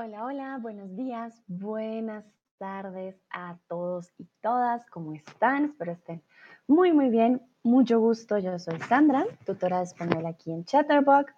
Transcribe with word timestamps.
Hola, 0.00 0.26
hola, 0.26 0.58
buenos 0.62 0.94
días, 0.94 1.42
buenas 1.48 2.24
tardes 2.56 3.16
a 3.30 3.56
todos 3.66 4.12
y 4.16 4.28
todas. 4.40 4.86
¿Cómo 4.90 5.12
están? 5.12 5.64
Espero 5.64 5.90
estén 5.90 6.22
muy, 6.68 6.92
muy 6.92 7.08
bien. 7.08 7.42
Mucho 7.64 7.98
gusto. 7.98 8.38
Yo 8.38 8.56
soy 8.60 8.78
Sandra, 8.82 9.26
tutora 9.44 9.78
de 9.78 9.86
español 9.86 10.24
aquí 10.26 10.52
en 10.52 10.64
Chatterbox. 10.64 11.34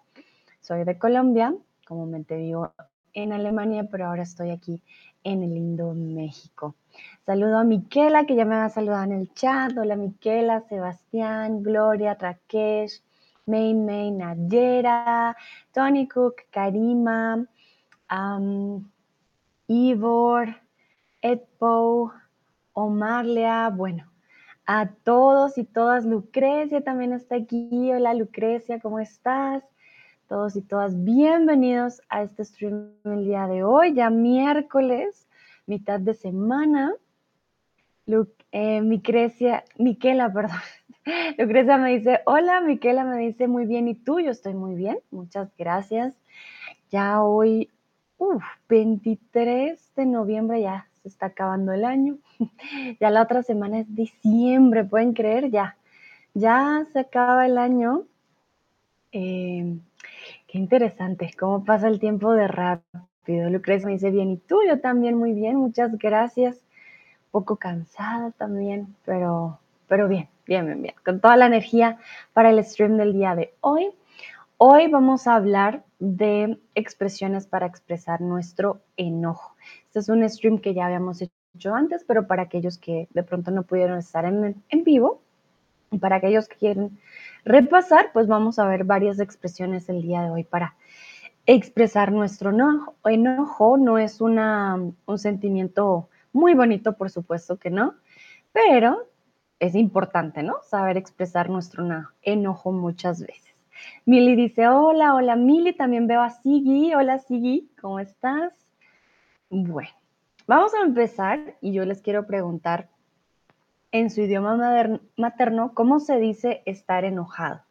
Soy 0.59 0.83
de 0.83 0.95
Colombia, 0.99 1.55
comúnmente 1.87 2.35
vivo 2.37 2.71
en 3.13 3.33
Alemania, 3.33 3.87
pero 3.89 4.05
ahora 4.05 4.21
estoy 4.21 4.51
aquí 4.51 4.83
en 5.23 5.41
el 5.41 5.55
lindo 5.55 5.95
México. 5.95 6.75
Saludo 7.25 7.57
a 7.57 7.63
Miquela, 7.63 8.27
que 8.27 8.35
ya 8.35 8.45
me 8.45 8.57
va 8.57 8.65
a 8.65 8.69
saludar 8.69 9.07
en 9.07 9.21
el 9.21 9.33
chat. 9.33 9.75
Hola 9.75 9.95
Miquela, 9.95 10.61
Sebastián, 10.69 11.63
Gloria, 11.63 12.13
Rakesh, 12.13 13.01
Main 13.47 13.87
Main, 13.87 14.19
Nayera, 14.19 15.35
Tony 15.73 16.07
Cook, 16.07 16.43
Karima, 16.51 17.43
Ivor, 19.67 20.57
Edpo, 21.21 22.11
Omarlea, 22.73 23.69
bueno, 23.69 24.11
a 24.65 24.89
todos 24.89 25.57
y 25.57 25.63
todas. 25.63 26.03
Lucrecia 26.05 26.83
también 26.83 27.13
está 27.13 27.35
aquí. 27.35 27.89
Hola 27.93 28.13
Lucrecia, 28.13 28.81
¿cómo 28.81 28.99
estás? 28.99 29.63
Todos 30.27 30.57
y 30.57 30.61
todas, 30.61 31.01
bienvenidos 31.05 32.01
a 32.09 32.23
este 32.23 32.43
stream 32.43 32.91
el 33.05 33.23
día 33.23 33.47
de 33.47 33.63
hoy, 33.63 33.93
ya 33.93 34.09
miércoles, 34.09 35.29
mitad 35.65 36.01
de 36.01 36.13
semana. 36.13 36.93
eh, 38.51 38.81
Micrecia, 38.81 39.63
Miquela, 39.77 40.33
perdón. 40.33 40.59
Lucrecia 41.37 41.77
me 41.77 41.97
dice, 41.97 42.19
hola, 42.25 42.59
Miquela 42.59 43.05
me 43.05 43.19
dice, 43.19 43.47
muy 43.47 43.65
bien, 43.65 43.87
¿y 43.87 43.95
tú? 43.95 44.19
Yo 44.19 44.31
estoy 44.31 44.53
muy 44.53 44.75
bien, 44.75 44.99
muchas 45.11 45.55
gracias. 45.57 46.17
Ya 46.89 47.21
hoy 47.21 47.69
Uf, 48.21 48.43
23 48.69 49.95
de 49.95 50.05
noviembre 50.05 50.61
ya 50.61 50.85
se 51.01 51.07
está 51.07 51.25
acabando 51.25 51.73
el 51.73 51.83
año. 51.83 52.19
ya 52.99 53.09
la 53.09 53.23
otra 53.23 53.41
semana 53.41 53.79
es 53.79 53.95
diciembre, 53.95 54.83
¿pueden 54.83 55.13
creer? 55.13 55.49
Ya, 55.49 55.75
ya 56.35 56.85
se 56.93 56.99
acaba 56.99 57.47
el 57.47 57.57
año. 57.57 58.03
Eh, 59.11 59.75
qué 60.47 60.57
interesante, 60.59 61.31
cómo 61.39 61.65
pasa 61.65 61.87
el 61.87 61.99
tiempo 61.99 62.31
de 62.33 62.47
rápido. 62.47 63.49
Lucrecia 63.49 63.87
me 63.87 63.93
dice 63.93 64.11
bien, 64.11 64.29
y 64.29 64.37
tú, 64.37 64.59
yo 64.67 64.79
también 64.79 65.17
muy 65.17 65.33
bien, 65.33 65.55
muchas 65.55 65.97
gracias. 65.97 66.63
Poco 67.31 67.55
cansada 67.55 68.29
también, 68.37 68.95
pero, 69.03 69.57
pero 69.87 70.07
bien, 70.07 70.29
bien, 70.45 70.67
bien, 70.67 70.83
bien. 70.83 70.95
Con 71.03 71.21
toda 71.21 71.37
la 71.37 71.47
energía 71.47 71.97
para 72.33 72.51
el 72.51 72.63
stream 72.63 72.97
del 72.97 73.13
día 73.13 73.33
de 73.33 73.55
hoy. 73.61 73.89
Hoy 74.57 74.89
vamos 74.89 75.25
a 75.25 75.33
hablar 75.33 75.81
de 76.01 76.59
expresiones 76.73 77.45
para 77.45 77.67
expresar 77.67 78.21
nuestro 78.21 78.81
enojo. 78.97 79.55
Este 79.85 79.99
es 79.99 80.09
un 80.09 80.27
stream 80.27 80.57
que 80.57 80.73
ya 80.73 80.87
habíamos 80.87 81.21
hecho 81.21 81.75
antes, 81.75 82.03
pero 82.07 82.25
para 82.25 82.41
aquellos 82.43 82.79
que 82.79 83.07
de 83.11 83.23
pronto 83.23 83.51
no 83.51 83.63
pudieron 83.63 83.99
estar 83.99 84.25
en, 84.25 84.63
en 84.67 84.83
vivo, 84.83 85.21
y 85.91 85.99
para 85.99 86.15
aquellos 86.15 86.47
que 86.47 86.55
quieren 86.55 86.99
repasar, 87.43 88.11
pues 88.13 88.27
vamos 88.27 88.57
a 88.57 88.67
ver 88.67 88.85
varias 88.85 89.19
expresiones 89.19 89.89
el 89.89 90.01
día 90.01 90.21
de 90.23 90.31
hoy 90.31 90.43
para 90.43 90.75
expresar 91.45 92.11
nuestro 92.11 92.49
enojo. 92.49 92.95
Enojo 93.03 93.77
no 93.77 93.97
es 93.97 94.21
una, 94.21 94.75
un 95.05 95.19
sentimiento 95.19 96.09
muy 96.33 96.53
bonito, 96.55 96.93
por 96.93 97.11
supuesto 97.11 97.57
que 97.57 97.69
no, 97.69 97.95
pero 98.53 99.09
es 99.59 99.75
importante, 99.75 100.41
¿no? 100.41 100.55
Saber 100.63 100.97
expresar 100.97 101.49
nuestro 101.49 101.85
enojo 102.21 102.71
muchas 102.71 103.21
veces. 103.21 103.50
Mili 104.05 104.35
dice, 104.35 104.67
hola, 104.67 105.13
hola 105.13 105.35
Mili, 105.35 105.73
también 105.73 106.07
veo 106.07 106.21
a 106.21 106.29
Sigi. 106.29 106.93
Hola 106.93 107.19
Sigi, 107.19 107.69
¿cómo 107.79 107.99
estás? 107.99 108.53
Bueno, 109.49 109.89
vamos 110.47 110.73
a 110.73 110.81
empezar 110.81 111.55
y 111.61 111.73
yo 111.73 111.85
les 111.85 112.01
quiero 112.01 112.25
preguntar 112.25 112.89
en 113.91 114.09
su 114.09 114.21
idioma 114.21 114.99
materno, 115.17 115.73
¿cómo 115.73 115.99
se 115.99 116.17
dice 116.17 116.63
estar 116.65 117.03
enojado? 117.03 117.61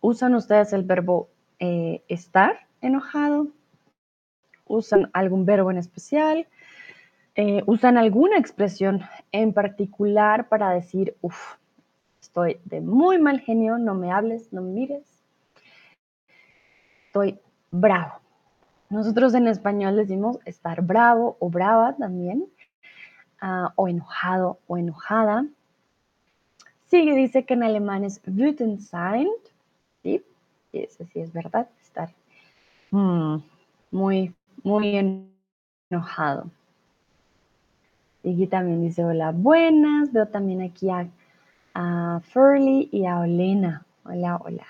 ¿Usan 0.00 0.34
ustedes 0.34 0.72
el 0.72 0.82
verbo 0.82 1.28
eh, 1.58 2.02
estar 2.08 2.66
enojado? 2.80 3.48
¿Usan 4.66 5.10
algún 5.12 5.44
verbo 5.44 5.70
en 5.70 5.76
especial? 5.76 6.46
Eh, 7.34 7.62
¿Usan 7.66 7.98
alguna 7.98 8.38
expresión 8.38 9.02
en 9.32 9.52
particular 9.52 10.48
para 10.48 10.70
decir, 10.70 11.16
uff, 11.20 11.56
Estoy 12.34 12.58
de 12.64 12.80
muy 12.80 13.20
mal 13.20 13.38
genio, 13.38 13.78
no 13.78 13.94
me 13.94 14.10
hables, 14.10 14.52
no 14.52 14.60
me 14.60 14.72
mires. 14.72 15.06
Estoy 17.06 17.38
bravo. 17.70 18.14
Nosotros 18.90 19.34
en 19.34 19.46
español 19.46 19.94
decimos 19.94 20.40
estar 20.44 20.82
bravo 20.82 21.36
o 21.38 21.48
brava 21.48 21.94
también, 21.94 22.44
uh, 23.40 23.68
o 23.76 23.86
enojado 23.86 24.58
o 24.66 24.76
enojada. 24.76 25.46
Sigue, 26.86 27.14
dice 27.14 27.44
que 27.44 27.54
en 27.54 27.62
alemán 27.62 28.02
es 28.02 28.20
wütend 28.26 28.80
sein, 28.80 29.28
¿sí? 30.02 30.20
Eso 30.72 31.04
sí 31.12 31.20
es 31.20 31.32
verdad, 31.32 31.68
estar 31.80 32.10
mm, 32.90 33.36
muy, 33.92 34.34
muy 34.64 35.30
enojado. 35.88 36.50
Y 38.24 38.44
también 38.48 38.82
dice 38.82 39.04
hola, 39.04 39.30
buenas. 39.30 40.12
Veo 40.12 40.26
también 40.26 40.62
aquí 40.62 40.90
a 40.90 41.06
a 41.74 42.20
Furley 42.32 42.88
y 42.92 43.06
a 43.06 43.18
Olena. 43.18 43.84
Hola, 44.04 44.36
hola. 44.36 44.66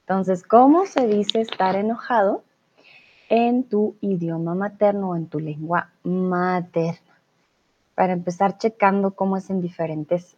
Entonces, 0.00 0.44
¿cómo 0.44 0.86
se 0.86 1.06
dice 1.06 1.40
estar 1.40 1.76
enojado 1.76 2.44
en 3.28 3.64
tu 3.64 3.96
idioma 4.00 4.54
materno 4.54 5.10
o 5.10 5.16
en 5.16 5.26
tu 5.26 5.40
lengua 5.40 5.90
materna? 6.04 7.18
Para 7.94 8.12
empezar 8.12 8.56
checando 8.58 9.12
cómo 9.12 9.36
es 9.36 9.50
en 9.50 9.60
diferentes 9.60 10.36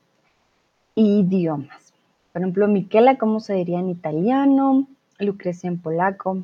idiomas. 0.94 1.92
Por 2.32 2.42
ejemplo, 2.42 2.66
Miquela, 2.66 3.16
¿cómo 3.16 3.40
se 3.40 3.54
diría 3.54 3.78
en 3.78 3.90
italiano? 3.90 4.88
Lucrecia 5.18 5.68
en 5.68 5.80
polaco. 5.80 6.42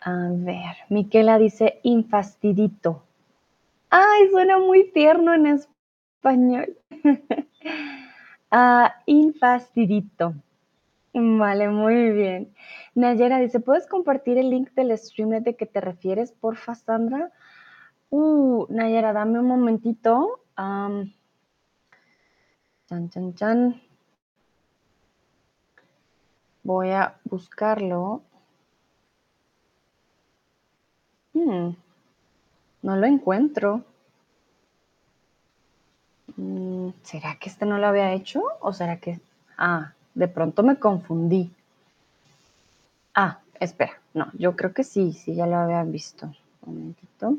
A 0.00 0.28
ver, 0.30 0.76
Miquela 0.88 1.38
dice 1.38 1.80
infastidito. 1.82 3.02
Ay, 3.90 4.28
suena 4.30 4.58
muy 4.58 4.90
tierno 4.90 5.34
en 5.34 5.46
español. 5.46 5.79
ah, 8.50 8.94
infastidito. 9.06 10.34
Vale, 11.12 11.68
muy 11.68 12.10
bien. 12.10 12.54
Nayera 12.94 13.38
dice, 13.40 13.60
¿puedes 13.60 13.86
compartir 13.86 14.38
el 14.38 14.50
link 14.50 14.70
del 14.74 14.96
stream 14.96 15.30
de 15.42 15.56
que 15.56 15.66
te 15.66 15.80
refieres, 15.80 16.32
porfa, 16.32 16.74
Sandra? 16.74 17.32
Uh, 18.10 18.66
Nayera, 18.68 19.12
dame 19.12 19.38
un 19.40 19.46
momentito. 19.46 20.40
chan, 20.56 21.12
chan, 22.88 23.34
chan. 23.34 23.80
Voy 26.62 26.90
a 26.90 27.18
buscarlo. 27.24 28.22
Hmm, 31.32 31.70
no 32.82 32.96
lo 32.96 33.06
encuentro. 33.06 33.84
Mm, 36.40 36.92
¿Será 37.02 37.36
que 37.38 37.50
este 37.50 37.66
no 37.66 37.76
lo 37.78 37.86
había 37.86 38.12
hecho? 38.14 38.42
¿O 38.60 38.72
será 38.72 38.96
que... 38.98 39.20
Ah, 39.58 39.92
de 40.14 40.26
pronto 40.26 40.62
me 40.62 40.78
confundí. 40.78 41.52
Ah, 43.14 43.40
espera. 43.60 44.00
No, 44.14 44.30
yo 44.32 44.56
creo 44.56 44.72
que 44.72 44.82
sí, 44.84 45.12
sí, 45.12 45.34
ya 45.34 45.46
lo 45.46 45.56
había 45.56 45.82
visto. 45.84 46.26
Un 46.62 46.74
momentito. 46.78 47.36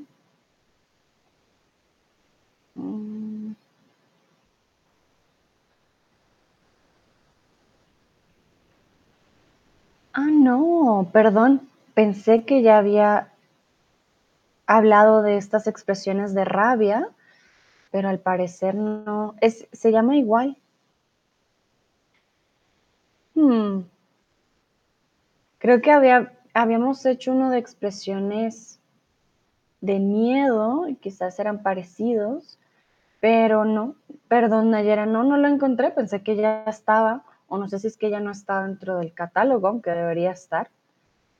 Mm. 2.75 3.53
Ah, 10.13 10.27
no, 10.31 11.09
perdón. 11.11 11.67
Pensé 11.95 12.43
que 12.43 12.61
ya 12.61 12.77
había 12.77 13.29
hablado 14.67 15.21
de 15.21 15.37
estas 15.37 15.67
expresiones 15.67 16.33
de 16.33 16.45
rabia 16.45 17.09
pero 17.91 18.09
al 18.09 18.19
parecer 18.19 18.73
no, 18.75 19.35
es, 19.41 19.67
se 19.71 19.91
llama 19.91 20.15
igual. 20.15 20.57
Hmm. 23.35 23.81
Creo 25.59 25.81
que 25.81 25.91
había, 25.91 26.33
habíamos 26.53 27.05
hecho 27.05 27.33
uno 27.33 27.51
de 27.51 27.59
expresiones 27.59 28.79
de 29.81 29.99
miedo 29.99 30.87
y 30.87 30.95
quizás 30.95 31.37
eran 31.39 31.61
parecidos, 31.61 32.57
pero 33.19 33.65
no, 33.65 33.95
perdón 34.27 34.71
Nayera, 34.71 35.05
no, 35.05 35.23
no 35.23 35.37
lo 35.37 35.47
encontré, 35.47 35.91
pensé 35.91 36.23
que 36.23 36.35
ya 36.35 36.63
estaba, 36.65 37.23
o 37.47 37.57
no 37.57 37.67
sé 37.67 37.79
si 37.79 37.87
es 37.87 37.97
que 37.97 38.09
ya 38.09 38.19
no 38.19 38.31
está 38.31 38.65
dentro 38.65 38.97
del 38.97 39.13
catálogo, 39.13 39.67
aunque 39.67 39.91
debería 39.91 40.31
estar, 40.31 40.69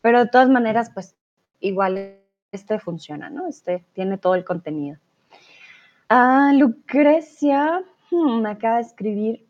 pero 0.02 0.20
de 0.20 0.30
todas 0.30 0.50
maneras, 0.50 0.92
pues 0.94 1.16
igual 1.60 2.18
este 2.52 2.80
funciona, 2.80 3.30
¿no? 3.30 3.48
Este 3.48 3.86
tiene 3.94 4.18
todo 4.18 4.36
el 4.36 4.44
contenido. 4.44 4.98
Ah, 6.14 6.52
Lucrecia 6.54 7.86
hmm, 8.12 8.42
me 8.42 8.50
acaba 8.50 8.76
de 8.76 8.82
escribir 8.82 9.48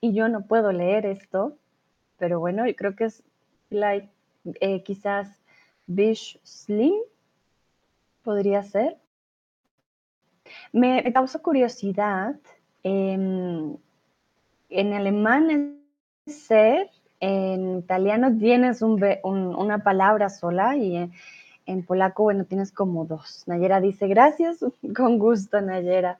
y 0.00 0.14
yo 0.14 0.28
no 0.28 0.46
puedo 0.46 0.70
leer 0.70 1.04
esto, 1.06 1.56
pero 2.18 2.38
bueno, 2.38 2.62
creo 2.76 2.94
que 2.94 3.06
es 3.06 3.24
eh, 4.60 4.82
quizás 4.84 5.42
Bish 5.88 6.38
Slim, 6.44 6.94
podría 8.22 8.62
ser. 8.62 8.96
Me 10.72 11.12
causa 11.12 11.40
curiosidad. 11.40 12.36
Em, 12.84 13.76
en 14.70 14.92
alemán 14.92 15.80
es 16.26 16.42
ser, 16.44 16.90
en 17.18 17.78
italiano 17.78 18.38
tienes 18.38 18.82
una 18.82 19.82
palabra 19.82 20.28
sola 20.28 20.76
y 20.76 21.10
en, 21.68 21.84
polaco, 21.84 22.24
bueno, 22.24 22.44
tienes 22.44 22.72
como 22.72 23.04
dos. 23.04 23.44
Nayera 23.46 23.80
dice, 23.80 24.08
gracias, 24.08 24.64
con 24.96 25.18
gusto, 25.18 25.60
Nayera. 25.60 26.18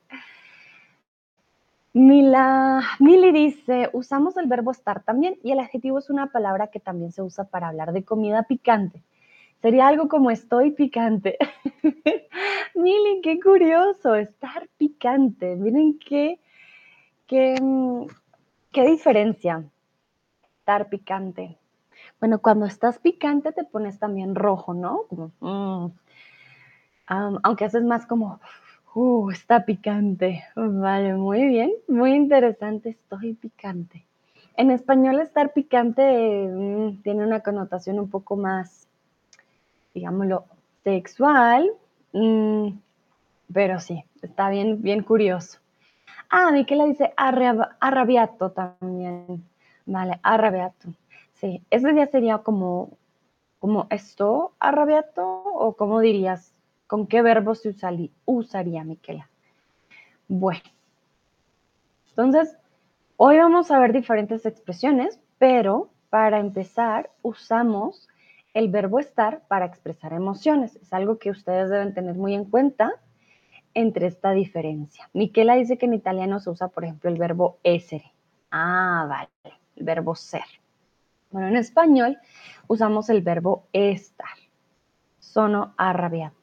Mila, 1.94 2.82
Mili 3.00 3.32
dice, 3.32 3.88
usamos 3.92 4.36
el 4.36 4.46
verbo 4.46 4.70
estar 4.70 5.02
también 5.02 5.36
y 5.42 5.52
el 5.52 5.58
adjetivo 5.58 5.98
es 5.98 6.10
una 6.10 6.30
palabra 6.30 6.68
que 6.68 6.80
también 6.80 7.12
se 7.12 7.22
usa 7.22 7.44
para 7.44 7.68
hablar 7.68 7.92
de 7.92 8.04
comida 8.04 8.42
picante. 8.44 9.02
Sería 9.62 9.88
algo 9.88 10.08
como 10.08 10.30
estoy 10.30 10.70
picante. 10.70 11.38
Mili, 12.74 13.20
qué 13.22 13.40
curioso, 13.40 14.14
estar 14.14 14.68
picante. 14.76 15.56
Miren 15.56 15.98
qué, 15.98 16.38
qué, 17.26 17.56
qué 18.70 18.86
diferencia. 18.86 19.64
Estar 20.60 20.88
picante. 20.88 21.58
Bueno, 22.20 22.40
cuando 22.40 22.66
estás 22.66 22.98
picante 22.98 23.52
te 23.52 23.64
pones 23.64 23.98
también 23.98 24.34
rojo, 24.34 24.74
¿no? 24.74 25.02
Mm. 25.40 25.92
aunque 27.42 27.64
haces 27.64 27.84
más 27.84 28.06
como, 28.06 28.40
uh, 28.94 29.30
está 29.30 29.64
picante. 29.64 30.44
Vale, 30.56 31.14
muy 31.14 31.46
bien, 31.46 31.72
muy 31.86 32.12
interesante, 32.14 32.90
estoy 32.90 33.34
picante. 33.34 34.04
En 34.56 34.70
español 34.72 35.20
estar 35.20 35.52
picante 35.52 36.02
mm, 36.48 37.02
tiene 37.02 37.24
una 37.24 37.40
connotación 37.40 38.00
un 38.00 38.10
poco 38.10 38.36
más, 38.36 38.88
digámoslo, 39.94 40.44
sexual, 40.82 41.70
mm, 42.12 42.70
pero 43.52 43.78
sí, 43.78 44.04
está 44.22 44.50
bien, 44.50 44.82
bien 44.82 45.02
curioso. 45.04 45.60
Ah, 46.30 46.50
Miquela 46.50 46.84
dice 46.84 47.14
arrabiato 47.16 48.50
también. 48.50 49.44
Vale, 49.86 50.20
arrabiato. 50.22 50.88
Sí, 51.40 51.64
ese 51.70 51.92
día 51.92 52.06
sería 52.06 52.38
como, 52.38 52.98
como 53.60 53.86
esto, 53.90 54.54
arrabiato, 54.58 55.24
o 55.24 55.76
cómo 55.76 56.00
dirías, 56.00 56.52
con 56.88 57.06
qué 57.06 57.22
verbo 57.22 57.54
se 57.54 57.68
usaría, 57.68 58.10
usaría 58.24 58.82
Miquela. 58.82 59.30
Bueno, 60.26 60.62
entonces, 62.08 62.58
hoy 63.16 63.38
vamos 63.38 63.70
a 63.70 63.78
ver 63.78 63.92
diferentes 63.92 64.44
expresiones, 64.46 65.20
pero 65.38 65.90
para 66.10 66.40
empezar 66.40 67.10
usamos 67.22 68.08
el 68.52 68.68
verbo 68.68 68.98
estar 68.98 69.46
para 69.46 69.66
expresar 69.66 70.12
emociones. 70.12 70.74
Es 70.74 70.92
algo 70.92 71.18
que 71.18 71.30
ustedes 71.30 71.70
deben 71.70 71.94
tener 71.94 72.16
muy 72.16 72.34
en 72.34 72.46
cuenta 72.46 72.92
entre 73.74 74.08
esta 74.08 74.32
diferencia. 74.32 75.08
Miquela 75.12 75.54
dice 75.54 75.78
que 75.78 75.86
en 75.86 75.94
italiano 75.94 76.40
se 76.40 76.50
usa, 76.50 76.66
por 76.66 76.84
ejemplo, 76.84 77.08
el 77.08 77.18
verbo 77.18 77.58
essere. 77.62 78.12
Ah, 78.50 79.06
vale, 79.08 79.56
el 79.76 79.84
verbo 79.84 80.16
ser. 80.16 80.42
Bueno, 81.30 81.48
en 81.48 81.56
español 81.56 82.18
usamos 82.66 83.10
el 83.10 83.22
verbo 83.22 83.66
estar. 83.72 84.28
Sono 85.18 85.74
arrabbiata. 85.76 86.34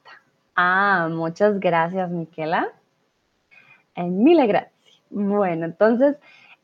Ah, 0.54 1.08
muchas 1.10 1.58
gracias, 1.60 2.10
Miquela. 2.10 2.68
En 3.94 4.22
mil 4.22 4.46
gracias. 4.46 4.72
Bueno, 5.10 5.64
entonces 5.66 6.16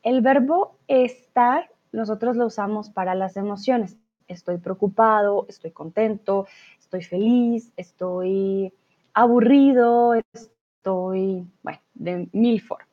el 0.03 0.21
verbo 0.21 0.77
estar 0.87 1.69
nosotros 1.91 2.35
lo 2.35 2.47
usamos 2.47 2.89
para 2.89 3.13
las 3.13 3.37
emociones. 3.37 3.97
Estoy 4.27 4.57
preocupado, 4.57 5.45
estoy 5.47 5.71
contento, 5.71 6.47
estoy 6.79 7.03
feliz, 7.03 7.71
estoy 7.77 8.73
aburrido, 9.13 10.15
estoy, 10.33 11.45
bueno, 11.61 11.79
de 11.93 12.29
mil 12.31 12.61
formas. 12.61 12.92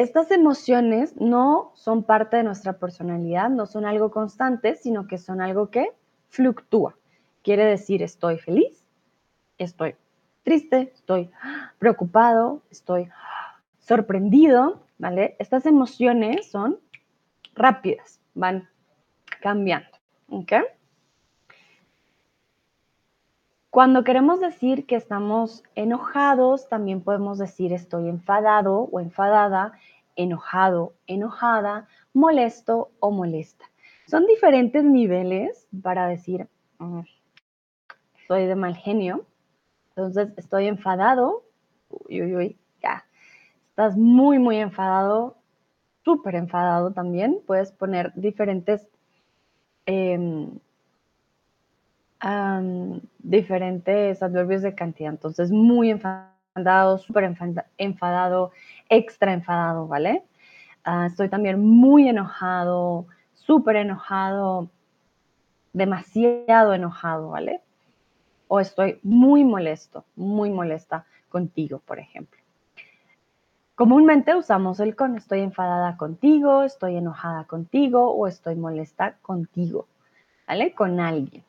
Estas 0.00 0.30
emociones 0.30 1.14
no 1.20 1.72
son 1.74 2.04
parte 2.04 2.38
de 2.38 2.42
nuestra 2.42 2.78
personalidad, 2.78 3.50
no 3.50 3.66
son 3.66 3.84
algo 3.84 4.10
constante, 4.10 4.76
sino 4.76 5.06
que 5.06 5.18
son 5.18 5.42
algo 5.42 5.68
que 5.68 5.92
fluctúa. 6.30 6.96
Quiere 7.42 7.66
decir 7.66 8.02
estoy 8.02 8.38
feliz, 8.38 8.82
estoy 9.58 9.96
triste, 10.42 10.90
estoy 10.94 11.30
preocupado, 11.78 12.62
estoy 12.70 13.10
sorprendido, 13.78 14.86
¿vale? 14.96 15.36
Estas 15.38 15.66
emociones 15.66 16.50
son 16.50 16.78
rápidas, 17.54 18.22
van 18.32 18.70
cambiando, 19.42 19.98
¿ok? 20.30 20.52
Cuando 23.70 24.02
queremos 24.02 24.40
decir 24.40 24.84
que 24.84 24.96
estamos 24.96 25.62
enojados, 25.76 26.68
también 26.68 27.02
podemos 27.02 27.38
decir 27.38 27.72
estoy 27.72 28.08
enfadado 28.08 28.88
o 28.90 28.98
enfadada, 28.98 29.74
enojado, 30.16 30.94
enojada, 31.06 31.86
molesto 32.12 32.90
o 32.98 33.12
molesta. 33.12 33.66
Son 34.08 34.26
diferentes 34.26 34.82
niveles 34.82 35.68
para 35.84 36.08
decir 36.08 36.48
estoy 38.20 38.46
de 38.46 38.56
mal 38.56 38.74
genio. 38.74 39.24
Entonces, 39.90 40.32
estoy 40.36 40.66
enfadado. 40.66 41.44
Uy, 41.90 42.22
uy, 42.22 42.36
uy, 42.36 42.58
ya. 42.82 43.04
Estás 43.68 43.96
muy, 43.96 44.40
muy 44.40 44.56
enfadado, 44.56 45.36
súper 46.04 46.34
enfadado 46.34 46.92
también. 46.92 47.40
Puedes 47.46 47.70
poner 47.70 48.12
diferentes 48.16 48.88
diferentes 53.18 54.22
adverbios 54.22 54.62
de 54.62 54.74
cantidad. 54.74 55.10
Entonces, 55.10 55.50
muy 55.50 55.90
enfadado, 55.90 56.98
súper 56.98 57.24
enfadado, 57.78 58.50
extra 58.88 59.32
enfadado, 59.32 59.86
¿vale? 59.86 60.24
Ah, 60.84 61.06
estoy 61.06 61.28
también 61.28 61.60
muy 61.60 62.08
enojado, 62.08 63.06
súper 63.34 63.76
enojado, 63.76 64.70
demasiado 65.72 66.74
enojado, 66.74 67.30
¿vale? 67.30 67.60
O 68.48 68.60
estoy 68.60 68.98
muy 69.02 69.44
molesto, 69.44 70.04
muy 70.16 70.50
molesta 70.50 71.04
contigo, 71.28 71.80
por 71.84 71.98
ejemplo. 71.98 72.40
Comúnmente 73.76 74.34
usamos 74.34 74.78
el 74.80 74.94
con, 74.94 75.16
estoy 75.16 75.40
enfadada 75.40 75.96
contigo, 75.96 76.64
estoy 76.64 76.96
enojada 76.96 77.44
contigo 77.44 78.10
o 78.12 78.26
estoy 78.26 78.56
molesta 78.56 79.16
contigo, 79.22 79.86
¿vale? 80.46 80.74
Con 80.74 81.00
alguien. 81.00 81.44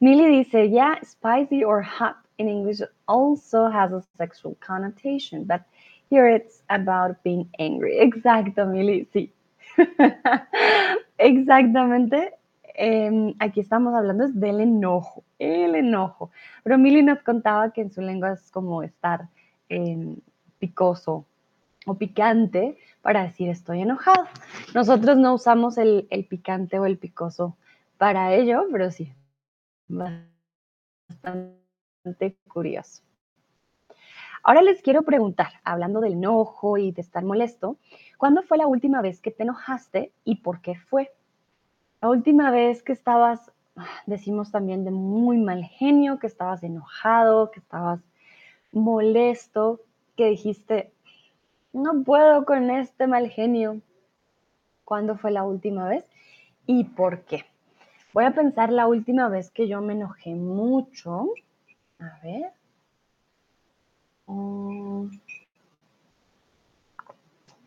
Millie 0.00 0.44
dice, 0.44 0.70
yeah, 0.70 0.94
spicy 1.02 1.64
or 1.64 1.82
hot 1.82 2.16
in 2.38 2.48
English 2.48 2.80
also 3.06 3.68
has 3.68 3.92
a 3.92 4.02
sexual 4.16 4.56
connotation, 4.60 5.44
but 5.44 5.62
here 6.08 6.28
it's 6.28 6.62
about 6.70 7.22
being 7.24 7.48
angry. 7.58 7.98
Exacto, 8.00 8.66
Millie, 8.66 9.08
sí. 9.12 9.30
Exactamente. 11.18 12.34
Em, 12.74 13.34
aquí 13.40 13.60
estamos 13.60 13.92
hablando 13.92 14.28
del 14.28 14.60
enojo, 14.60 15.24
el 15.40 15.74
enojo. 15.74 16.30
Pero 16.62 16.78
Millie 16.78 17.02
nos 17.02 17.22
contaba 17.22 17.72
que 17.72 17.80
en 17.80 17.90
su 17.90 18.00
lengua 18.00 18.34
es 18.34 18.52
como 18.52 18.84
estar 18.84 19.28
em, 19.68 20.16
picoso 20.60 21.26
o 21.86 21.94
picante 21.94 22.78
para 23.02 23.24
decir 23.24 23.48
estoy 23.48 23.80
enojado. 23.80 24.28
Nosotros 24.74 25.16
no 25.16 25.34
usamos 25.34 25.76
el, 25.76 26.06
el 26.10 26.24
picante 26.24 26.78
o 26.78 26.86
el 26.86 26.98
picoso 26.98 27.56
para 27.96 28.32
ello, 28.34 28.66
pero 28.70 28.92
sí, 28.92 29.12
bastante 29.88 31.58
curioso. 32.48 33.02
Ahora 34.42 34.62
les 34.62 34.80
quiero 34.82 35.02
preguntar, 35.02 35.48
hablando 35.64 36.00
del 36.00 36.12
enojo 36.14 36.78
y 36.78 36.92
de 36.92 37.00
estar 37.00 37.24
molesto, 37.24 37.76
¿cuándo 38.16 38.42
fue 38.42 38.56
la 38.58 38.66
última 38.66 39.02
vez 39.02 39.20
que 39.20 39.30
te 39.30 39.42
enojaste 39.42 40.12
y 40.24 40.36
por 40.36 40.60
qué 40.60 40.76
fue? 40.76 41.10
La 42.00 42.08
última 42.08 42.50
vez 42.50 42.82
que 42.82 42.92
estabas, 42.92 43.52
decimos 44.06 44.52
también 44.52 44.84
de 44.84 44.90
muy 44.90 45.38
mal 45.38 45.64
genio, 45.64 46.18
que 46.18 46.28
estabas 46.28 46.62
enojado, 46.62 47.50
que 47.50 47.60
estabas 47.60 48.00
molesto, 48.72 49.80
que 50.16 50.26
dijiste, 50.26 50.92
no 51.72 52.02
puedo 52.04 52.44
con 52.44 52.70
este 52.70 53.06
mal 53.06 53.28
genio. 53.28 53.80
¿Cuándo 54.84 55.16
fue 55.18 55.30
la 55.30 55.44
última 55.44 55.88
vez 55.88 56.04
y 56.66 56.84
por 56.84 57.22
qué? 57.22 57.44
Voy 58.18 58.24
a 58.24 58.32
pensar 58.32 58.72
la 58.72 58.88
última 58.88 59.28
vez 59.28 59.48
que 59.52 59.68
yo 59.68 59.80
me 59.80 59.92
enojé 59.92 60.34
mucho. 60.34 61.28
A 62.00 62.18
ver. 62.20 62.52
Mm. 64.26 65.06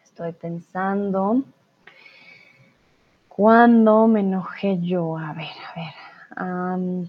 estoy 0.03 0.33
pensando. 0.33 1.45
¿Cuándo 3.29 4.09
me 4.09 4.19
enojé 4.19 4.77
yo? 4.81 5.17
A 5.17 5.31
ver, 5.31 5.55
a 5.69 6.75
ver. 6.75 7.07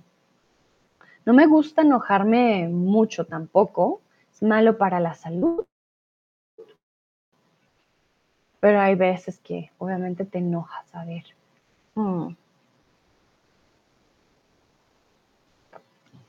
no 1.26 1.32
me 1.32 1.46
gusta 1.48 1.82
enojarme 1.82 2.68
mucho 2.68 3.26
tampoco. 3.26 4.02
Es 4.32 4.40
malo 4.40 4.78
para 4.78 5.00
la 5.00 5.14
salud. 5.14 5.64
Pero 8.60 8.80
hay 8.80 8.94
veces 8.94 9.40
que 9.40 9.72
obviamente 9.78 10.24
te 10.24 10.38
enojas. 10.38 10.94
A 10.94 11.04
ver. 11.04 11.24
Mm. 11.96 12.36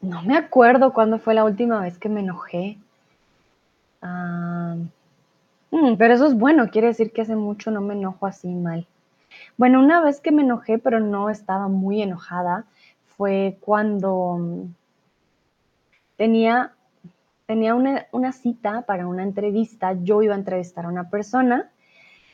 No 0.03 0.21
me 0.21 0.35
acuerdo 0.35 0.91
cuándo 0.91 1.17
fue 1.17 1.33
la 1.33 1.45
última 1.45 1.79
vez 1.79 1.97
que 1.97 2.09
me 2.09 2.19
enojé. 2.19 2.77
Ah, 4.01 4.75
mm, 5.71 5.95
pero 5.97 6.13
eso 6.13 6.27
es 6.27 6.35
bueno, 6.37 6.69
quiere 6.69 6.87
decir 6.87 7.13
que 7.13 7.21
hace 7.21 7.37
mucho 7.37 7.71
no 7.71 7.79
me 7.79 7.93
enojo 7.93 8.27
así 8.27 8.49
mal. 8.49 8.85
Bueno, 9.55 9.79
una 9.79 10.01
vez 10.01 10.19
que 10.19 10.33
me 10.33 10.41
enojé, 10.41 10.77
pero 10.77 10.99
no 10.99 11.29
estaba 11.29 11.69
muy 11.69 12.01
enojada, 12.01 12.65
fue 13.15 13.57
cuando 13.61 14.39
mm, 14.39 14.73
tenía, 16.17 16.73
tenía 17.45 17.73
una, 17.73 18.05
una 18.11 18.33
cita 18.33 18.81
para 18.81 19.07
una 19.07 19.23
entrevista. 19.23 19.93
Yo 19.93 20.21
iba 20.21 20.35
a 20.35 20.37
entrevistar 20.37 20.85
a 20.85 20.89
una 20.89 21.09
persona 21.09 21.71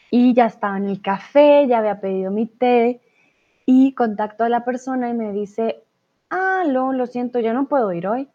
y 0.09 0.33
ya 0.33 0.47
estaba 0.47 0.75
en 0.77 0.87
el 0.87 1.03
café, 1.03 1.67
ya 1.67 1.77
había 1.77 2.01
pedido 2.01 2.31
mi 2.31 2.47
té 2.47 2.99
y 3.67 3.93
contacto 3.93 4.43
a 4.43 4.49
la 4.49 4.65
persona 4.65 5.09
y 5.09 5.13
me 5.13 5.31
dice, 5.33 5.78
ah, 6.29 6.63
lo, 6.67 6.93
lo 6.93 7.07
siento, 7.07 7.39
yo 7.39 7.53
no 7.53 7.67
puedo 7.67 7.91
ir 7.93 8.07
hoy. 8.07 8.29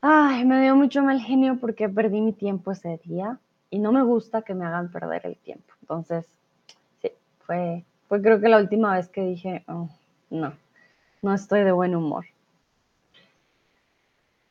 Ay, 0.00 0.44
me 0.44 0.62
dio 0.62 0.76
mucho 0.76 1.02
mal 1.02 1.20
genio 1.20 1.58
porque 1.60 1.88
perdí 1.88 2.20
mi 2.20 2.32
tiempo 2.32 2.70
ese 2.70 3.00
día 3.04 3.38
y 3.70 3.78
no 3.78 3.92
me 3.92 4.02
gusta 4.02 4.42
que 4.42 4.54
me 4.54 4.64
hagan 4.64 4.90
perder 4.90 5.26
el 5.26 5.36
tiempo. 5.36 5.72
Entonces, 5.80 6.26
sí, 7.02 7.10
fue, 7.40 7.84
fue 8.08 8.22
creo 8.22 8.40
que 8.40 8.48
la 8.48 8.58
última 8.58 8.94
vez 8.94 9.08
que 9.08 9.22
dije, 9.22 9.64
oh, 9.68 9.88
no, 10.30 10.52
no 11.22 11.34
estoy 11.34 11.64
de 11.64 11.72
buen 11.72 11.96
humor. 11.96 12.26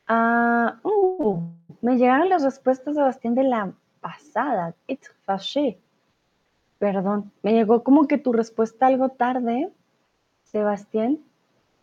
Ah, 0.08 0.80
uh, 0.84 1.42
me 1.82 1.98
llegaron 1.98 2.30
las 2.30 2.44
respuestas, 2.44 2.96
Sebastián, 2.96 3.36
de 3.36 3.44
la 3.44 3.72
pasada. 4.02 4.76
It's 4.88 5.12
fâché. 5.26 5.80
Perdón, 6.78 7.32
me 7.42 7.54
llegó 7.54 7.84
como 7.84 8.08
que 8.08 8.18
tu 8.18 8.34
respuesta 8.34 8.88
algo 8.88 9.10
tarde, 9.10 9.72
Sebastián. 10.44 11.20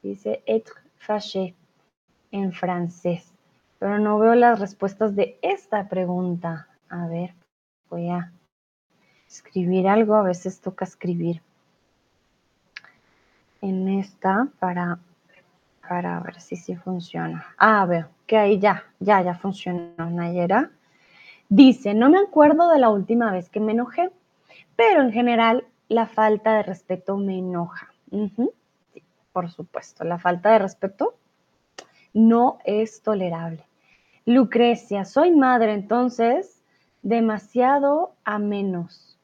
Dice 0.02 0.42
être 0.46 0.72
fâché 0.98 1.54
en 2.32 2.52
francés, 2.52 3.32
pero 3.78 3.98
no 3.98 4.18
veo 4.18 4.34
las 4.34 4.58
respuestas 4.58 5.14
de 5.14 5.38
esta 5.42 5.88
pregunta. 5.88 6.68
A 6.88 7.06
ver, 7.06 7.34
voy 7.88 8.08
a 8.10 8.32
escribir 9.28 9.86
algo, 9.88 10.14
a 10.14 10.22
veces 10.22 10.60
toca 10.60 10.84
escribir 10.84 11.40
en 13.60 13.88
esta 13.88 14.48
para, 14.58 14.98
para 15.88 16.20
ver 16.20 16.40
si 16.40 16.56
sí 16.56 16.74
funciona. 16.76 17.46
Ah, 17.56 17.86
veo 17.86 18.08
que 18.26 18.36
ahí 18.36 18.58
ya, 18.58 18.84
ya, 18.98 19.22
ya 19.22 19.34
funcionó, 19.34 20.10
Nayera. 20.10 20.70
Dice, 21.48 21.94
no 21.94 22.10
me 22.10 22.18
acuerdo 22.18 22.70
de 22.70 22.78
la 22.78 22.88
última 22.90 23.30
vez 23.30 23.48
que 23.48 23.60
me 23.60 23.72
enojé, 23.72 24.10
pero 24.74 25.02
en 25.02 25.12
general 25.12 25.64
la 25.88 26.06
falta 26.06 26.56
de 26.56 26.62
respeto 26.62 27.16
me 27.16 27.38
enoja. 27.38 27.92
Por 29.32 29.50
supuesto, 29.50 30.04
la 30.04 30.18
falta 30.18 30.52
de 30.52 30.58
respeto 30.58 31.14
no 32.12 32.58
es 32.64 33.02
tolerable. 33.02 33.64
Lucrecia, 34.26 35.04
soy 35.04 35.32
madre, 35.32 35.72
entonces, 35.72 36.62
demasiado 37.02 38.14
a 38.24 38.38
menos. 38.38 39.18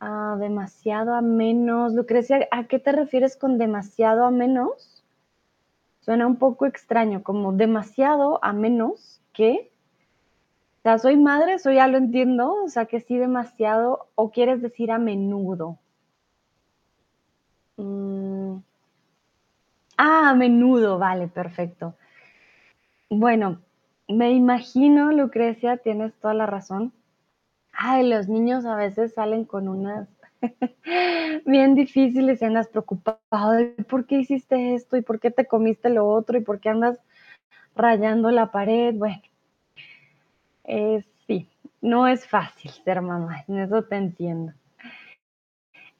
Ah, 0.00 0.36
demasiado 0.38 1.14
a 1.14 1.20
menos. 1.20 1.94
Lucrecia, 1.94 2.48
¿a 2.50 2.64
qué 2.64 2.78
te 2.78 2.92
refieres 2.92 3.36
con 3.36 3.58
demasiado 3.58 4.24
a 4.24 4.30
menos? 4.30 5.04
Suena 6.00 6.26
un 6.26 6.36
poco 6.36 6.66
extraño, 6.66 7.22
como 7.22 7.52
demasiado 7.52 8.42
a 8.42 8.52
menos 8.52 9.20
que 9.32 9.70
o 10.80 10.82
sea, 10.82 10.98
soy 10.98 11.18
madre, 11.18 11.54
eso 11.54 11.70
ya 11.70 11.86
lo 11.88 11.98
entiendo, 11.98 12.54
o 12.64 12.68
sea, 12.70 12.86
que 12.86 13.00
sí 13.00 13.18
demasiado, 13.18 14.08
o 14.14 14.30
quieres 14.30 14.62
decir 14.62 14.90
a 14.90 14.98
menudo. 14.98 15.78
Mm. 17.76 18.09
Ah, 20.02 20.30
a 20.30 20.34
menudo, 20.34 20.98
vale, 20.98 21.28
perfecto. 21.28 21.94
Bueno, 23.10 23.60
me 24.08 24.32
imagino, 24.32 25.12
Lucrecia, 25.12 25.76
tienes 25.76 26.14
toda 26.14 26.32
la 26.32 26.46
razón. 26.46 26.94
Ay, 27.74 28.08
los 28.08 28.26
niños 28.26 28.64
a 28.64 28.76
veces 28.76 29.12
salen 29.12 29.44
con 29.44 29.68
unas 29.68 30.08
bien 31.44 31.74
difíciles 31.74 32.40
y 32.40 32.44
andas 32.46 32.68
preocupado 32.68 33.58
por 33.90 34.06
qué 34.06 34.20
hiciste 34.20 34.74
esto 34.74 34.96
y 34.96 35.02
por 35.02 35.20
qué 35.20 35.30
te 35.30 35.44
comiste 35.44 35.90
lo 35.90 36.08
otro 36.08 36.38
y 36.38 36.40
por 36.40 36.60
qué 36.60 36.70
andas 36.70 36.98
rayando 37.76 38.30
la 38.30 38.50
pared. 38.52 38.94
Bueno, 38.94 39.20
sí, 41.26 41.46
no 41.82 42.06
es 42.06 42.26
fácil 42.26 42.70
ser 42.70 43.02
mamá, 43.02 43.44
en 43.48 43.58
eso 43.58 43.82
te 43.82 43.96
entiendo. 43.96 44.54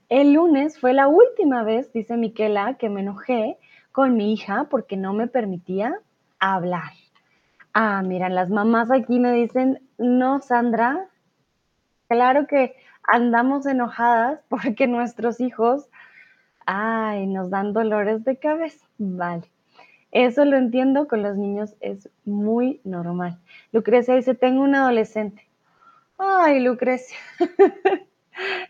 El 0.09 0.33
lunes 0.33 0.81
fue 0.81 0.95
la 0.95 1.07
última 1.07 1.65
vez, 1.65 1.93
dice 1.93 2.17
Miquela, 2.17 2.79
que 2.79 2.89
me 2.89 3.03
enojé 3.03 3.59
con 3.93 4.17
mi 4.17 4.33
hija 4.33 4.67
porque 4.71 4.97
no 4.97 5.13
me 5.13 5.27
permitía 5.27 5.99
hablar. 6.39 6.93
Ah, 7.73 8.03
mira, 8.03 8.29
las 8.29 8.51
mamás 8.51 8.91
aquí 8.91 9.19
me 9.21 9.33
dicen, 9.33 9.81
no, 9.99 10.41
Sandra, 10.41 11.07
claro 12.09 12.47
que 12.47 12.75
andamos 13.05 13.67
enojadas 13.67 14.41
porque 14.49 14.87
nuestros 14.87 15.41
hijos, 15.41 15.89
ay, 16.67 17.27
nos 17.27 17.51
dan 17.51 17.73
dolores 17.73 18.25
de 18.25 18.37
cabeza. 18.37 18.85
Vale. 18.99 19.45
Eso 20.13 20.45
lo 20.45 20.57
entiendo, 20.57 21.07
con 21.07 21.23
los 21.23 21.37
niños 21.37 21.77
es 21.81 22.09
muy 22.25 22.81
normal. 22.83 23.39
Lucrecia 23.71 24.17
dice, 24.17 24.35
tengo 24.35 24.63
un 24.63 24.75
adolescente. 24.75 25.47
Ay, 26.19 26.61
Lucrecia, 26.61 27.17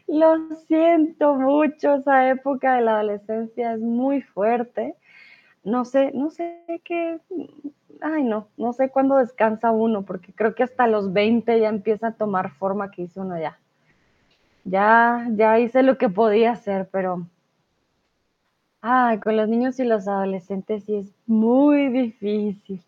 lo 0.06 0.54
siento 0.66 1.34
mucho, 1.34 1.94
esa 1.94 2.28
época 2.28 2.74
de 2.74 2.82
la 2.82 2.96
adolescencia 2.96 3.72
es 3.72 3.80
muy 3.80 4.20
fuerte. 4.20 4.94
No 5.62 5.84
sé, 5.84 6.12
no 6.14 6.30
sé 6.30 6.64
qué, 6.84 7.20
ay 8.00 8.22
no, 8.24 8.48
no 8.56 8.72
sé 8.72 8.88
cuándo 8.88 9.16
descansa 9.16 9.70
uno, 9.70 10.02
porque 10.02 10.32
creo 10.32 10.54
que 10.54 10.62
hasta 10.62 10.86
los 10.86 11.12
20 11.12 11.60
ya 11.60 11.68
empieza 11.68 12.08
a 12.08 12.14
tomar 12.14 12.50
forma 12.52 12.90
que 12.90 13.02
hizo 13.02 13.20
uno 13.20 13.38
ya. 13.38 13.58
Ya, 14.64 15.26
ya 15.32 15.58
hice 15.58 15.82
lo 15.82 15.98
que 15.98 16.08
podía 16.08 16.52
hacer, 16.52 16.88
pero 16.90 17.26
Ay, 18.82 19.20
con 19.20 19.36
los 19.36 19.46
niños 19.48 19.78
y 19.78 19.84
los 19.84 20.08
adolescentes 20.08 20.84
sí 20.84 20.94
es 20.96 21.12
muy 21.26 21.88
difícil. 21.88 22.82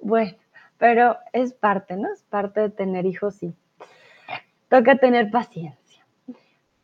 Bueno, 0.00 0.32
pero 0.78 1.16
es 1.32 1.52
parte, 1.52 1.96
¿no? 1.96 2.10
Es 2.12 2.22
parte 2.22 2.60
de 2.60 2.70
tener 2.70 3.04
hijos, 3.04 3.34
sí. 3.34 3.52
Toca 4.70 4.96
tener 4.96 5.30
paciencia. 5.30 5.89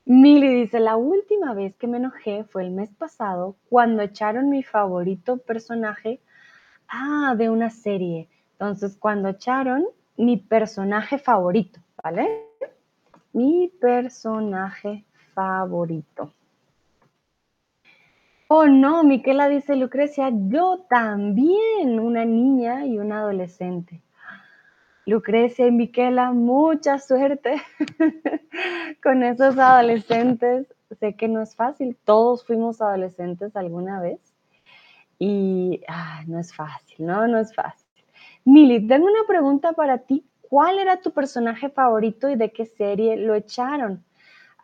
Mili 0.08 0.54
dice, 0.54 0.78
la 0.78 0.94
última 0.96 1.52
vez 1.52 1.74
que 1.74 1.88
me 1.88 1.96
enojé 1.96 2.44
fue 2.44 2.62
el 2.62 2.70
mes 2.70 2.94
pasado 2.94 3.56
cuando 3.68 4.02
echaron 4.02 4.48
mi 4.48 4.62
favorito 4.62 5.38
personaje, 5.38 6.20
ah, 6.86 7.34
de 7.36 7.50
una 7.50 7.70
serie. 7.70 8.28
Entonces, 8.52 8.96
cuando 8.96 9.28
echaron 9.28 9.84
mi 10.16 10.36
personaje 10.36 11.18
favorito, 11.18 11.80
¿vale? 12.00 12.44
Mi 13.32 13.66
personaje 13.80 15.04
favorito. 15.34 16.32
Oh, 18.46 18.68
no, 18.68 19.02
Miquela 19.02 19.48
dice, 19.48 19.74
Lucrecia, 19.74 20.30
yo 20.32 20.86
también, 20.88 21.98
una 21.98 22.24
niña 22.24 22.86
y 22.86 23.00
un 23.00 23.10
adolescente. 23.10 24.00
Lucrecia 25.06 25.66
y 25.66 25.70
Miquela, 25.70 26.32
mucha 26.32 26.98
suerte 26.98 27.62
con 29.02 29.22
esos 29.22 29.58
adolescentes. 29.58 30.66
Sé 31.00 31.14
que 31.14 31.28
no 31.28 31.42
es 31.42 31.56
fácil, 31.56 31.96
todos 32.04 32.44
fuimos 32.44 32.80
adolescentes 32.82 33.56
alguna 33.56 34.00
vez 34.00 34.20
y 35.18 35.80
ah, 35.88 36.22
no 36.26 36.38
es 36.38 36.54
fácil, 36.54 37.06
¿no? 37.06 37.26
No 37.26 37.38
es 37.38 37.54
fácil. 37.54 37.86
Mili, 38.44 38.86
tengo 38.86 39.06
una 39.06 39.26
pregunta 39.26 39.72
para 39.72 39.98
ti. 39.98 40.24
¿Cuál 40.48 40.78
era 40.78 41.00
tu 41.00 41.10
personaje 41.10 41.70
favorito 41.70 42.28
y 42.28 42.36
de 42.36 42.52
qué 42.52 42.66
serie 42.66 43.16
lo 43.16 43.34
echaron? 43.34 44.04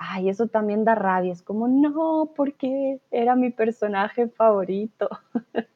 ay, 0.02 0.28
eso 0.28 0.48
también 0.48 0.84
da 0.84 0.94
rabia. 0.94 1.32
Es 1.32 1.42
como, 1.42 1.68
no, 1.68 2.32
porque 2.36 3.00
era 3.10 3.36
mi 3.36 3.50
personaje 3.50 4.28
favorito. 4.28 5.08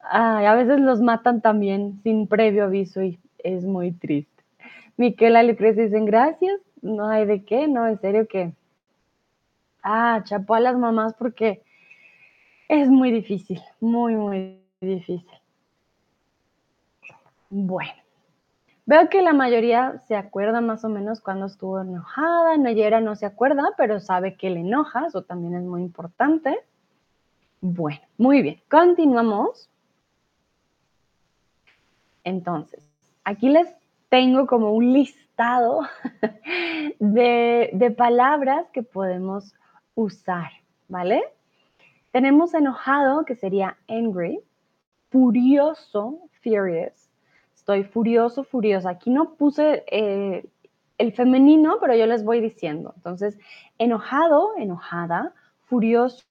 ay, 0.00 0.46
a 0.46 0.54
veces 0.54 0.80
los 0.80 1.00
matan 1.00 1.40
también 1.40 2.00
sin 2.02 2.26
previo 2.26 2.64
aviso 2.64 3.02
y 3.02 3.18
es 3.46 3.64
muy 3.64 3.92
triste. 3.92 4.44
Miquela 4.96 5.42
Lucrecia 5.42 5.84
dicen, 5.84 6.04
gracias. 6.04 6.60
No 6.82 7.08
hay 7.08 7.26
de 7.26 7.44
qué, 7.44 7.68
no, 7.68 7.86
en 7.86 8.00
serio 8.00 8.26
que. 8.26 8.52
Ah, 9.82 10.22
chapó 10.24 10.54
a 10.54 10.60
las 10.60 10.76
mamás 10.76 11.14
porque 11.14 11.62
es 12.68 12.88
muy 12.88 13.12
difícil, 13.12 13.60
muy, 13.80 14.16
muy 14.16 14.60
difícil. 14.80 15.24
Bueno. 17.50 17.92
Veo 18.88 19.08
que 19.08 19.20
la 19.20 19.32
mayoría 19.32 20.00
se 20.06 20.14
acuerda 20.14 20.60
más 20.60 20.84
o 20.84 20.88
menos 20.88 21.20
cuando 21.20 21.46
estuvo 21.46 21.80
enojada. 21.80 22.56
Nayera 22.56 23.00
no 23.00 23.16
se 23.16 23.26
acuerda, 23.26 23.62
pero 23.76 23.98
sabe 23.98 24.36
que 24.36 24.48
le 24.48 24.60
enoja. 24.60 25.06
Eso 25.06 25.22
también 25.22 25.54
es 25.54 25.64
muy 25.64 25.82
importante. 25.82 26.56
Bueno, 27.60 28.00
muy 28.16 28.42
bien. 28.42 28.60
Continuamos. 28.70 29.68
Entonces, 32.22 32.85
aquí 33.26 33.48
les 33.48 33.68
tengo 34.08 34.46
como 34.46 34.72
un 34.72 34.92
listado 34.92 35.80
de, 37.00 37.94
palabras 37.98 38.70
que 38.72 38.82
podemos 38.82 39.52
usar, 39.94 40.50
¿vale? 40.88 41.22
Tenemos 42.12 42.54
enojado, 42.54 43.24
que 43.24 43.34
sería 43.34 43.76
angry, 43.88 44.40
furioso, 45.10 46.20
furious. 46.42 47.10
Estoy 47.54 47.82
furioso, 47.82 48.44
furiosa. 48.44 48.90
Aquí 48.90 49.10
no 49.10 49.34
puse 49.34 49.84
eh, 49.90 50.48
el 50.96 51.12
femenino, 51.12 51.78
pero 51.80 51.96
yo 51.96 52.06
les 52.06 52.24
voy 52.24 52.40
diciendo. 52.40 52.92
Entonces, 52.96 53.36
enojado, 53.76 54.52
enojada, 54.56 55.34
furioso, 55.64 56.24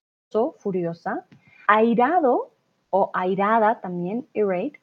furiosa, 0.59 1.25
airado 1.67 2.51
o 2.89 3.11
airada 3.13 3.81
también, 3.81 4.25
irate. 4.33 4.79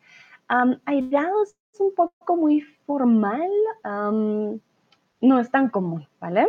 airado 0.85 1.42
es 1.72 1.80
un 1.80 1.94
poco 1.94 2.36
muy 2.36 2.60
formal, 2.60 3.50
no 3.84 5.38
es 5.38 5.50
tan 5.50 5.68
común, 5.70 6.06
¿vale? 6.20 6.48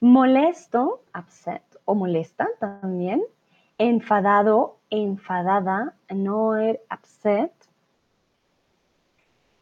Molesto, 0.00 1.02
upset 1.18 1.62
o 1.84 1.94
molesta 1.94 2.48
también. 2.60 3.22
Enfadado, 3.78 4.76
enfadada, 4.90 5.94
annoyed, 6.08 6.76
upset. 6.92 7.52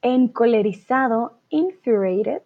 Encolerizado, 0.03 1.39
infuriated. 1.49 2.43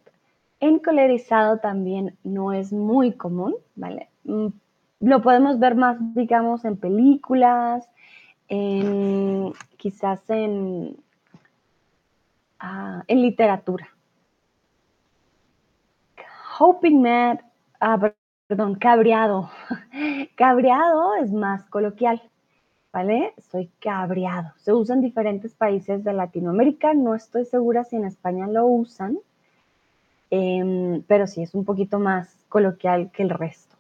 Encolerizado 0.60 1.58
también 1.58 2.16
no 2.22 2.52
es 2.52 2.72
muy 2.72 3.12
común, 3.12 3.54
¿vale? 3.75 4.08
Mm, 4.25 4.49
lo 5.00 5.22
podemos 5.22 5.58
ver 5.58 5.75
más, 5.75 5.96
digamos, 6.14 6.64
en 6.64 6.76
películas, 6.76 7.88
en, 8.49 9.52
quizás 9.78 10.28
en, 10.28 10.96
ah, 12.61 13.02
en 13.09 13.23
literatura. 13.23 13.88
Hoping 16.59 17.02
mad, 17.02 17.38
ah, 17.81 18.12
perdón, 18.47 18.75
cabreado. 18.75 19.50
cabreado 20.37 21.14
es 21.17 21.33
más 21.33 21.64
coloquial, 21.64 22.23
¿vale? 22.93 23.35
Soy 23.50 23.71
cabreado. 23.81 24.52
Se 24.59 24.73
usa 24.73 24.95
en 24.95 25.00
diferentes 25.02 25.55
países 25.55 26.05
de 26.05 26.12
Latinoamérica. 26.12 26.95
No 26.95 27.14
estoy 27.14 27.45
segura 27.47 27.85
si 27.85 27.97
en 27.97 28.05
España 28.05 28.47
lo 28.47 28.67
usan, 28.67 29.19
em, 30.31 31.02
pero 31.09 31.26
sí 31.26 31.43
es 31.43 31.55
un 31.55 31.64
poquito 31.64 31.99
más 31.99 32.37
coloquial 32.49 33.11
que 33.11 33.23
el 33.23 33.31
resto. 33.31 33.76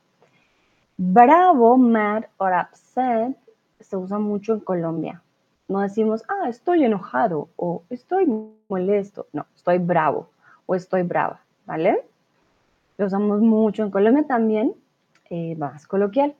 Bravo, 0.96 1.76
mad 1.78 2.24
or 2.38 2.52
upset 2.52 3.36
se 3.80 3.96
usa 3.96 4.18
mucho 4.18 4.54
en 4.54 4.60
Colombia. 4.60 5.22
No 5.70 5.78
decimos, 5.78 6.24
ah, 6.28 6.48
estoy 6.48 6.84
enojado 6.84 7.48
o 7.54 7.84
estoy 7.90 8.26
molesto. 8.68 9.28
No, 9.32 9.46
estoy 9.54 9.78
bravo 9.78 10.28
o 10.66 10.74
estoy 10.74 11.02
brava, 11.02 11.42
¿vale? 11.64 12.02
Lo 12.98 13.06
usamos 13.06 13.40
mucho 13.40 13.84
en 13.84 13.92
Colombia 13.92 14.26
también, 14.26 14.74
eh, 15.30 15.54
más 15.54 15.86
coloquial. 15.86 16.34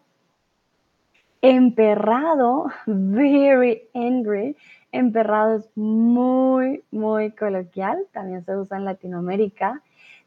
Emperrado, 1.43 2.67
very 2.87 3.89
angry. 3.95 4.57
Emperrado 4.91 5.59
es 5.59 5.71
muy, 5.77 6.83
muy 6.91 7.31
coloquial, 7.31 8.05
también 8.11 8.45
se 8.45 8.57
usa 8.57 8.79
en 8.79 8.85
Latinoamérica. 8.85 9.81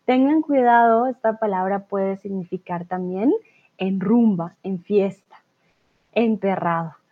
Tengan 0.05 0.41
cuidado, 0.41 1.07
esta 1.07 1.39
palabra 1.39 1.87
puede 1.87 2.15
significar 2.15 2.85
también 2.85 3.33
en 3.77 3.99
rumba, 3.99 4.55
en 4.63 4.81
fiesta, 4.81 5.43
emperrado. 6.13 7.02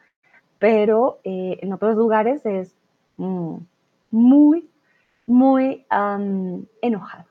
Pero 0.61 1.19
eh, 1.23 1.57
en 1.63 1.73
otros 1.73 1.95
lugares 1.95 2.45
es 2.45 2.75
mm, 3.17 3.55
muy, 4.11 4.69
muy 5.25 5.87
enojado. 6.83 7.25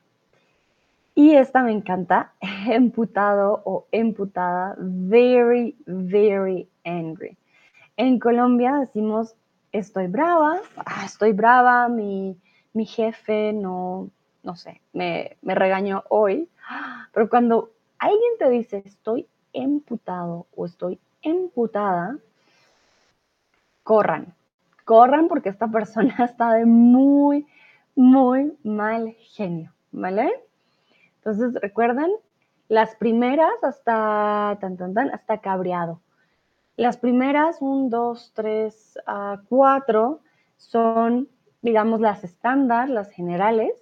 Y 1.15 1.35
esta 1.35 1.63
me 1.63 1.71
encanta, 1.71 2.33
emputado 2.67 3.61
o 3.63 3.85
emputada, 3.93 4.75
very, 4.77 5.77
very 5.85 6.67
angry. 6.83 7.37
En 7.95 8.19
Colombia 8.19 8.75
decimos, 8.75 9.33
estoy 9.71 10.07
brava, 10.07 10.59
ah, 10.85 11.03
estoy 11.05 11.31
brava, 11.31 11.87
mi, 11.87 12.35
mi, 12.73 12.85
jefe 12.85 13.53
no, 13.53 14.09
no 14.43 14.57
sé, 14.57 14.81
me, 14.91 15.37
me 15.41 15.55
regañó 15.55 16.03
hoy. 16.09 16.49
Pero 17.13 17.29
cuando 17.29 17.71
alguien 17.97 18.33
te 18.39 18.49
dice, 18.49 18.83
estoy 18.85 19.25
emputado 19.53 20.47
o 20.53 20.65
estoy 20.65 20.99
emputada, 21.21 22.17
corran, 23.91 24.33
corran 24.85 25.27
porque 25.27 25.49
esta 25.49 25.67
persona 25.67 26.15
está 26.23 26.53
de 26.53 26.65
muy, 26.65 27.45
muy 27.93 28.57
mal 28.63 29.17
genio, 29.19 29.73
¿vale? 29.91 30.31
Entonces, 31.17 31.53
recuerden, 31.55 32.09
las 32.69 32.95
primeras 32.95 33.51
hasta 33.63 34.57
tan, 34.61 34.77
tan, 34.77 34.93
tan, 34.93 35.09
hasta 35.09 35.39
cabreado. 35.39 35.99
Las 36.77 36.95
primeras, 36.95 37.61
un, 37.61 37.89
dos, 37.89 38.31
tres, 38.33 38.97
uh, 39.07 39.45
cuatro, 39.49 40.21
son, 40.55 41.27
digamos, 41.61 41.99
las 41.99 42.23
estándar, 42.23 42.89
las 42.89 43.11
generales, 43.11 43.73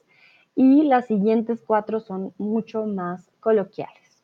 y 0.55 0.85
las 0.85 1.05
siguientes 1.05 1.61
cuatro 1.61 1.99
son 1.99 2.33
mucho 2.39 2.87
más 2.87 3.29
coloquiales. 3.39 4.23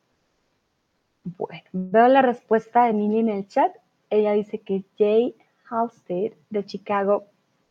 Bueno, 1.22 1.62
veo 1.70 2.08
la 2.08 2.22
respuesta 2.22 2.82
de 2.82 2.90
Emily 2.90 3.20
en 3.20 3.28
el 3.28 3.46
chat. 3.46 3.72
Ella 4.10 4.32
dice 4.32 4.58
que 4.58 4.84
Jay 4.98 5.36
Halstead 5.68 6.32
de 6.50 6.64
Chicago 6.64 7.24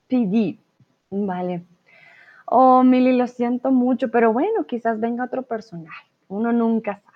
PD. 0.07 0.57
Vale. 1.09 1.63
Oh, 2.45 2.83
Mili, 2.83 3.17
lo 3.17 3.27
siento 3.27 3.71
mucho, 3.71 4.11
pero 4.11 4.31
bueno, 4.31 4.65
quizás 4.65 4.99
venga 4.99 5.25
otro 5.25 5.41
personaje. 5.43 6.05
Uno 6.27 6.51
nunca 6.51 6.99
sabe. 6.99 7.15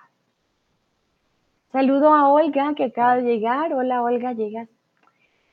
Saludo 1.72 2.12
a 2.12 2.28
Olga 2.28 2.74
que 2.74 2.84
acaba 2.84 3.16
de 3.16 3.22
llegar. 3.22 3.72
Hola 3.72 4.02
Olga, 4.02 4.32
llegas 4.32 4.68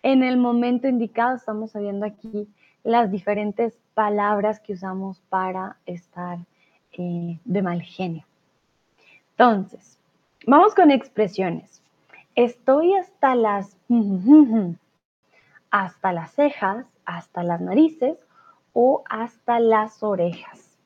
en 0.02 0.24
el 0.24 0.38
momento 0.38 0.88
indicado. 0.88 1.36
Estamos 1.36 1.72
sabiendo 1.72 2.06
aquí 2.06 2.48
las 2.84 3.12
diferentes 3.12 3.78
palabras 3.94 4.60
que 4.60 4.74
usamos 4.74 5.20
para 5.30 5.78
estar 5.86 6.40
eh, 6.94 7.38
de 7.44 7.62
mal 7.62 7.82
genio. 7.82 8.24
Entonces, 9.32 10.00
vamos 10.48 10.74
con 10.74 10.90
expresiones. 10.90 11.84
Estoy 12.36 12.94
hasta 12.96 13.36
las 13.36 13.78
hasta 15.72 16.14
las 16.14 16.32
cejas, 16.32 16.86
hasta 17.06 17.44
las 17.44 17.62
narices 17.62 18.18
o 18.74 19.04
hasta 19.10 19.60
las 19.60 20.04
orejas. 20.04 20.78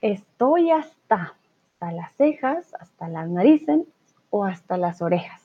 Estoy 0.00 0.70
hasta, 0.70 1.34
hasta 1.72 1.92
las 1.92 2.12
cejas, 2.12 2.74
hasta 2.78 3.08
las 3.08 3.28
narices 3.28 3.80
o 4.30 4.44
hasta 4.44 4.76
las 4.76 5.00
orejas. 5.00 5.40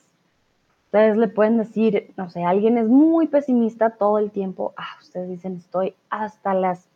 Ustedes 0.84 1.16
le 1.16 1.28
pueden 1.28 1.56
decir, 1.56 2.12
no 2.16 2.28
sé, 2.30 2.44
alguien 2.44 2.76
es 2.76 2.88
muy 2.88 3.28
pesimista 3.28 3.90
todo 3.90 4.18
el 4.18 4.32
tiempo. 4.32 4.74
Ah, 4.76 4.96
ustedes 5.00 5.28
dicen, 5.28 5.56
estoy 5.56 5.94
hasta 6.10 6.52
las 6.52 6.88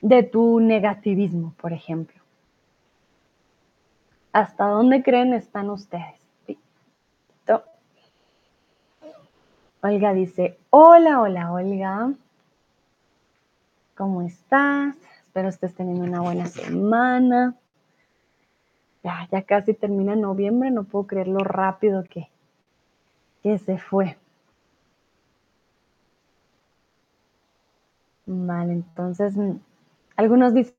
de 0.00 0.22
tu 0.24 0.58
negativismo, 0.60 1.54
por 1.56 1.72
ejemplo. 1.72 2.20
¿Hasta 4.32 4.66
dónde 4.66 5.02
creen 5.02 5.32
están 5.32 5.70
ustedes? 5.70 6.25
Olga 9.86 10.12
dice, 10.12 10.58
hola, 10.70 11.20
hola, 11.20 11.52
Olga. 11.52 12.12
¿Cómo 13.96 14.22
estás? 14.22 14.96
Espero 15.26 15.48
estés 15.48 15.74
teniendo 15.74 16.02
una 16.02 16.20
buena 16.20 16.46
semana. 16.46 17.54
Ya, 19.04 19.28
ya 19.30 19.42
casi 19.42 19.74
termina 19.74 20.16
noviembre, 20.16 20.72
no 20.72 20.82
puedo 20.82 21.06
creer 21.06 21.28
lo 21.28 21.38
rápido 21.38 22.02
que, 22.02 22.28
que 23.44 23.58
se 23.58 23.78
fue. 23.78 24.16
Vale, 28.26 28.72
entonces, 28.72 29.34
algunos 30.16 30.52
dicen 30.52 30.74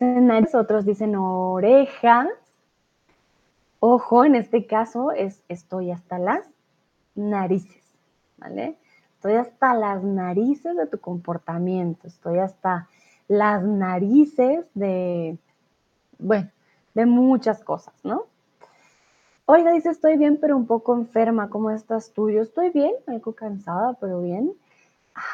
nariz, 0.00 0.54
otros 0.54 0.84
dicen 0.84 1.16
orejas. 1.16 2.28
Ojo, 3.78 4.26
en 4.26 4.34
este 4.34 4.66
caso 4.66 5.12
es 5.12 5.42
estoy 5.48 5.90
hasta 5.90 6.18
las 6.18 6.46
narices, 7.14 7.79
¿vale? 8.40 8.76
Estoy 9.14 9.34
hasta 9.34 9.74
las 9.74 10.02
narices 10.02 10.76
de 10.76 10.86
tu 10.86 10.98
comportamiento, 10.98 12.06
estoy 12.06 12.38
hasta 12.38 12.88
las 13.28 13.62
narices 13.62 14.64
de, 14.74 15.38
bueno, 16.18 16.48
de 16.94 17.06
muchas 17.06 17.62
cosas, 17.62 17.94
¿no? 18.02 18.24
Oiga, 19.52 19.72
dice, 19.72 19.90
estoy 19.90 20.16
bien, 20.16 20.38
pero 20.40 20.56
un 20.56 20.66
poco 20.66 20.94
enferma. 20.94 21.50
¿Cómo 21.50 21.72
estás 21.72 22.12
tú? 22.12 22.30
Yo 22.30 22.40
estoy 22.40 22.70
bien, 22.70 22.94
algo 23.08 23.32
cansada, 23.32 23.94
pero 23.94 24.22
bien. 24.22 24.52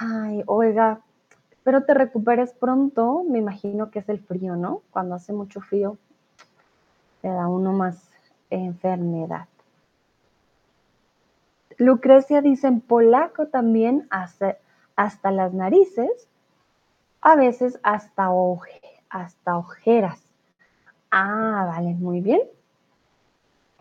Ay, 0.01 0.43
oiga, 0.47 1.01
pero 1.63 1.85
te 1.85 1.93
recuperes 1.93 2.55
pronto. 2.55 3.25
Me 3.29 3.39
imagino 3.39 3.91
que 3.91 3.99
es 3.99 4.09
el 4.09 4.21
frío, 4.21 4.57
¿no? 4.57 4.81
Cuando 4.91 5.17
hace 5.17 5.35
mucho 5.35 5.61
frío, 5.61 5.99
te 7.21 7.29
da 7.29 7.47
uno 7.47 7.73
más 7.73 8.09
enfermedad. 8.49 9.49
Lucrecia 11.79 12.41
dice 12.41 12.69
en 12.69 12.81
polaco 12.81 13.49
también 13.49 14.07
hasta, 14.11 14.57
hasta 14.97 15.31
las 15.31 15.53
narices, 15.53 16.29
a 17.21 17.37
veces 17.37 17.79
hasta, 17.83 18.29
hasta 19.11 19.59
ojeras. 19.59 20.23
Ah, 21.11 21.65
vale, 21.69 21.95
muy 21.95 22.21
bien. 22.21 22.41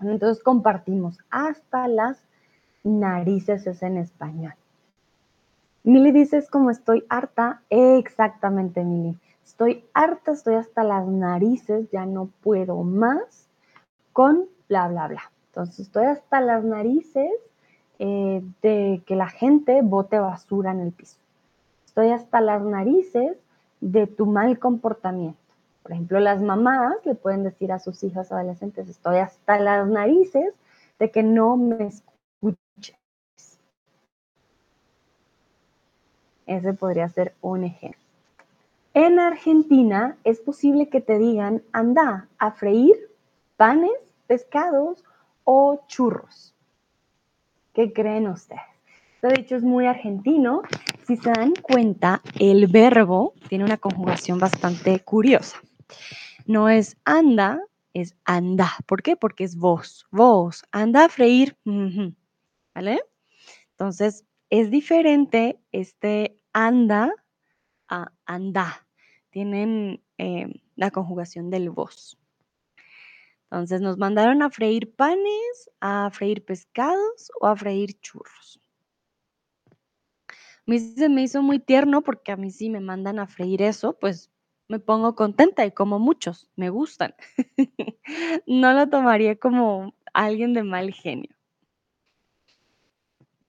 Entonces 0.02 0.44
compartimos 0.44 1.18
hasta 1.30 1.88
las 1.88 2.22
narices 2.84 3.66
es 3.68 3.82
en 3.82 3.98
español. 3.98 4.54
Mili 5.84 6.12
dices 6.12 6.50
como 6.50 6.72
estoy 6.72 7.06
harta, 7.10 7.62
exactamente 7.70 8.84
Mili. 8.84 9.18
Estoy 9.46 9.86
harta, 9.94 10.32
estoy 10.32 10.56
hasta 10.56 10.84
las 10.84 11.06
narices, 11.08 11.90
ya 11.92 12.06
no 12.06 12.30
puedo 12.42 12.84
más 12.84 13.48
con 14.12 14.48
bla, 14.68 14.88
bla, 14.88 15.08
bla. 15.08 15.32
Entonces 15.48 15.82
estoy 15.82 16.06
hasta 16.06 16.42
las 16.42 16.64
narices 16.64 17.32
eh, 18.00 18.42
de 18.62 19.02
que 19.06 19.16
la 19.16 19.30
gente 19.30 19.82
bote 19.82 20.20
basura 20.20 20.72
en 20.72 20.82
el 20.82 20.92
piso. 20.92 21.18
Estoy 21.86 22.12
hasta 22.12 22.42
las 22.42 22.62
narices 22.62 23.38
de 23.80 24.08
tu 24.08 24.26
mal 24.26 24.60
comportamiento. 24.60 25.40
Por 25.84 25.92
ejemplo, 25.92 26.20
las 26.20 26.42
mamás 26.42 26.96
le 27.06 27.16
pueden 27.16 27.44
decir 27.44 27.72
a 27.72 27.80
sus 27.80 28.04
hijas 28.04 28.32
adolescentes, 28.32 28.90
estoy 28.90 29.18
hasta 29.18 29.60
las 29.60 29.88
narices 29.88 30.54
de 30.98 31.12
que 31.12 31.22
no 31.22 31.58
me 31.58 31.88
escuches. 31.88 32.98
Ese 36.48 36.74
podría 36.74 37.08
ser 37.10 37.36
un 37.42 37.66
ejemplo. 37.66 38.02
En 38.96 39.20
Argentina 39.20 40.18
es 40.24 40.40
posible 40.40 40.90
que 40.90 41.02
te 41.02 41.20
digan, 41.20 41.62
anda 41.72 42.30
a 42.40 42.52
freír 42.52 42.96
panes, 43.58 43.92
pescados 44.26 45.04
o 45.44 45.82
churros. 45.88 46.55
¿Qué 47.76 47.92
creen 47.92 48.28
ustedes? 48.28 48.62
Este 49.22 49.42
dicho 49.42 49.56
es 49.58 49.64
muy 49.64 49.86
argentino. 49.86 50.62
Si 51.06 51.18
se 51.18 51.30
dan 51.30 51.54
cuenta, 51.62 52.22
el 52.40 52.68
verbo 52.68 53.34
tiene 53.50 53.66
una 53.66 53.76
conjugación 53.76 54.40
bastante 54.40 55.02
curiosa. 55.02 55.58
No 56.46 56.70
es 56.70 56.96
anda, 57.04 57.60
es 57.94 58.16
anda. 58.24 58.72
¿Por 58.86 59.04
qué? 59.04 59.18
Porque 59.18 59.44
es 59.44 59.58
vos. 59.58 60.08
Vos, 60.10 60.64
anda 60.72 61.04
a 61.04 61.10
freír. 61.10 61.58
¿Vale? 62.74 63.02
Entonces, 63.72 64.24
es 64.50 64.72
diferente 64.72 65.60
este 65.74 66.40
anda 66.54 67.12
a 67.90 68.14
anda. 68.26 68.88
Tienen 69.32 70.02
eh, 70.18 70.48
la 70.78 70.92
conjugación 70.92 71.50
del 71.50 71.72
vos. 71.72 72.18
Entonces 73.56 73.80
nos 73.80 73.98
mandaron 73.98 74.42
a 74.42 74.50
freír 74.50 74.94
panes, 74.98 75.72
a 75.80 76.10
freír 76.12 76.44
pescados 76.44 77.32
o 77.40 77.48
a 77.48 77.56
freír 77.56 77.98
churros. 78.02 78.60
A 80.68 80.78
se 80.78 81.08
me 81.08 81.22
hizo 81.22 81.42
muy 81.42 81.60
tierno 81.60 82.02
porque 82.02 82.34
a 82.34 82.36
mí 82.36 82.52
sí 82.52 82.70
me 82.70 82.82
mandan 82.82 83.18
a 83.18 83.28
freír 83.28 83.62
eso, 83.62 83.98
pues 83.98 84.30
me 84.68 84.80
pongo 84.80 85.16
contenta 85.16 85.66
y 85.66 85.72
como 85.72 86.00
muchos, 86.00 86.50
me 86.58 86.70
gustan. 86.70 87.16
no 88.46 88.74
lo 88.74 88.90
tomaría 88.90 89.38
como 89.38 89.96
alguien 90.12 90.54
de 90.54 90.64
mal 90.64 90.92
genio. 90.92 91.34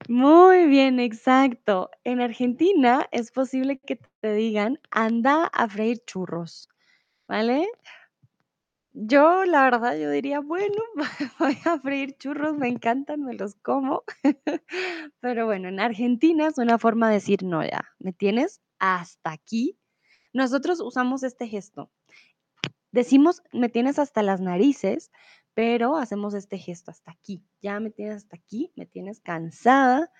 Muy 0.07 0.67
bien, 0.67 1.01
exacto. 1.01 1.89
En 2.05 2.21
Argentina 2.21 3.09
es 3.11 3.31
posible 3.31 3.79
que 3.79 3.99
te 4.21 4.33
digan, 4.33 4.79
anda 4.89 5.47
a 5.47 5.67
freír 5.67 6.01
churros, 6.05 6.69
¿vale? 7.27 7.67
Yo, 8.99 9.45
la 9.45 9.61
verdad, 9.65 9.95
yo 9.95 10.09
diría, 10.09 10.39
bueno, 10.39 10.81
voy 11.39 11.55
a 11.65 11.79
freír 11.79 12.17
churros, 12.17 12.57
me 12.57 12.67
encantan, 12.67 13.23
me 13.23 13.35
los 13.35 13.53
como. 13.53 14.03
Pero 15.19 15.45
bueno, 15.45 15.69
en 15.69 15.79
Argentina 15.79 16.47
es 16.47 16.57
una 16.57 16.79
forma 16.79 17.07
de 17.07 17.15
decir, 17.15 17.43
no, 17.43 17.63
ya, 17.63 17.93
me 17.99 18.11
tienes 18.11 18.59
hasta 18.79 19.31
aquí. 19.31 19.77
Nosotros 20.33 20.81
usamos 20.81 21.21
este 21.21 21.47
gesto. 21.47 21.91
Decimos, 22.91 23.43
me 23.51 23.69
tienes 23.69 23.99
hasta 23.99 24.23
las 24.23 24.41
narices, 24.41 25.11
pero 25.53 25.97
hacemos 25.97 26.33
este 26.33 26.57
gesto 26.57 26.89
hasta 26.89 27.11
aquí. 27.11 27.45
Ya 27.61 27.79
me 27.79 27.91
tienes 27.91 28.15
hasta 28.15 28.35
aquí, 28.35 28.73
me 28.75 28.87
tienes 28.87 29.19
cansada, 29.19 30.11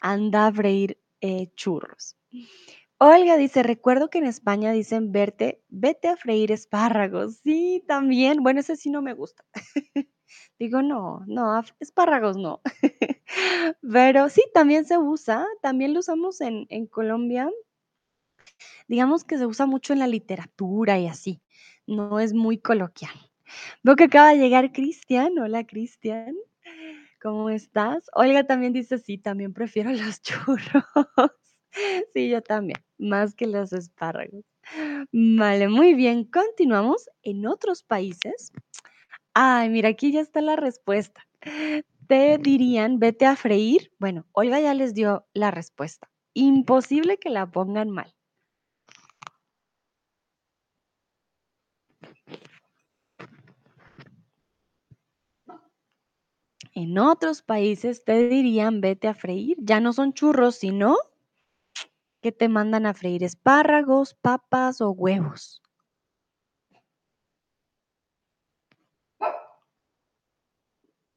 anda 0.00 0.46
a 0.46 0.52
freír 0.52 0.98
eh, 1.20 1.52
churros. 1.54 2.16
Olga 2.98 3.36
dice, 3.36 3.62
recuerdo 3.62 4.08
que 4.08 4.18
en 4.18 4.24
España 4.26 4.72
dicen 4.72 5.12
verte, 5.12 5.62
vete 5.68 6.08
a 6.08 6.16
freír 6.16 6.50
espárragos. 6.50 7.36
Sí, 7.42 7.84
también. 7.86 8.42
Bueno, 8.42 8.60
ese 8.60 8.76
sí 8.76 8.88
no 8.90 9.02
me 9.02 9.12
gusta. 9.12 9.44
Digo, 10.58 10.80
no, 10.80 11.22
no, 11.26 11.62
espárragos 11.78 12.38
no. 12.38 12.62
Pero 13.82 14.28
sí, 14.30 14.42
también 14.54 14.86
se 14.86 14.96
usa, 14.96 15.46
también 15.60 15.92
lo 15.92 16.00
usamos 16.00 16.40
en, 16.40 16.66
en 16.70 16.86
Colombia. 16.86 17.50
Digamos 18.88 19.24
que 19.24 19.36
se 19.36 19.46
usa 19.46 19.66
mucho 19.66 19.92
en 19.92 19.98
la 19.98 20.06
literatura 20.06 20.98
y 20.98 21.06
así. 21.06 21.42
No 21.86 22.18
es 22.18 22.32
muy 22.32 22.58
coloquial. 22.58 23.12
Veo 23.82 23.96
que 23.96 24.04
acaba 24.04 24.30
de 24.30 24.38
llegar 24.38 24.72
Cristian. 24.72 25.38
Hola, 25.38 25.66
Cristian. 25.66 26.34
¿Cómo 27.20 27.50
estás? 27.50 28.08
Olga 28.14 28.46
también 28.46 28.72
dice, 28.72 28.98
sí, 28.98 29.18
también 29.18 29.52
prefiero 29.52 29.90
los 29.92 30.22
churros. 30.22 30.84
Sí, 32.14 32.28
yo 32.28 32.42
también, 32.42 32.78
más 32.98 33.34
que 33.34 33.46
los 33.46 33.72
espárragos. 33.72 34.44
Vale, 35.12 35.68
muy 35.68 35.94
bien. 35.94 36.24
Continuamos 36.24 37.08
en 37.22 37.46
otros 37.46 37.82
países. 37.82 38.52
Ay, 39.34 39.68
mira, 39.68 39.90
aquí 39.90 40.12
ya 40.12 40.20
está 40.20 40.40
la 40.40 40.56
respuesta. 40.56 41.26
Te 42.08 42.38
dirían, 42.38 42.98
vete 42.98 43.26
a 43.26 43.36
freír. 43.36 43.92
Bueno, 43.98 44.26
Olga 44.32 44.60
ya 44.60 44.74
les 44.74 44.94
dio 44.94 45.26
la 45.34 45.50
respuesta. 45.50 46.08
Imposible 46.34 47.18
que 47.18 47.30
la 47.30 47.50
pongan 47.50 47.90
mal. 47.90 48.14
En 56.74 56.98
otros 56.98 57.42
países 57.42 58.04
te 58.04 58.28
dirían, 58.28 58.80
vete 58.80 59.08
a 59.08 59.14
freír. 59.14 59.56
Ya 59.60 59.80
no 59.80 59.92
son 59.92 60.12
churros, 60.12 60.56
sino 60.56 60.96
que 62.26 62.32
te 62.32 62.48
mandan 62.48 62.86
a 62.86 62.92
freír 62.92 63.22
espárragos, 63.22 64.14
papas 64.14 64.80
o 64.80 64.90
huevos. 64.90 65.62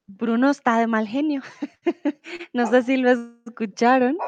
Bruno 0.06 0.52
está 0.52 0.78
de 0.78 0.86
mal 0.86 1.08
genio. 1.08 1.42
no 2.54 2.68
sé 2.68 2.84
si 2.84 2.98
lo 2.98 3.10
escucharon. 3.10 4.20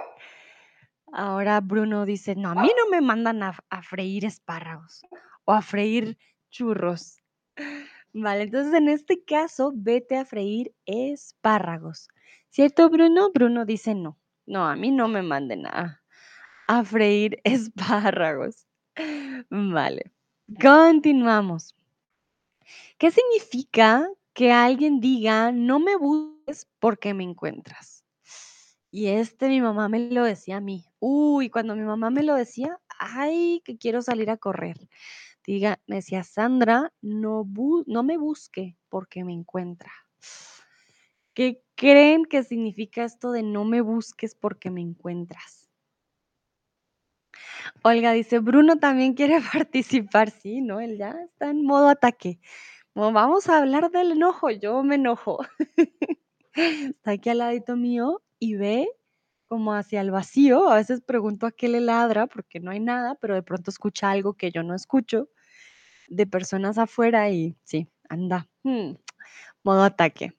Ahora 1.13 1.61
Bruno 1.61 2.07
dice, 2.07 2.35
no, 2.35 2.49
a 2.49 2.55
mí 2.55 2.71
no 2.75 2.89
me 2.89 2.99
mandan 2.99 3.43
a, 3.43 3.55
a 3.69 3.83
freír 3.83 4.25
espárragos 4.25 5.03
o 5.45 5.53
a 5.53 5.61
freír 5.61 6.17
churros. 6.49 7.21
Vale, 8.11 8.41
entonces 8.41 8.73
en 8.73 8.89
este 8.89 9.23
caso, 9.23 9.71
vete 9.75 10.17
a 10.17 10.25
freír 10.25 10.73
espárragos. 10.87 12.07
¿Cierto, 12.49 12.89
Bruno? 12.89 13.29
Bruno 13.31 13.65
dice 13.65 13.93
no. 13.93 14.17
No, 14.47 14.65
a 14.65 14.75
mí 14.75 14.89
no 14.89 15.07
me 15.07 15.21
manden 15.21 15.67
a, 15.67 16.00
a 16.67 16.83
freír 16.83 17.39
espárragos. 17.43 18.67
Vale, 19.49 20.11
continuamos. 20.61 21.75
¿Qué 22.97 23.11
significa 23.11 24.07
que 24.33 24.51
alguien 24.51 24.99
diga, 24.99 25.51
no 25.51 25.79
me 25.79 25.95
busques 25.95 26.67
porque 26.79 27.13
me 27.13 27.23
encuentras? 27.23 28.03
Y 28.91 29.07
este 29.07 29.47
mi 29.47 29.61
mamá 29.61 29.87
me 29.87 30.11
lo 30.11 30.23
decía 30.23 30.57
a 30.57 30.61
mí. 30.61 30.85
Uy, 30.99 31.49
cuando 31.49 31.75
mi 31.75 31.83
mamá 31.83 32.09
me 32.09 32.23
lo 32.23 32.35
decía, 32.35 32.79
ay, 32.99 33.61
que 33.63 33.77
quiero 33.77 34.01
salir 34.01 34.29
a 34.29 34.37
correr. 34.37 34.77
Diga, 35.45 35.79
me 35.87 35.97
decía, 35.97 36.23
Sandra, 36.23 36.93
no, 37.01 37.47
no 37.87 38.03
me 38.03 38.17
busque 38.17 38.77
porque 38.89 39.23
me 39.23 39.33
encuentra. 39.33 39.91
¿Qué 41.33 41.63
creen 41.75 42.25
que 42.25 42.43
significa 42.43 43.03
esto 43.05 43.31
de 43.31 43.41
no 43.41 43.63
me 43.63 43.81
busques 43.81 44.35
porque 44.35 44.69
me 44.69 44.81
encuentras? 44.81 45.60
Olga 47.83 48.11
dice, 48.13 48.39
Bruno 48.39 48.77
también 48.77 49.13
quiere 49.13 49.39
participar. 49.53 50.31
Sí, 50.31 50.61
¿no? 50.61 50.79
Él 50.79 50.97
ya 50.97 51.11
está 51.23 51.49
en 51.49 51.63
modo 51.63 51.89
ataque. 51.89 52.39
vamos 52.93 53.49
a 53.49 53.57
hablar 53.57 53.91
del 53.91 54.13
enojo. 54.13 54.49
Yo 54.49 54.83
me 54.83 54.95
enojo. 54.95 55.39
está 56.53 57.11
aquí 57.11 57.29
al 57.29 57.39
ladito 57.39 57.75
mío 57.75 58.21
y 58.39 58.55
ve 58.55 58.89
como 59.47 59.73
hacia 59.73 60.01
el 60.01 60.11
vacío. 60.11 60.69
A 60.69 60.75
veces 60.75 61.01
pregunto 61.01 61.45
a 61.45 61.51
qué 61.51 61.67
le 61.67 61.81
ladra 61.81 62.27
porque 62.27 62.59
no 62.59 62.71
hay 62.71 62.79
nada, 62.79 63.15
pero 63.15 63.35
de 63.35 63.43
pronto 63.43 63.69
escucha 63.71 64.11
algo 64.11 64.33
que 64.33 64.51
yo 64.51 64.63
no 64.63 64.75
escucho 64.75 65.29
de 66.07 66.27
personas 66.27 66.77
afuera 66.77 67.29
y 67.29 67.55
sí, 67.63 67.87
anda. 68.09 68.47
Hmm, 68.63 68.93
modo 69.63 69.83
ataque. 69.83 70.33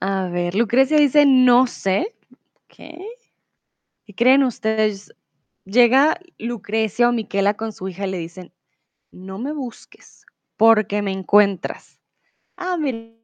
A 0.00 0.28
ver, 0.28 0.54
Lucrecia 0.54 0.98
dice, 0.98 1.24
no 1.24 1.66
sé. 1.66 2.14
¿Qué? 2.68 3.06
¿Qué 4.06 4.14
creen 4.14 4.42
ustedes? 4.42 5.14
Llega 5.64 6.18
Lucrecia 6.38 7.08
o 7.08 7.12
Miquela 7.12 7.54
con 7.54 7.72
su 7.72 7.88
hija 7.88 8.06
y 8.06 8.10
le 8.10 8.18
dicen, 8.18 8.52
no 9.10 9.38
me 9.38 9.52
busques 9.52 10.26
porque 10.56 11.00
me 11.00 11.12
encuentras. 11.12 11.98
Ah, 12.56 12.76
miren, 12.76 13.18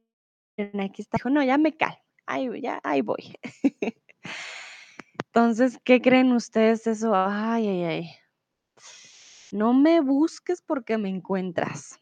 aquí 0.81 1.03
está. 1.03 1.19
Dijo, 1.19 1.31
no, 1.31 1.43
ya 1.43 1.59
me 1.59 1.77
calmo. 1.77 1.99
Ahí, 2.27 2.49
ya, 2.63 2.81
ahí 2.83 3.03
voy. 3.03 3.35
Entonces, 5.27 5.79
¿qué 5.85 6.01
creen 6.01 6.33
ustedes 6.33 6.87
eso? 6.87 7.13
Ay, 7.15 7.69
ay, 7.69 7.85
ay. 7.85 8.11
No 9.53 9.75
me 9.75 10.01
busques 10.01 10.63
porque 10.63 10.97
me 10.97 11.09
encuentras. 11.09 11.99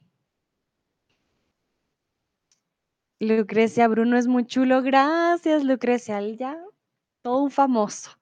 Lucrecia, 3.20 3.88
Bruno 3.88 4.16
es 4.16 4.26
muy 4.26 4.46
chulo. 4.46 4.82
Gracias, 4.82 5.64
Lucrecia. 5.64 6.20
Ya, 6.20 6.58
todo 7.22 7.42
un 7.42 7.50
famoso. 7.50 8.17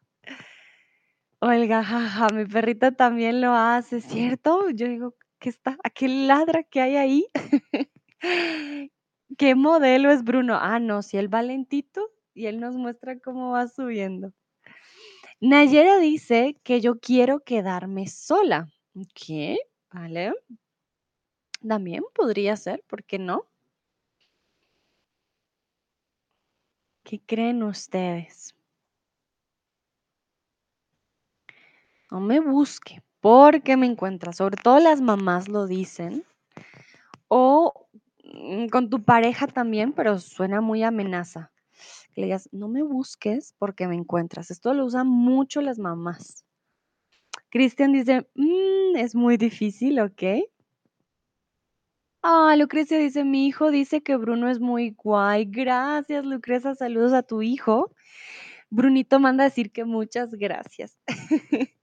Olga, 1.42 1.82
jaja, 1.84 2.28
mi 2.30 2.46
perrita 2.46 2.92
también 2.92 3.40
lo 3.42 3.52
hace, 3.52 4.00
¿cierto? 4.00 4.70
Yo 4.70 4.88
digo, 4.88 5.14
¿qué 5.38 5.50
está? 5.50 5.76
¿A 5.84 5.90
qué 5.90 6.08
ladra 6.08 6.62
que 6.62 6.80
hay 6.80 6.96
ahí? 6.96 7.26
¿Qué 9.38 9.54
modelo 9.54 10.10
es 10.10 10.24
Bruno? 10.24 10.56
Ah, 10.58 10.78
no, 10.80 11.02
si 11.02 11.18
él 11.18 11.32
va 11.32 11.42
lentito 11.42 12.10
y 12.32 12.46
él 12.46 12.58
nos 12.60 12.76
muestra 12.76 13.18
cómo 13.20 13.50
va 13.50 13.68
subiendo. 13.68 14.32
Nayera 15.40 15.98
dice 15.98 16.56
que 16.62 16.80
yo 16.80 16.98
quiero 16.98 17.40
quedarme 17.40 18.06
sola. 18.06 18.68
¿Qué? 19.14 19.58
Vale. 19.92 20.32
También 21.60 22.02
podría 22.14 22.56
ser, 22.56 22.82
¿por 22.88 23.04
qué 23.04 23.18
no? 23.18 23.46
¿Qué 27.04 27.20
creen 27.20 27.62
ustedes? 27.62 28.55
No 32.10 32.20
me 32.20 32.40
busque, 32.40 33.02
porque 33.20 33.76
me 33.76 33.86
encuentra. 33.86 34.32
Sobre 34.32 34.56
todo 34.56 34.78
las 34.78 35.00
mamás 35.00 35.48
lo 35.48 35.66
dicen. 35.66 36.24
O 37.28 37.88
mm, 38.24 38.66
con 38.68 38.90
tu 38.90 39.04
pareja 39.04 39.46
también, 39.46 39.92
pero 39.92 40.18
suena 40.18 40.60
muy 40.60 40.82
amenaza. 40.82 41.52
Le 42.14 42.24
digas, 42.24 42.48
no 42.52 42.68
me 42.68 42.82
busques 42.82 43.54
porque 43.58 43.88
me 43.88 43.96
encuentras. 43.96 44.50
Esto 44.50 44.72
lo 44.74 44.84
usan 44.86 45.08
mucho 45.08 45.60
las 45.60 45.78
mamás. 45.78 46.44
Cristian 47.50 47.92
dice, 47.92 48.28
"Mm, 48.34 48.96
es 48.96 49.14
muy 49.14 49.36
difícil, 49.36 50.00
¿ok? 50.00 50.22
Ah, 52.22 52.56
Lucrecia 52.58 52.98
dice, 52.98 53.22
mi 53.24 53.46
hijo 53.46 53.70
dice 53.70 54.02
que 54.02 54.16
Bruno 54.16 54.48
es 54.48 54.58
muy 54.58 54.90
guay. 54.90 55.44
Gracias, 55.44 56.24
Lucrecia. 56.24 56.74
Saludos 56.74 57.12
a 57.12 57.22
tu 57.22 57.40
hijo. 57.42 57.92
Brunito 58.70 59.20
manda 59.20 59.44
a 59.44 59.48
decir 59.48 59.70
que 59.70 59.84
muchas 59.84 60.32
gracias. 60.32 60.98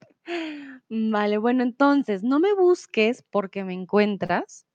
Vale, 0.90 1.38
bueno, 1.38 1.64
entonces, 1.64 2.24
no 2.24 2.40
me 2.40 2.54
busques 2.54 3.24
porque 3.32 3.64
me 3.64 3.74
encuentras. 3.74 4.66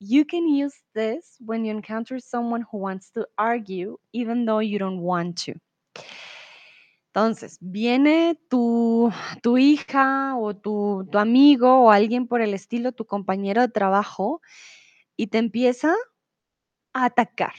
You 0.00 0.26
can 0.26 0.46
use 0.46 0.76
this 0.94 1.36
when 1.40 1.64
you 1.64 1.72
encounter 1.72 2.20
someone 2.20 2.64
who 2.70 2.78
wants 2.78 3.10
to 3.12 3.26
argue, 3.36 3.98
even 4.12 4.44
though 4.46 4.60
you 4.60 4.78
don't 4.78 5.00
want 5.00 5.42
to. 5.46 5.54
Entonces, 7.14 7.58
viene 7.60 8.36
tu, 8.50 9.08
tu 9.40 9.56
hija 9.56 10.36
o 10.36 10.52
tu, 10.54 11.06
tu 11.12 11.18
amigo 11.18 11.84
o 11.84 11.90
alguien 11.92 12.26
por 12.26 12.40
el 12.40 12.54
estilo, 12.54 12.90
tu 12.90 13.06
compañero 13.06 13.62
de 13.62 13.68
trabajo, 13.68 14.42
y 15.16 15.28
te 15.28 15.38
empieza 15.38 15.94
a 16.94 17.06
atacar. 17.06 17.54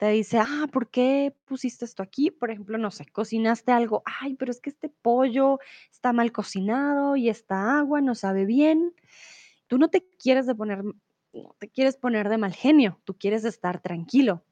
Te 0.00 0.08
dice, 0.08 0.38
ah, 0.38 0.66
¿por 0.72 0.88
qué 0.88 1.36
pusiste 1.44 1.84
esto 1.84 2.02
aquí? 2.02 2.30
Por 2.30 2.50
ejemplo, 2.50 2.78
no 2.78 2.90
sé, 2.90 3.04
cocinaste 3.04 3.70
algo, 3.70 4.02
ay, 4.06 4.32
pero 4.32 4.50
es 4.50 4.58
que 4.58 4.70
este 4.70 4.88
pollo 4.88 5.58
está 5.92 6.14
mal 6.14 6.32
cocinado 6.32 7.16
y 7.16 7.28
esta 7.28 7.76
agua 7.76 8.00
no 8.00 8.14
sabe 8.14 8.46
bien. 8.46 8.94
Tú 9.66 9.76
no 9.76 9.90
te 9.90 10.08
quieres 10.18 10.46
de 10.46 10.54
poner, 10.54 10.84
no 10.84 11.54
te 11.58 11.68
quieres 11.68 11.98
poner 11.98 12.30
de 12.30 12.38
mal 12.38 12.54
genio, 12.54 12.98
tú 13.04 13.12
quieres 13.18 13.44
estar 13.44 13.82
tranquilo. 13.82 14.42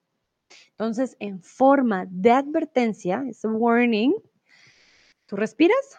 Entonces, 0.73 1.17
en 1.19 1.43
forma 1.43 2.05
de 2.11 2.31
advertencia, 2.31 3.25
es 3.27 3.41
warning, 3.43 4.15
tú 5.25 5.37
respiras 5.37 5.99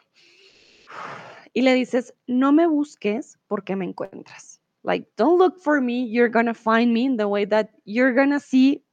y 1.54 1.64
le 1.64 1.74
dices, 1.74 2.14
no 2.28 2.52
me 2.52 2.68
busques 2.68 3.40
porque 3.48 3.76
me 3.76 3.86
encuentras. 3.86 4.62
Like, 4.84 5.10
don't 5.18 5.40
look 5.40 5.58
for 5.60 5.82
me, 5.82 6.08
you're 6.08 6.30
gonna 6.30 6.54
find 6.54 6.94
me 6.94 7.06
in 7.06 7.18
the 7.18 7.26
way 7.26 7.48
that 7.48 7.72
you're 7.84 8.14
gonna 8.14 8.40
see 8.40 8.84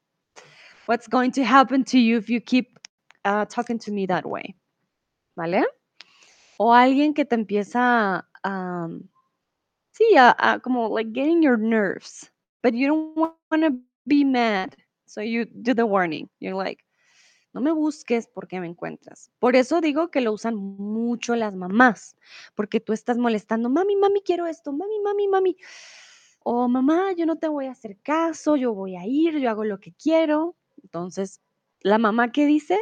what's 0.86 1.06
going 1.08 1.30
to 1.32 1.44
happen 1.44 1.84
to 1.84 1.98
you 1.98 2.16
if 2.16 2.28
you 2.28 2.40
keep 2.40 2.78
uh, 3.24 3.44
talking 3.46 3.78
to 3.80 3.92
me 3.92 4.06
that 4.06 4.26
way. 4.26 4.54
¿Vale? 5.36 5.64
O 6.58 6.72
alguien 6.72 7.14
que 7.14 7.24
te 7.24 7.36
empieza 7.36 8.24
a, 8.42 8.84
um, 8.84 9.08
sí, 9.92 10.16
a, 10.16 10.34
a, 10.38 10.60
como 10.60 10.88
like 10.88 11.12
getting 11.12 11.42
your 11.42 11.58
nerves, 11.58 12.30
but 12.62 12.72
you 12.72 12.86
don't 12.86 13.16
want 13.16 13.62
to 13.62 13.78
be 14.06 14.24
mad. 14.24 14.74
So 15.06 15.20
you 15.20 15.44
do 15.44 15.74
the 15.74 15.86
warning. 15.86 16.28
You're 16.40 16.54
like, 16.54 16.82
no 17.52 17.60
me 17.60 17.70
busques 17.72 18.26
porque 18.26 18.60
me 18.60 18.66
encuentras. 18.66 19.30
Por 19.38 19.56
eso 19.56 19.80
digo 19.80 20.10
que 20.10 20.20
lo 20.20 20.32
usan 20.32 20.56
mucho 20.56 21.36
las 21.36 21.54
mamás, 21.54 22.16
porque 22.54 22.80
tú 22.80 22.92
estás 22.92 23.16
molestando, 23.16 23.70
mami, 23.70 23.96
mami, 23.96 24.20
quiero 24.22 24.46
esto, 24.46 24.72
mami, 24.72 25.00
mami, 25.00 25.28
mami. 25.28 25.56
O 26.44 26.68
mamá, 26.68 27.12
yo 27.16 27.24
no 27.26 27.36
te 27.36 27.48
voy 27.48 27.66
a 27.66 27.72
hacer 27.72 27.98
caso, 28.02 28.56
yo 28.56 28.74
voy 28.74 28.96
a 28.96 29.06
ir, 29.06 29.38
yo 29.38 29.50
hago 29.50 29.64
lo 29.64 29.80
que 29.80 29.92
quiero. 29.92 30.56
Entonces, 30.86 31.40
la 31.80 31.98
mamá 31.98 32.30
que 32.30 32.46
dice, 32.46 32.78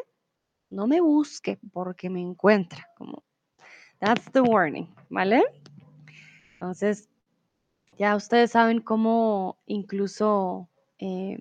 no 0.69 0.87
me 0.87 1.01
busque 1.01 1.59
porque 1.73 2.11
me 2.11 2.21
encuentra, 2.21 2.87
como, 2.99 3.25
that's 3.99 4.31
the 4.33 4.43
warning, 4.43 4.95
¿vale? 5.09 5.43
Entonces, 6.53 7.09
ya 7.97 8.15
ustedes 8.15 8.51
saben 8.51 8.83
cómo 8.83 9.59
incluso 9.65 10.69
eh, 10.99 11.39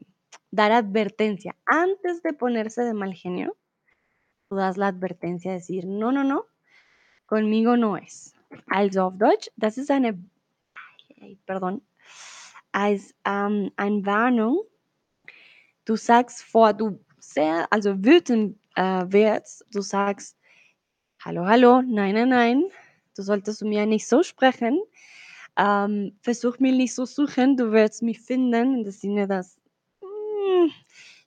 dar 0.51 0.71
advertencia 0.71 1.53
antes 1.65 2.23
de 2.23 2.31
ponerse 2.31 2.83
de 2.83 2.93
mal 2.93 3.13
genio. 3.13 3.57
Tú 4.47 4.55
das 4.55 4.77
la 4.77 4.87
advertencia, 4.87 5.51
decir, 5.51 5.85
no, 5.85 6.13
no, 6.13 6.23
no, 6.23 6.45
conmigo 7.25 7.75
no 7.75 7.97
es. 7.97 8.33
Also 8.67 9.03
auf 9.03 9.17
Deutsch, 9.17 9.49
das 9.57 9.77
ist 9.77 9.91
eine, 9.91 10.17
perdón, 11.45 11.83
als 12.71 13.13
eine 13.25 14.05
Warnung. 14.05 14.63
Du 15.85 15.95
sagst 15.95 16.43
vor, 16.43 16.73
du 16.73 16.99
sehr, 17.19 17.67
also 17.71 18.03
wütend 18.03 18.57
äh, 18.75 19.05
wirst, 19.07 19.65
du 19.71 19.81
sagst, 19.81 20.37
hallo, 21.19 21.45
hallo, 21.45 21.81
nein, 21.81 22.15
nein, 22.15 22.29
nein, 22.29 22.63
du 23.15 23.21
solltest 23.23 23.63
mir 23.63 23.85
nicht 23.85 24.07
so 24.07 24.23
sprechen. 24.23 24.79
Ähm, 25.57 26.17
versuch 26.21 26.59
mich 26.59 26.73
nicht 26.73 26.95
so 26.95 27.05
suchen, 27.05 27.57
du 27.57 27.71
wirst 27.71 28.01
mich 28.01 28.19
finden, 28.21 28.77
in 28.77 28.83
dem 28.85 28.91
Sinne, 28.91 29.27
dass 29.27 29.57
mm, 30.01 30.69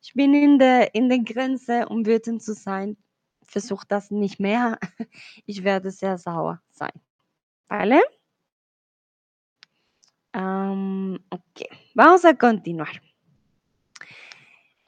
ich 0.02 0.14
bin 0.14 0.34
in 0.34 0.58
der, 0.58 0.94
in 0.94 1.08
der 1.08 1.20
Grenze, 1.20 1.86
um 1.88 2.06
wütend 2.06 2.42
zu 2.42 2.54
sein. 2.54 2.96
Versuch 3.44 3.84
das 3.84 4.10
nicht 4.10 4.40
mehr. 4.40 4.78
Ich 5.46 5.62
werde 5.64 5.90
sehr 5.90 6.18
sauer 6.18 6.60
sein. 6.70 6.92
¿Vale? 7.68 8.02
Um, 10.34 11.18
ok, 11.30 11.68
vamos 11.94 12.24
a 12.24 12.34
continuar. 12.34 13.00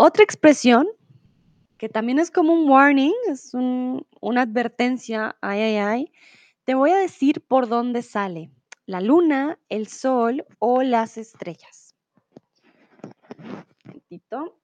Otra 0.00 0.22
expresión 0.22 0.86
que 1.76 1.88
también 1.88 2.20
es 2.20 2.30
como 2.30 2.52
un 2.52 2.70
warning, 2.70 3.12
es 3.28 3.52
un, 3.52 4.06
una 4.20 4.42
advertencia, 4.42 5.36
ay, 5.40 5.60
ay, 5.60 5.76
ay, 5.76 6.12
te 6.62 6.74
voy 6.74 6.90
a 6.90 6.98
decir 6.98 7.44
por 7.44 7.66
dónde 7.68 8.02
sale 8.02 8.52
la 8.86 9.00
luna, 9.00 9.58
el 9.68 9.88
sol 9.88 10.46
o 10.60 10.82
las 10.82 11.18
estrellas. 11.18 11.96
Un 13.38 13.64
momentito. 13.84 14.60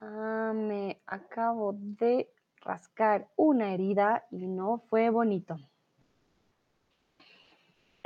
Ah, 0.00 0.52
me 0.56 1.00
acabo 1.06 1.72
de 1.78 2.28
rascar 2.62 3.28
una 3.36 3.72
herida 3.72 4.26
y 4.32 4.48
no 4.48 4.82
fue 4.90 5.08
bonito. 5.10 5.56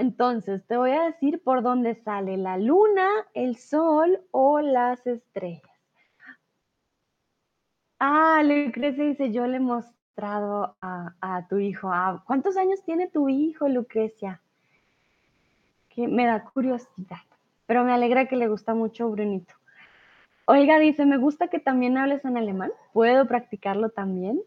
Entonces, 0.00 0.66
te 0.66 0.78
voy 0.78 0.92
a 0.92 1.02
decir 1.02 1.42
por 1.42 1.60
dónde 1.60 1.94
sale 1.94 2.38
la 2.38 2.56
luna, 2.56 3.06
el 3.34 3.56
sol 3.56 4.22
o 4.30 4.62
las 4.62 5.06
estrellas. 5.06 5.70
Ah, 7.98 8.42
Lucrecia 8.42 9.04
dice, 9.04 9.30
yo 9.30 9.46
le 9.46 9.58
he 9.58 9.60
mostrado 9.60 10.74
a, 10.80 11.14
a 11.20 11.46
tu 11.48 11.58
hijo. 11.58 11.90
Ah, 11.92 12.22
¿Cuántos 12.26 12.56
años 12.56 12.82
tiene 12.82 13.08
tu 13.08 13.28
hijo, 13.28 13.68
Lucrecia? 13.68 14.40
Que 15.90 16.08
me 16.08 16.24
da 16.24 16.44
curiosidad, 16.44 17.26
pero 17.66 17.84
me 17.84 17.92
alegra 17.92 18.26
que 18.26 18.36
le 18.36 18.48
gusta 18.48 18.72
mucho 18.72 19.10
Brunito. 19.10 19.52
Olga 20.46 20.78
dice, 20.78 21.04
me 21.04 21.18
gusta 21.18 21.48
que 21.48 21.60
también 21.60 21.98
hables 21.98 22.24
en 22.24 22.38
alemán. 22.38 22.72
¿Puedo 22.94 23.28
practicarlo 23.28 23.90
también? 23.90 24.40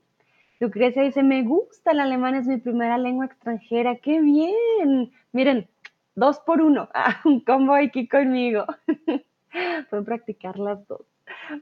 Lucrecia 0.63 1.03
dice, 1.03 1.23
me 1.23 1.43
gusta 1.43 1.91
el 1.91 1.99
alemán, 1.99 2.35
es 2.35 2.47
mi 2.47 2.55
primera 2.55 2.97
lengua 2.97 3.25
extranjera. 3.25 3.97
¡Qué 3.97 4.21
bien! 4.21 5.11
Miren, 5.33 5.67
dos 6.15 6.39
por 6.39 6.61
uno, 6.61 6.87
un 7.25 7.41
combo 7.41 7.73
aquí 7.73 8.07
conmigo. 8.07 8.65
Puedo 9.89 10.05
practicar 10.05 10.57
las 10.57 10.87
dos. 10.87 11.01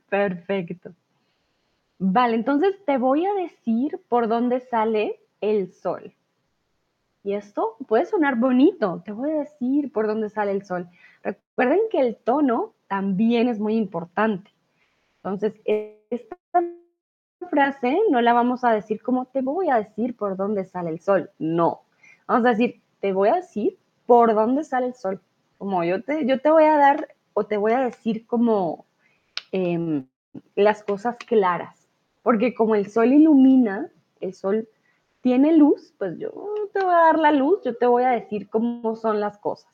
Perfecto. 0.08 0.92
Vale, 1.98 2.36
entonces 2.36 2.76
te 2.86 3.00
voy 3.00 3.26
a 3.26 3.34
decir 3.34 4.00
por 4.08 4.28
dónde 4.28 4.60
sale 4.60 5.20
el 5.42 5.74
sol. 5.74 6.14
Y 7.24 7.34
esto 7.34 7.78
puede 7.88 8.06
sonar 8.06 8.36
bonito. 8.36 9.02
Te 9.04 9.14
voy 9.14 9.32
a 9.32 9.40
decir 9.40 9.92
por 9.92 10.06
dónde 10.06 10.30
sale 10.30 10.52
el 10.52 10.64
sol. 10.64 10.88
Recuerden 11.24 11.80
que 11.90 12.02
el 12.02 12.18
tono 12.18 12.76
también 12.88 13.48
es 13.48 13.58
muy 13.58 13.78
importante. 13.78 14.52
Entonces, 15.24 15.60
esta 16.12 16.38
frase 17.48 17.98
no 18.10 18.22
la 18.22 18.34
vamos 18.34 18.64
a 18.64 18.72
decir 18.72 19.02
como 19.02 19.26
te 19.26 19.42
voy 19.42 19.70
a 19.70 19.78
decir 19.78 20.16
por 20.16 20.38
dónde 20.38 20.66
sale 20.66 20.90
el 20.90 21.00
sol. 21.00 21.30
No. 21.40 21.82
Vamos 22.28 22.46
a 22.46 22.50
decir, 22.50 22.82
te 23.00 23.14
voy 23.14 23.30
a 23.30 23.36
decir 23.36 23.78
por 24.06 24.34
dónde 24.34 24.64
sale 24.64 24.88
el 24.88 24.96
sol. 24.96 25.22
como 25.58 25.84
yo 25.84 26.04
te, 26.04 26.26
yo 26.26 26.40
te 26.40 26.50
voy 26.50 26.64
a 26.64 26.78
dar 26.78 27.08
o 27.34 27.46
te 27.46 27.58
voy 27.58 27.74
a 27.74 27.80
decir 27.80 28.26
como 28.26 28.86
em, 29.52 30.06
las 30.56 30.84
cosas 30.84 31.18
claras, 31.18 31.88
porque 32.24 32.54
como 32.54 32.76
el 32.76 32.90
sol 32.90 33.14
ilumina, 33.14 33.90
el 34.22 34.34
sol 34.34 34.68
tiene 35.22 35.56
luz, 35.56 35.94
pues 35.98 36.18
yo 36.18 36.32
te 36.74 36.84
voy 36.84 36.94
a 36.94 36.98
dar 36.98 37.20
la 37.20 37.32
luz, 37.32 37.60
yo 37.64 37.76
te 37.76 37.86
voy 37.86 38.04
a 38.04 38.10
decir 38.10 38.50
cómo 38.50 38.96
son 38.96 39.20
las 39.20 39.38
cosas. 39.38 39.72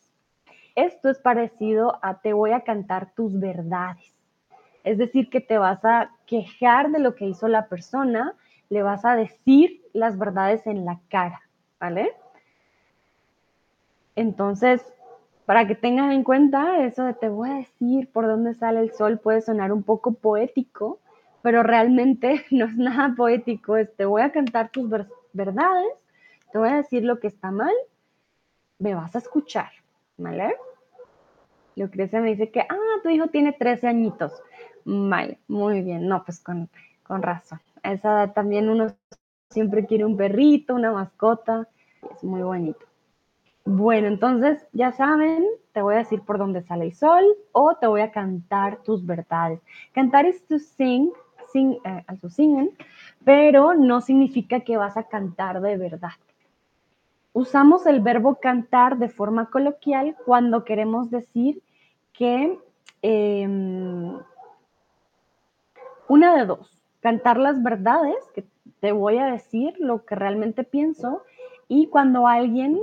Esto 0.76 1.10
es 1.10 1.20
parecido 1.20 1.98
a 2.04 2.22
te 2.22 2.34
voy 2.34 2.52
a 2.52 2.62
cantar 2.62 3.14
tus 3.16 3.40
verdades. 3.40 4.17
Es 4.84 4.98
decir, 4.98 5.30
que 5.30 5.42
te 5.42 5.58
vas 5.58 5.84
a 5.84 6.12
quejar 6.26 6.92
de 6.92 7.00
lo 7.00 7.16
que 7.16 7.26
hizo 7.26 7.48
la 7.48 7.68
persona, 7.68 8.34
le 8.70 8.84
vas 8.84 9.06
a 9.06 9.16
decir 9.16 9.82
las 9.94 10.18
verdades 10.18 10.66
en 10.68 10.86
la 10.86 11.00
cara, 11.10 11.42
¿vale? 11.80 12.14
Entonces, 14.16 14.82
para 15.46 15.66
que 15.68 15.76
tengan 15.76 16.12
en 16.12 16.24
cuenta, 16.24 16.86
eso 16.86 17.04
de 17.04 17.14
te 17.14 17.30
voy 17.30 17.50
a 17.50 17.54
decir 17.54 18.12
por 18.12 18.28
dónde 18.28 18.54
sale 18.54 18.82
el 18.82 18.92
sol 18.92 19.20
puede 19.20 19.42
sonar 19.42 19.72
un 19.72 19.84
poco 19.84 20.14
poético, 20.14 21.00
pero 21.42 21.64
realmente 21.64 22.46
no 22.52 22.66
es 22.66 22.76
nada 22.76 23.14
poético, 23.16 23.78
es 23.78 23.96
te 23.96 24.06
voy 24.06 24.22
a 24.22 24.32
cantar 24.32 24.70
tus 24.70 24.90
verdades, 25.34 25.94
te 26.52 26.58
voy 26.58 26.70
a 26.70 26.78
decir 26.78 27.04
lo 27.04 27.20
que 27.20 27.28
está 27.28 27.52
mal, 27.52 27.74
me 28.80 28.94
vas 28.96 29.16
a 29.16 29.20
escuchar, 29.20 29.70
¿vale? 30.18 30.56
Lucrecia 31.78 32.20
me 32.20 32.30
dice 32.30 32.50
que, 32.50 32.62
ah, 32.62 33.00
tu 33.04 33.10
hijo 33.10 33.28
tiene 33.28 33.54
13 33.54 33.88
añitos. 33.88 34.34
Vale, 34.84 35.40
muy 35.48 35.82
bien, 35.82 36.08
no, 36.08 36.24
pues 36.26 36.40
con, 36.40 36.70
con 37.04 37.22
razón. 37.22 37.60
A 37.84 37.94
esa 37.94 38.10
edad 38.10 38.34
también 38.34 38.70
uno 38.70 38.88
siempre 39.50 39.86
quiere 39.86 40.06
un 40.06 40.18
perrito, 40.18 40.76
una 40.76 40.92
mascota, 40.92 41.68
es 42.12 42.24
muy 42.24 42.42
bonito. 42.42 42.86
Bueno, 43.66 44.08
entonces 44.08 44.66
ya 44.72 44.94
saben, 44.94 45.44
te 45.74 45.82
voy 45.82 45.96
a 45.96 46.00
decir 46.00 46.22
por 46.22 46.38
dónde 46.38 46.62
sale 46.62 46.86
el 46.86 46.94
sol 46.94 47.24
o 47.52 47.76
te 47.76 47.88
voy 47.88 48.02
a 48.02 48.12
cantar 48.12 48.78
tus 48.78 49.06
verdades. 49.06 49.60
Cantar 49.92 50.26
es 50.26 50.46
to 50.48 50.58
sing, 50.58 51.12
sing 51.52 51.78
eh, 51.84 52.04
also 52.08 52.30
singen, 52.30 52.72
pero 53.26 53.74
no 53.74 54.00
significa 54.02 54.62
que 54.62 54.78
vas 54.78 54.96
a 54.96 55.04
cantar 55.04 55.60
de 55.62 55.78
verdad. 55.78 56.12
Usamos 57.34 57.86
el 57.86 58.00
verbo 58.00 58.36
cantar 58.36 58.98
de 58.98 59.10
forma 59.10 59.50
coloquial 59.50 60.16
cuando 60.26 60.64
queremos 60.64 61.12
decir 61.12 61.62
que 62.18 62.60
em, 63.02 64.18
una 66.08 66.36
de 66.36 66.46
dos, 66.46 66.84
cantar 67.00 67.38
las 67.38 67.62
verdades, 67.62 68.16
que 68.34 68.46
te 68.80 68.92
voy 68.92 69.18
a 69.18 69.28
decir 69.28 69.76
lo 69.80 70.06
que 70.06 70.16
realmente 70.16 70.64
pienso, 70.64 71.24
y 71.68 71.88
cuando 71.88 72.28
alguien 72.28 72.80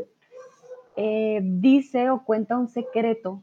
eh, 0.96 1.40
dice 1.42 2.10
o 2.10 2.24
cuenta 2.24 2.56
un 2.56 2.68
secreto 2.68 3.42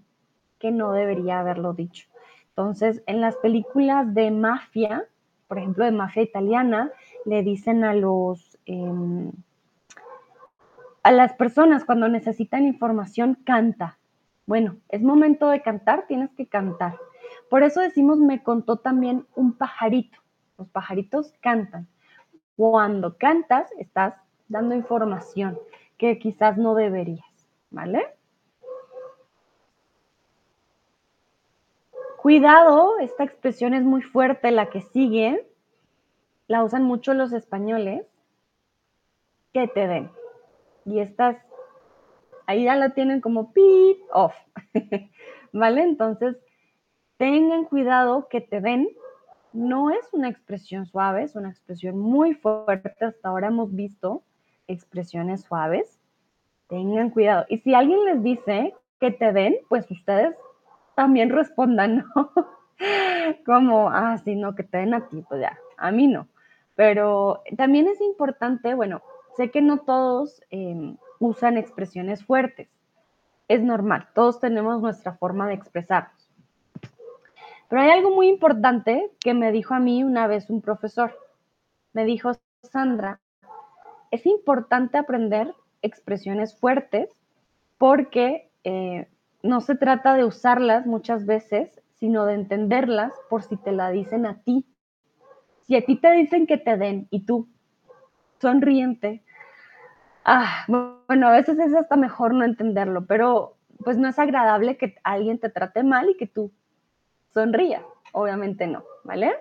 que 0.60 0.71
no 0.71 0.93
debería 0.93 1.39
haberlo 1.39 1.73
dicho. 1.73 2.08
Entonces, 2.49 3.04
en 3.08 3.21
las 3.21 3.36
películas 3.38 4.13
de 4.13 4.32
mafia, 4.32 5.06
por 5.47 5.58
ejemplo, 5.58 5.84
de 5.84 5.91
mafia 5.91 6.23
italiana, 6.23 6.91
le 7.25 7.43
dicen 7.43 7.84
a 7.84 7.93
los 7.93 8.58
em, 8.65 9.32
a 11.04 11.12
las 11.12 11.34
personas 11.34 11.84
cuando 11.84 12.08
necesitan 12.08 12.65
información, 12.65 13.38
canta. 13.43 13.97
Bueno, 14.52 14.76
es 14.90 15.02
momento 15.02 15.48
de 15.48 15.62
cantar, 15.62 16.08
tienes 16.08 16.30
que 16.34 16.46
cantar. 16.46 16.98
Por 17.50 17.64
eso 17.64 17.80
decimos, 17.80 18.20
me 18.20 18.44
contó 18.44 18.76
también 18.76 19.26
un 19.34 19.54
pajarito. 19.54 20.20
Los 20.58 20.68
pajaritos 20.68 21.34
cantan. 21.40 21.88
Cuando 22.58 23.18
cantas, 23.18 23.72
estás 23.80 24.14
dando 24.50 24.76
información 24.76 25.58
que 25.98 26.20
quizás 26.20 26.58
no 26.58 26.76
deberías. 26.76 27.24
¿vale? 27.70 28.06
Cuidado, 32.18 33.00
esta 33.00 33.24
expresión 33.24 33.74
es 33.74 33.84
muy 33.84 34.02
fuerte, 34.02 34.52
la 34.52 34.70
que 34.70 34.82
sigue, 34.82 35.50
la 36.48 36.66
usan 36.66 36.84
mucho 36.84 37.14
los 37.14 37.32
españoles, 37.32 38.06
que 39.54 39.70
te 39.70 39.88
den. 39.88 40.12
Y 40.84 41.00
estas, 41.00 41.38
ahí 42.52 42.66
ya 42.66 42.76
la 42.76 42.92
tienen 42.92 43.22
como 43.22 43.52
pip 43.54 43.98
off, 44.14 44.34
¿vale? 45.54 45.84
Entonces, 45.84 46.38
tengan 47.18 47.66
cuidado 47.66 48.28
que 48.30 48.42
te 48.42 48.62
den. 48.62 48.90
No 49.54 49.90
es 49.90 50.14
una 50.14 50.30
expresión 50.30 50.86
suave, 50.86 51.24
es 51.24 51.36
una 51.36 51.50
expresión 51.50 51.98
muy 51.98 52.34
fuerte. 52.34 53.04
Hasta 53.04 53.30
ahora 53.30 53.48
hemos 53.48 53.76
visto 53.76 54.24
expresiones 54.68 55.42
suaves 55.42 56.02
tengan 56.72 57.10
cuidado. 57.10 57.46
Y 57.50 57.58
si 57.58 57.76
alguien 57.76 58.06
les 58.06 58.24
dice 58.24 58.74
que 59.02 59.12
te 59.12 59.34
den, 59.34 59.58
pues 59.68 59.92
ustedes 59.92 60.34
también 60.96 61.30
respondan, 61.30 62.06
¿no? 62.16 62.32
Como, 63.46 63.90
ah, 63.90 64.18
sí, 64.24 64.36
no, 64.36 64.56
que 64.56 64.64
te 64.64 64.78
den 64.78 64.94
a 64.94 65.08
ti, 65.10 65.22
pues 65.28 65.42
ya, 65.42 65.60
a 65.78 65.92
mí 65.92 66.08
no. 66.08 66.30
Pero 66.76 67.44
también 67.58 67.90
es 67.90 68.00
importante, 68.00 68.74
bueno, 68.74 69.02
sé 69.36 69.52
que 69.52 69.62
no 69.62 69.80
todos 69.80 70.42
em, 70.50 70.96
usan 71.22 71.58
expresiones 71.58 72.26
fuertes. 72.26 72.68
Es 73.48 73.62
normal, 73.62 74.10
todos 74.14 74.40
tenemos 74.40 74.82
nuestra 74.82 75.14
forma 75.14 75.48
de 75.48 75.54
expresarnos. 75.54 76.30
Pero 77.70 77.82
hay 77.82 77.92
algo 77.92 78.14
muy 78.14 78.28
importante 78.28 79.12
que 79.20 79.34
me 79.34 79.52
dijo 79.52 79.74
a 79.74 79.80
mí 79.80 80.04
una 80.04 80.28
vez 80.28 80.50
un 80.50 80.62
profesor. 80.62 81.18
Me 81.94 82.04
dijo, 82.04 82.32
Sandra, 82.64 83.22
es 84.10 84.26
importante 84.26 84.98
aprender 84.98 85.54
expresiones 85.82 86.58
fuertes 86.60 87.10
porque 87.78 88.50
eh, 88.64 89.08
no 89.44 89.62
se 89.62 89.76
trata 89.76 90.16
de 90.16 90.26
usarlas 90.26 90.86
muchas 90.86 91.26
veces, 91.26 91.82
sino 92.00 92.26
de 92.26 92.34
entenderlas 92.34 93.14
por 93.30 93.44
si 93.44 93.58
te 93.58 93.72
la 93.72 93.92
dicen 93.92 94.26
a 94.26 94.42
ti. 94.42 94.66
Si 95.68 95.76
a 95.76 95.86
ti 95.86 95.96
te 95.98 96.12
dicen 96.12 96.48
que 96.48 96.58
te 96.58 96.78
den 96.78 97.08
y 97.12 97.26
tú 97.26 97.48
sonriente, 98.40 99.24
ah, 100.26 100.66
bueno, 100.68 101.28
a 101.28 101.32
veces 101.32 101.60
es 101.60 101.74
hasta 101.74 101.96
mejor 101.96 102.34
no 102.34 102.46
entenderlo, 102.46 103.06
pero 103.06 103.58
pues 103.84 103.98
no 103.98 104.08
es 104.08 104.20
agradable 104.20 104.78
que 104.78 104.96
alguien 105.04 105.40
te 105.40 105.50
trate 105.50 105.84
mal 105.84 106.10
y 106.10 106.18
que 106.18 106.28
tú 106.28 106.52
sonrías. 107.34 107.84
Obviamente 108.14 108.68
no, 108.68 108.84
¿vale? 109.04 109.32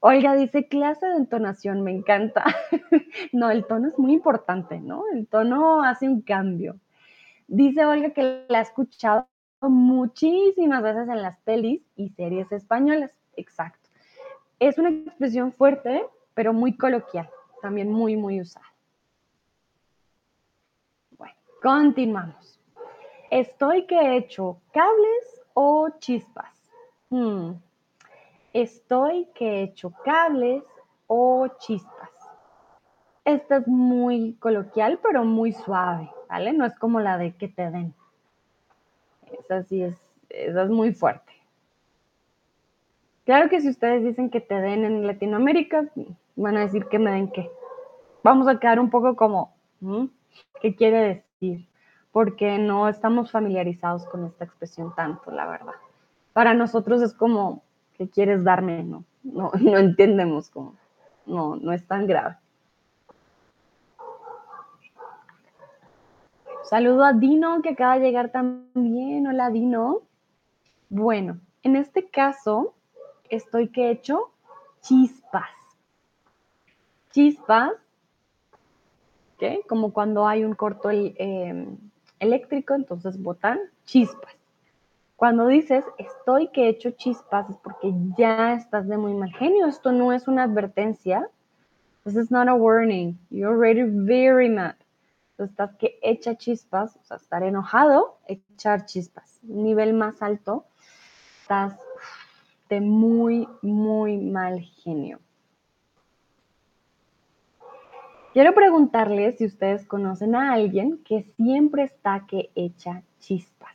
Olga 0.00 0.34
dice, 0.34 0.68
clase 0.68 1.06
de 1.06 1.16
entonación, 1.16 1.82
me 1.82 1.90
encanta. 1.90 2.44
no, 3.32 3.50
el 3.50 3.64
tono 3.64 3.88
es 3.88 3.98
muy 3.98 4.12
importante, 4.12 4.78
¿no? 4.78 5.04
El 5.14 5.26
tono 5.26 5.82
hace 5.82 6.06
un 6.06 6.20
cambio. 6.20 6.76
Dice 7.46 7.86
Olga 7.86 8.10
que 8.10 8.44
la 8.48 8.58
ha 8.58 8.62
escuchado 8.62 9.28
muchísimas 9.62 10.82
veces 10.82 11.08
en 11.08 11.22
las 11.22 11.38
pelis 11.38 11.82
y 11.96 12.10
series 12.10 12.52
españolas. 12.52 13.12
Exacto. 13.36 13.88
Es 14.58 14.78
una 14.78 14.90
expresión 14.90 15.52
fuerte, 15.52 16.04
pero 16.34 16.52
muy 16.52 16.76
coloquial, 16.76 17.28
también 17.62 17.90
muy, 17.90 18.16
muy 18.16 18.40
usada. 18.42 18.73
Continuamos. 21.64 22.60
Estoy 23.30 23.86
que 23.86 23.98
he 23.98 24.16
hecho 24.18 24.60
cables 24.72 25.42
o 25.54 25.88
chispas. 25.98 26.52
Hmm 27.10 27.54
estoy 28.54 29.26
que 29.34 29.62
hecho 29.62 29.92
cables 30.04 30.62
o 31.06 31.48
chispas. 31.58 32.10
Esta 33.26 33.58
es 33.58 33.68
muy 33.68 34.34
coloquial, 34.34 34.98
pero 35.02 35.24
muy 35.24 35.52
suave, 35.52 36.10
¿vale? 36.28 36.52
No 36.52 36.64
es 36.64 36.78
como 36.78 37.00
la 37.00 37.18
de 37.18 37.34
que 37.34 37.48
te 37.48 37.70
den. 37.70 37.92
Esa 39.38 39.62
sí 39.64 39.82
es, 39.82 39.98
esa 40.30 40.62
es 40.62 40.70
muy 40.70 40.94
fuerte. 40.94 41.32
Claro 43.24 43.48
que 43.48 43.60
si 43.60 43.70
ustedes 43.70 44.04
dicen 44.04 44.30
que 44.30 44.40
te 44.40 44.54
den 44.54 44.84
en 44.84 45.06
Latinoamérica, 45.06 45.88
van 46.36 46.56
a 46.56 46.60
decir 46.60 46.86
que 46.86 46.98
me 46.98 47.10
den 47.10 47.30
qué. 47.30 47.50
Vamos 48.22 48.46
a 48.46 48.60
quedar 48.60 48.78
un 48.78 48.90
poco 48.90 49.16
como, 49.16 49.54
¿qué 50.60 50.76
quiere 50.76 51.00
decir? 51.00 51.24
Porque 52.12 52.58
no 52.58 52.88
estamos 52.88 53.30
familiarizados 53.30 54.06
con 54.06 54.24
esta 54.24 54.44
expresión 54.44 54.94
tanto, 54.94 55.30
la 55.30 55.46
verdad. 55.46 55.74
Para 56.32 56.54
nosotros 56.54 57.02
es 57.02 57.14
como, 57.14 57.62
¿qué 57.94 58.08
quieres 58.08 58.44
darme? 58.44 58.84
No, 58.84 59.04
no, 59.22 59.78
entendemos 59.78 60.50
cómo. 60.50 60.74
No, 61.26 61.56
no 61.56 61.72
es 61.72 61.86
tan 61.86 62.06
grave. 62.06 62.36
Saludo 66.64 67.04
a 67.04 67.12
Dino 67.12 67.60
que 67.62 67.70
acaba 67.70 67.98
de 67.98 68.06
llegar 68.06 68.30
también. 68.30 69.26
Hola 69.26 69.50
Dino. 69.50 70.00
Bueno, 70.88 71.38
en 71.62 71.76
este 71.76 72.08
caso 72.08 72.74
estoy 73.28 73.68
que 73.68 73.88
he 73.88 73.90
hecho 73.90 74.30
chispas. 74.80 75.50
Chispas, 77.10 77.72
Como 79.68 79.92
cuando 79.92 80.26
hay 80.26 80.44
un 80.44 80.54
corto 80.54 80.90
eh, 80.90 81.66
eléctrico, 82.18 82.74
entonces 82.74 83.20
botan 83.20 83.58
chispas. 83.84 84.34
Cuando 85.16 85.46
dices 85.46 85.84
estoy 85.98 86.48
que 86.48 86.64
he 86.64 86.68
hecho 86.68 86.90
chispas 86.90 87.48
es 87.48 87.56
porque 87.58 87.92
ya 88.18 88.54
estás 88.54 88.88
de 88.88 88.98
muy 88.98 89.14
mal 89.14 89.32
genio. 89.32 89.66
Esto 89.66 89.92
no 89.92 90.12
es 90.12 90.28
una 90.28 90.42
advertencia. 90.42 91.28
This 92.04 92.16
is 92.16 92.30
not 92.30 92.48
a 92.48 92.54
warning. 92.54 93.18
You're 93.30 93.54
already 93.54 93.82
very 93.84 94.48
mad. 94.48 94.74
estás 95.38 95.74
que 95.76 95.98
echa 96.02 96.36
chispas, 96.36 96.96
o 96.96 97.04
sea, 97.04 97.16
estar 97.16 97.42
enojado, 97.42 98.18
echar 98.26 98.86
chispas. 98.86 99.38
Nivel 99.42 99.94
más 99.94 100.22
alto, 100.22 100.66
estás 101.40 101.74
de 102.68 102.80
muy, 102.80 103.48
muy 103.62 104.16
mal 104.16 104.60
genio. 104.60 105.20
Quiero 108.34 108.52
preguntarles 108.52 109.38
si 109.38 109.46
ustedes 109.46 109.86
conocen 109.86 110.34
a 110.34 110.54
alguien 110.54 110.98
que 111.04 111.22
siempre 111.36 111.84
está 111.84 112.26
que 112.26 112.50
echa 112.56 113.04
chispas. 113.20 113.72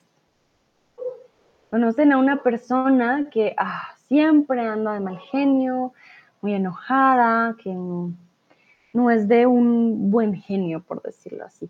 ¿Conocen 1.70 2.12
a 2.12 2.18
una 2.18 2.43
persona 2.43 3.30
que 3.32 3.55
ah, 3.57 3.95
siempre 4.10 4.68
anda 4.68 4.95
de 4.95 4.99
mal 4.99 5.18
genio, 5.18 5.93
muy 6.41 6.55
enojada, 6.55 7.55
que 7.64 7.74
no 7.74 9.10
es 9.10 9.30
de 9.30 9.45
un 9.45 10.12
buen 10.12 10.36
genio, 10.36 10.82
por 10.82 11.01
decirlo 11.03 11.45
así? 11.45 11.70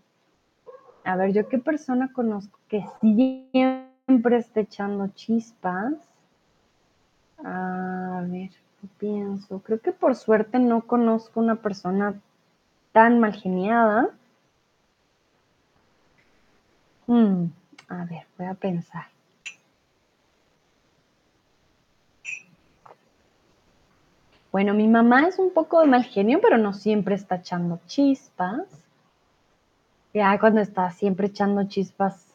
A 1.04 1.14
ver, 1.14 1.32
¿yo 1.32 1.48
qué 1.48 1.58
persona 1.58 2.12
conozco 2.12 2.58
que 2.66 2.84
siempre 3.00 4.36
está 4.36 4.62
echando 4.62 5.06
chispas? 5.14 5.94
A 7.44 8.24
ver, 8.26 8.50
pienso? 8.98 9.60
Creo 9.60 9.78
que 9.80 9.92
por 9.92 10.16
suerte 10.16 10.58
no 10.58 10.88
conozco 10.88 11.38
una 11.38 11.54
persona 11.54 12.20
tan 12.92 13.20
mal 13.20 13.32
geniada. 13.32 14.10
Hmm, 17.06 17.46
a 17.88 18.04
ver, 18.04 18.26
voy 18.38 18.46
a 18.46 18.54
pensar. 18.54 19.06
Bueno, 24.52 24.74
mi 24.74 24.88
mamá 24.88 25.28
es 25.28 25.38
un 25.38 25.52
poco 25.52 25.80
de 25.80 25.86
mal 25.86 26.04
genio, 26.04 26.40
pero 26.42 26.58
no 26.58 26.72
siempre 26.72 27.14
está 27.14 27.36
echando 27.36 27.80
chispas. 27.86 28.66
Ya 30.12 30.38
cuando 30.40 30.60
está 30.60 30.90
siempre 30.90 31.28
echando 31.28 31.68
chispas. 31.68 32.26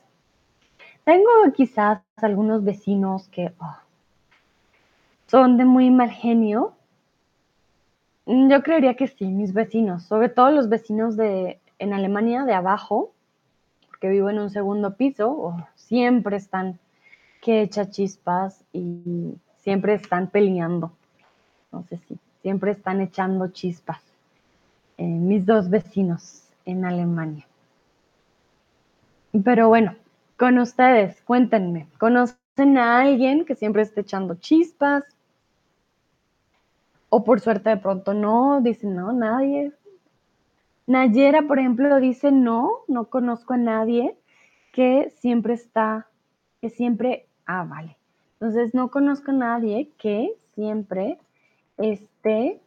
Tengo 1.03 1.29
quizás 1.53 2.01
algunos 2.17 2.63
vecinos 2.63 3.27
que 3.27 3.53
oh, 3.59 3.77
son 5.27 5.57
de 5.57 5.65
muy 5.65 5.91
mal 5.91 6.09
genio, 6.09 6.74
Mm, 6.74 6.74
yo 8.25 8.63
creería 8.63 8.95
que 8.95 9.07
sí, 9.07 9.25
mis 9.25 9.53
vecinos, 9.53 10.03
sobre 10.03 10.29
todo 10.29 10.51
los 10.51 10.69
vecinos 10.69 11.15
de 11.17 11.59
en 11.79 11.93
Alemania 11.93 12.45
de 12.45 12.53
abajo, 12.53 13.11
porque 13.87 14.09
vivo 14.09 14.29
en 14.29 14.39
un 14.39 14.49
segundo 14.49 14.95
piso, 14.95 15.55
siempre 15.75 16.37
están 16.37 16.79
que 17.41 17.61
echa 17.61 17.89
chispas 17.89 18.63
y 18.73 19.35
siempre 19.57 19.93
están 19.93 20.29
peleando. 20.29 20.91
No 21.71 21.83
sé 21.83 21.97
si, 22.07 22.17
siempre 22.41 22.71
están 22.71 23.01
echando 23.01 23.49
chispas. 23.49 24.01
Eh, 24.97 25.03
mis 25.03 25.45
dos 25.45 25.69
vecinos 25.69 26.43
en 26.65 26.85
Alemania. 26.85 27.45
Pero 29.43 29.67
bueno, 29.67 29.95
con 30.37 30.57
ustedes, 30.57 31.21
cuéntenme, 31.21 31.87
¿conocen 31.99 32.77
a 32.77 33.01
alguien 33.01 33.45
que 33.45 33.55
siempre 33.55 33.81
esté 33.81 34.01
echando 34.01 34.35
chispas? 34.35 35.03
O 37.09 37.23
por 37.23 37.39
suerte 37.39 37.69
de 37.69 37.77
pronto 37.77 38.13
no, 38.13 38.61
dicen 38.61 38.95
no, 38.95 39.13
nadie. 39.13 39.73
Nayera, 40.87 41.43
por 41.43 41.59
ejemplo, 41.59 41.99
dice 41.99 42.31
no, 42.31 42.83
no 42.87 43.05
conozco 43.09 43.53
a 43.53 43.57
nadie 43.57 44.15
que 44.71 45.13
siempre 45.17 45.53
está, 45.53 46.07
que 46.61 46.69
siempre, 46.69 47.27
ah, 47.45 47.63
vale. 47.63 47.97
Entonces 48.33 48.73
no 48.73 48.91
conozco 48.91 49.31
a 49.31 49.35
nadie 49.35 49.89
que 49.97 50.35
siempre 50.53 51.17
esté, 51.77 52.61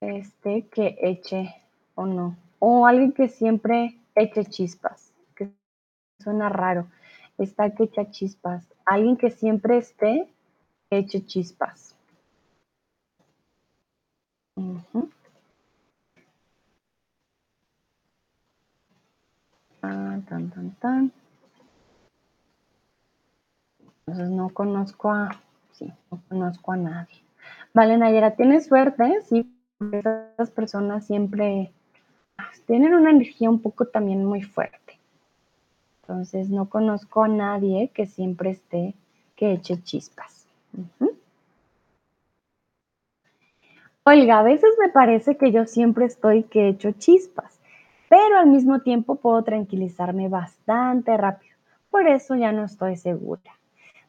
este, 0.00 0.66
que 0.68 0.98
eche 1.00 1.54
o 1.94 2.04
no. 2.04 2.36
O 2.58 2.86
alguien 2.86 3.12
que 3.12 3.28
siempre 3.28 3.98
eche 4.14 4.44
chispas, 4.44 5.14
que 5.36 5.50
suena 6.18 6.48
raro. 6.48 6.88
Está 7.38 7.74
que 7.74 7.84
echa 7.84 8.10
chispas. 8.10 8.66
Alguien 8.84 9.16
que 9.16 9.30
siempre 9.30 9.78
esté 9.78 10.33
eche 10.98 11.24
chispas. 11.24 11.94
Ah, 19.82 20.18
tan, 20.28 20.50
tan, 20.50 20.70
tan. 20.80 21.12
Entonces 24.06 24.30
no 24.30 24.48
conozco 24.50 25.10
a, 25.10 25.30
sí, 25.72 25.92
no 26.10 26.20
conozco 26.28 26.72
a 26.72 26.76
nadie. 26.76 27.24
Vale, 27.72 27.96
Nayera, 27.96 28.36
tienes 28.36 28.66
suerte, 28.66 29.20
sí, 29.28 29.50
esas 29.92 30.50
personas 30.50 31.06
siempre 31.06 31.72
tienen 32.66 32.94
una 32.94 33.10
energía 33.10 33.50
un 33.50 33.60
poco 33.60 33.86
también 33.86 34.24
muy 34.24 34.42
fuerte. 34.42 34.98
Entonces 36.02 36.50
no 36.50 36.68
conozco 36.68 37.24
a 37.24 37.28
nadie 37.28 37.90
que 37.94 38.06
siempre 38.06 38.50
esté, 38.50 38.94
que 39.36 39.52
eche 39.52 39.82
chispas. 39.82 40.33
Oiga, 44.04 44.38
a 44.40 44.42
veces 44.42 44.70
me 44.78 44.88
parece 44.90 45.36
que 45.36 45.50
yo 45.50 45.66
siempre 45.66 46.04
estoy 46.04 46.44
que 46.44 46.68
echo 46.68 46.92
chispas, 46.92 47.60
pero 48.08 48.38
al 48.38 48.46
mismo 48.46 48.80
tiempo 48.80 49.16
puedo 49.16 49.42
tranquilizarme 49.42 50.28
bastante 50.28 51.16
rápido. 51.16 51.56
Por 51.90 52.06
eso 52.06 52.34
ya 52.34 52.52
no 52.52 52.64
estoy 52.64 52.96
segura. 52.96 53.58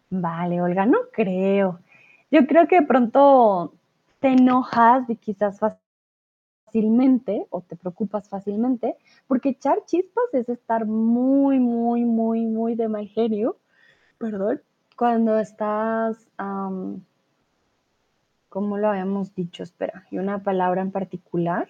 Vale, 0.10 0.62
Olga, 0.62 0.86
no 0.86 1.00
creo. 1.14 1.80
Yo 2.32 2.48
creo 2.48 2.68
que 2.68 2.82
de 2.82 2.88
pronto 2.88 3.74
te 4.20 4.30
enojas 4.30 5.10
y 5.10 5.16
quizás 5.18 5.60
fácilmente 6.68 7.46
o 7.50 7.62
te 7.62 7.76
preocupas 7.76 8.28
fácilmente, 8.30 8.96
porque 9.28 9.50
echar 9.50 9.86
chispas 9.86 10.26
es 10.34 10.50
estar 10.50 10.86
muy, 10.86 11.60
muy, 11.60 12.04
muy, 12.04 12.46
muy 12.46 12.76
de 12.76 12.88
mal 12.90 13.08
genio, 13.08 13.58
perdón, 14.20 14.62
cuando 14.96 15.40
estás 15.40 16.28
¿Cómo 18.56 18.78
lo 18.78 18.88
habíamos 18.88 19.36
dicho? 19.36 19.64
Espera, 19.64 20.06
y 20.12 20.18
una 20.18 20.40
palabra 20.40 20.82
en 20.82 20.90
particular. 20.90 21.68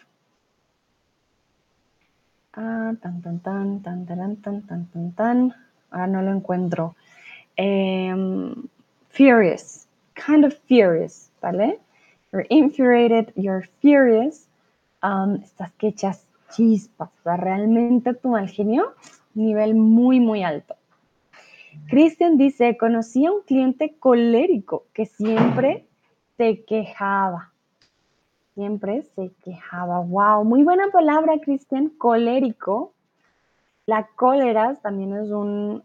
Ah, 2.53 2.93
tan, 3.01 3.23
tan, 3.23 3.39
tan, 3.39 3.81
tan, 3.81 4.05
tan, 4.05 4.35
tan, 4.37 4.61
tan, 4.61 4.85
tan, 4.85 5.11
tan. 5.13 5.55
Ahora 5.89 6.05
no 6.05 6.21
lo 6.21 6.31
encuentro. 6.31 6.95
Em, 7.55 8.53
furious, 9.09 9.87
kind 10.13 10.45
of 10.45 10.53
furious, 10.67 11.31
¿vale? 11.41 11.79
You're 12.31 12.45
infuriated, 12.51 13.33
you're 13.35 13.67
furious. 13.81 14.47
Um, 15.01 15.41
estás 15.41 15.71
que 15.79 15.87
echas 15.87 16.23
chispas, 16.51 17.09
o 17.09 17.23
sea, 17.23 17.35
realmente 17.35 18.13
tu 18.13 18.29
mal 18.29 18.47
genio, 18.47 18.93
nivel 19.33 19.73
muy, 19.73 20.19
muy 20.19 20.43
alto. 20.43 20.75
Christian 21.87 22.37
dice, 22.37 22.77
conocí 22.77 23.25
a 23.25 23.31
un 23.31 23.41
cliente 23.41 23.95
colérico 23.99 24.85
que 24.93 25.05
siempre 25.05 25.85
se 26.37 26.63
quejaba. 26.65 27.51
Siempre 28.55 29.03
se 29.15 29.31
quejaba. 29.43 29.99
Wow, 29.99 30.45
muy 30.45 30.63
buena 30.63 30.89
palabra, 30.91 31.39
Cristian. 31.39 31.89
Colérico. 31.89 32.93
La 33.85 34.07
cólera 34.15 34.75
también 34.75 35.13
es 35.15 35.29
un, 35.29 35.83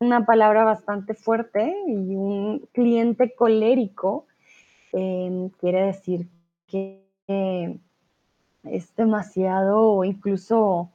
una 0.00 0.24
palabra 0.24 0.64
bastante 0.64 1.14
fuerte 1.14 1.74
y 1.86 2.14
un 2.16 2.66
cliente 2.72 3.34
colérico 3.34 4.26
em, 4.92 5.50
quiere 5.50 5.86
decir 5.86 6.26
que 6.66 7.02
es 8.64 8.96
demasiado 8.96 10.04
incluso 10.04 10.90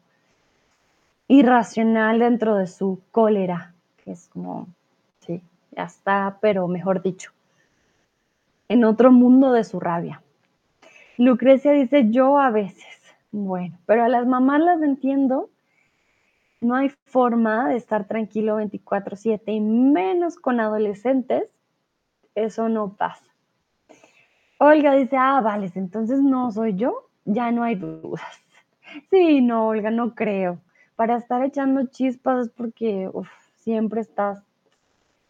irracional 1.28 2.20
dentro 2.20 2.56
de 2.56 2.68
su 2.68 3.02
cólera, 3.12 3.73
es 4.12 4.28
como, 4.30 4.68
sí, 5.20 5.42
ya 5.72 5.84
está, 5.84 6.38
pero 6.42 6.68
mejor 6.68 7.02
dicho 7.02 7.32
en 8.74 8.86
otro 8.86 9.12
mundo 9.12 9.52
de 9.52 9.64
su 9.64 9.80
rabia. 9.80 10.24
Lucrecia 11.18 11.72
dice, 11.72 12.10
yo 12.10 12.40
a 12.40 12.50
veces. 12.50 12.86
Bueno, 13.32 13.78
pero 13.86 14.04
a 14.04 14.10
las 14.10 14.26
mamás 14.26 14.62
las 14.62 14.82
entiendo. 14.82 15.50
No 16.60 16.76
hay 16.76 16.90
forma 17.06 17.70
de 17.70 17.76
estar 17.76 18.08
tranquilo 18.08 18.58
24/7 18.58 19.52
y 19.52 19.60
menos 19.60 20.38
con 20.38 20.60
adolescentes. 20.60 21.50
Eso 22.36 22.68
no 22.70 22.94
pasa. 22.94 23.26
Olga 24.58 24.94
dice, 24.96 25.18
ah, 25.18 25.42
vale, 25.42 25.72
entonces 25.76 26.20
no 26.22 26.52
soy 26.52 26.76
yo. 26.76 27.10
Ya 27.26 27.52
no 27.52 27.64
hay 27.64 27.76
dudas. 27.76 28.22
Sí, 29.10 29.42
no, 29.42 29.68
Olga, 29.68 29.92
no 29.92 30.16
creo. 30.16 30.60
Para 30.96 31.18
estar 31.18 31.44
echando 31.44 31.86
chispas 31.88 32.48
es 32.48 32.54
porque 32.54 33.10
siempre 33.64 34.02
estás 34.02 34.44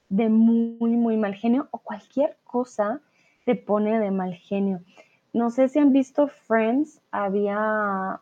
de 0.09 0.27
muy, 0.27 0.95
muy 0.97 1.17
mal 1.17 1.35
genio 1.35 1.67
o 1.71 1.77
cualquier 1.77 2.35
cosa 2.43 2.99
te 3.45 3.55
pone 3.55 3.99
de 3.99 4.09
mal 4.09 4.33
genio. 4.33 4.81
No 5.33 5.51
sé 5.51 5.69
si 5.69 5.79
han 5.79 5.93
visto 5.93 6.27
Friends, 6.27 6.99
había 7.11 8.19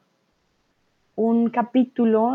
un 1.16 1.50
capítulo 1.50 2.34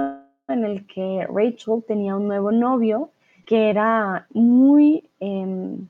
en 0.49 0.64
el 0.64 0.87
que 0.87 1.27
Rachel 1.29 1.85
tenía 1.87 2.16
un 2.16 2.27
nuevo 2.27 2.51
novio 2.51 3.11
que 3.45 3.68
era 3.70 4.27
muy... 4.33 5.09
Em, 5.20 5.87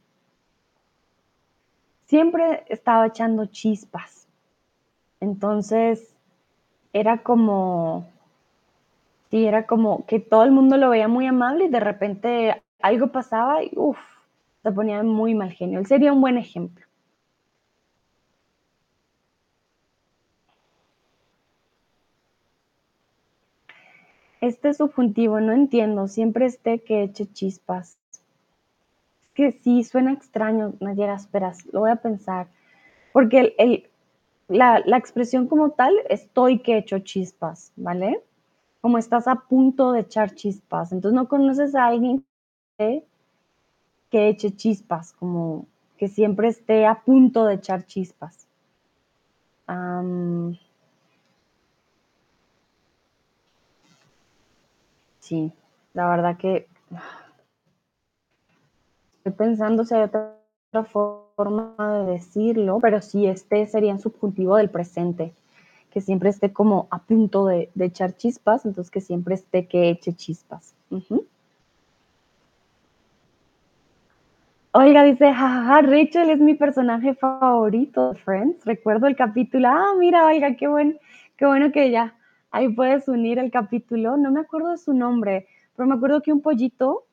siempre 2.04 2.64
estaba 2.68 3.06
echando 3.06 3.46
chispas. 3.46 4.26
Entonces, 5.20 6.14
era 6.92 7.22
como 7.22 8.06
sí, 9.36 9.46
era 9.46 9.66
como 9.66 10.06
que 10.06 10.20
todo 10.20 10.44
el 10.44 10.52
mundo 10.52 10.76
lo 10.76 10.90
veía 10.90 11.08
muy 11.08 11.26
amable 11.26 11.66
y 11.66 11.68
de 11.68 11.80
repente 11.80 12.62
algo 12.80 13.08
pasaba 13.12 13.62
y 13.64 13.70
uf, 13.76 13.98
se 14.62 14.72
ponía 14.72 15.02
muy 15.02 15.34
mal 15.34 15.52
genio. 15.52 15.78
Él 15.80 15.86
sería 15.86 16.12
un 16.12 16.20
buen 16.20 16.38
ejemplo. 16.38 16.84
Este 24.40 24.72
subjuntivo, 24.72 25.40
no 25.40 25.52
entiendo, 25.52 26.08
siempre 26.08 26.46
esté 26.46 26.82
que 26.82 27.02
eche 27.02 27.26
chispas. 27.30 27.98
Es 29.22 29.28
que 29.34 29.52
sí, 29.52 29.84
suena 29.84 30.14
extraño, 30.14 30.72
Nayera, 30.80 31.16
esperas, 31.16 31.66
lo 31.66 31.80
voy 31.80 31.90
a 31.90 31.96
pensar. 31.96 32.48
Porque 33.12 33.40
el, 33.40 33.54
el- 33.58 33.90
la, 34.48 34.82
la 34.86 34.96
expresión 34.98 35.48
como 35.48 35.72
tal, 35.72 35.94
estoy 36.10 36.60
que 36.60 36.78
echo 36.78 37.00
chispas, 37.00 37.72
¿vale? 37.76 38.22
Como 38.86 38.98
estás 38.98 39.26
a 39.26 39.34
punto 39.34 39.90
de 39.90 40.02
echar 40.02 40.32
chispas. 40.36 40.92
Entonces 40.92 41.16
no 41.16 41.26
conoces 41.26 41.74
a 41.74 41.86
alguien 41.86 42.24
que, 42.78 43.04
eche 44.12 44.54
chispas, 44.54 45.12
como 45.12 45.66
que 45.98 46.06
siempre 46.06 46.46
esté 46.46 46.86
a 46.86 47.02
punto 47.02 47.46
de 47.46 47.54
echar 47.54 47.84
chispas. 47.84 48.46
Am, 49.66 50.56
sí, 55.18 55.52
la 55.92 56.08
verdad 56.08 56.36
que 56.36 56.68
estoy 59.16 59.32
pensando 59.32 59.84
si 59.84 59.96
hay 59.96 60.02
otra 60.02 60.38
forma 60.84 61.74
de 61.78 62.12
decirlo, 62.12 62.78
pero 62.80 63.02
sí, 63.02 63.26
este 63.26 63.66
sería 63.66 63.90
en 63.90 63.98
subjuntivo 63.98 64.54
del 64.54 64.70
presente. 64.70 65.34
Que 65.96 66.02
siempre 66.02 66.28
esté 66.28 66.52
como 66.52 66.88
a 66.90 66.98
punto 66.98 67.46
de, 67.46 67.70
de 67.74 67.86
echar 67.86 68.18
chispas, 68.18 68.66
entonces 68.66 68.90
que 68.90 69.00
siempre 69.00 69.34
esté 69.34 69.66
que 69.66 69.88
eche 69.88 70.12
chispas. 70.12 70.74
Ujú. 70.90 71.24
Oiga, 74.72 75.04
dice, 75.04 75.32
jajaja, 75.32 75.80
Rachel 75.80 76.28
es 76.28 76.38
mi 76.38 76.52
personaje 76.52 77.14
favorito 77.14 78.12
Friends. 78.12 78.62
Recuerdo 78.66 79.06
el 79.06 79.16
capítulo. 79.16 79.68
Ah, 79.68 79.94
mira, 79.98 80.26
oiga, 80.26 80.54
qué, 80.56 80.68
buen, 80.68 80.98
qué 81.38 81.46
bueno 81.46 81.72
que 81.72 81.90
ya 81.90 82.14
ahí 82.50 82.68
puedes 82.68 83.08
unir 83.08 83.38
el 83.38 83.50
capítulo. 83.50 84.18
No 84.18 84.30
me 84.30 84.40
acuerdo 84.40 84.72
de 84.72 84.76
su 84.76 84.92
nombre, 84.92 85.46
pero 85.74 85.88
me 85.88 85.94
acuerdo 85.94 86.20
que 86.20 86.30
un 86.30 86.42
pollito 86.42 87.06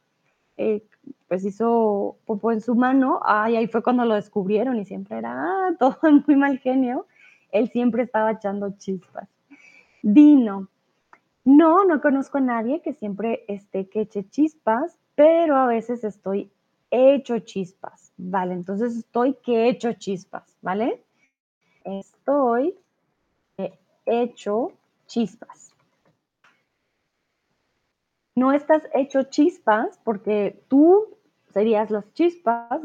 eh, 0.58 0.84
pues 1.30 1.46
hizo 1.46 2.18
popó 2.26 2.52
en 2.52 2.60
su 2.60 2.76
mano. 2.76 3.22
Ay, 3.24 3.56
ahí 3.56 3.68
fue 3.68 3.82
cuando 3.82 4.04
lo 4.04 4.16
descubrieron 4.16 4.78
y 4.78 4.84
siempre 4.84 5.20
era 5.20 5.32
ah, 5.42 5.70
todo 5.80 5.98
muy 6.28 6.36
mal 6.36 6.60
genio. 6.60 7.08
Él 7.54 7.70
siempre 7.70 8.04
estaba 8.04 8.32
echando 8.32 8.76
chispas. 8.78 9.30
Dino, 10.02 10.68
No, 11.46 11.86
no 11.86 12.02
conozco 12.02 12.40
a 12.40 12.42
nadie 12.42 12.82
que 12.82 12.94
siempre 12.94 13.46
esté 13.48 13.90
que 13.90 14.02
eche 14.02 14.30
chispas, 14.30 14.98
pero 15.16 15.58
a 15.58 15.68
veces 15.68 16.04
estoy 16.04 16.52
hecho 16.92 17.40
chispas, 17.40 18.14
¿vale? 18.18 18.54
Entonces 18.54 18.96
estoy 18.98 19.36
que 19.44 19.70
echo 19.70 19.94
chispas, 19.94 20.58
¿vale? 20.62 21.04
Estoy 21.84 22.76
hecho 24.06 24.72
chispas. 25.08 25.74
No 28.36 28.52
estás 28.52 28.84
hecho 28.94 29.24
chispas 29.24 30.00
porque 30.04 30.64
tú 30.68 31.18
serías 31.54 31.92
las 31.92 32.12
chispas, 32.14 32.82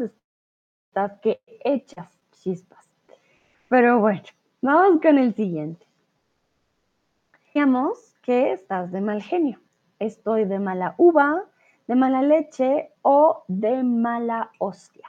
estás 0.88 1.20
que 1.20 1.40
echas 1.64 2.10
chispas. 2.32 2.86
Pero 3.68 4.00
bueno, 4.00 4.22
vamos 4.60 5.00
con 5.00 5.18
el 5.18 5.34
siguiente. 5.34 5.86
Digamos 7.54 8.14
que 8.22 8.52
estás 8.52 8.92
de 8.92 9.00
mal 9.00 9.22
genio. 9.22 9.58
Estoy 9.98 10.44
de 10.44 10.58
mala 10.58 10.94
uva, 10.98 11.44
de 11.86 11.94
mala 11.94 12.22
leche 12.22 12.92
o 13.02 13.44
de 13.48 13.82
mala 13.82 14.50
hostia. 14.58 15.08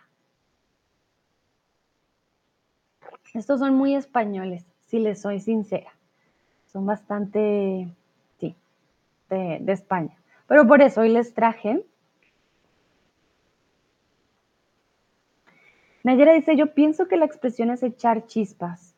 Estos 3.34 3.60
son 3.60 3.76
muy 3.76 3.96
españoles, 3.96 4.66
si 4.88 5.00
les 5.00 5.22
soy 5.22 5.40
sincera. 5.40 5.92
Son 6.72 6.86
bastante, 6.86 7.88
sí, 8.40 8.56
de, 9.30 9.60
de 9.62 9.74
España. 9.74 10.18
Pero 10.48 10.68
por 10.68 10.82
eso 10.82 11.02
hoy 11.02 11.10
les 11.10 11.34
traje. 11.34 11.86
Nayera 16.04 16.34
dice, 16.34 16.56
yo 16.56 16.74
pienso 16.74 17.08
que 17.08 17.18
la 17.18 17.26
expresión 17.26 17.70
es 17.70 17.84
echar 17.84 18.26
chispas. 18.26 18.96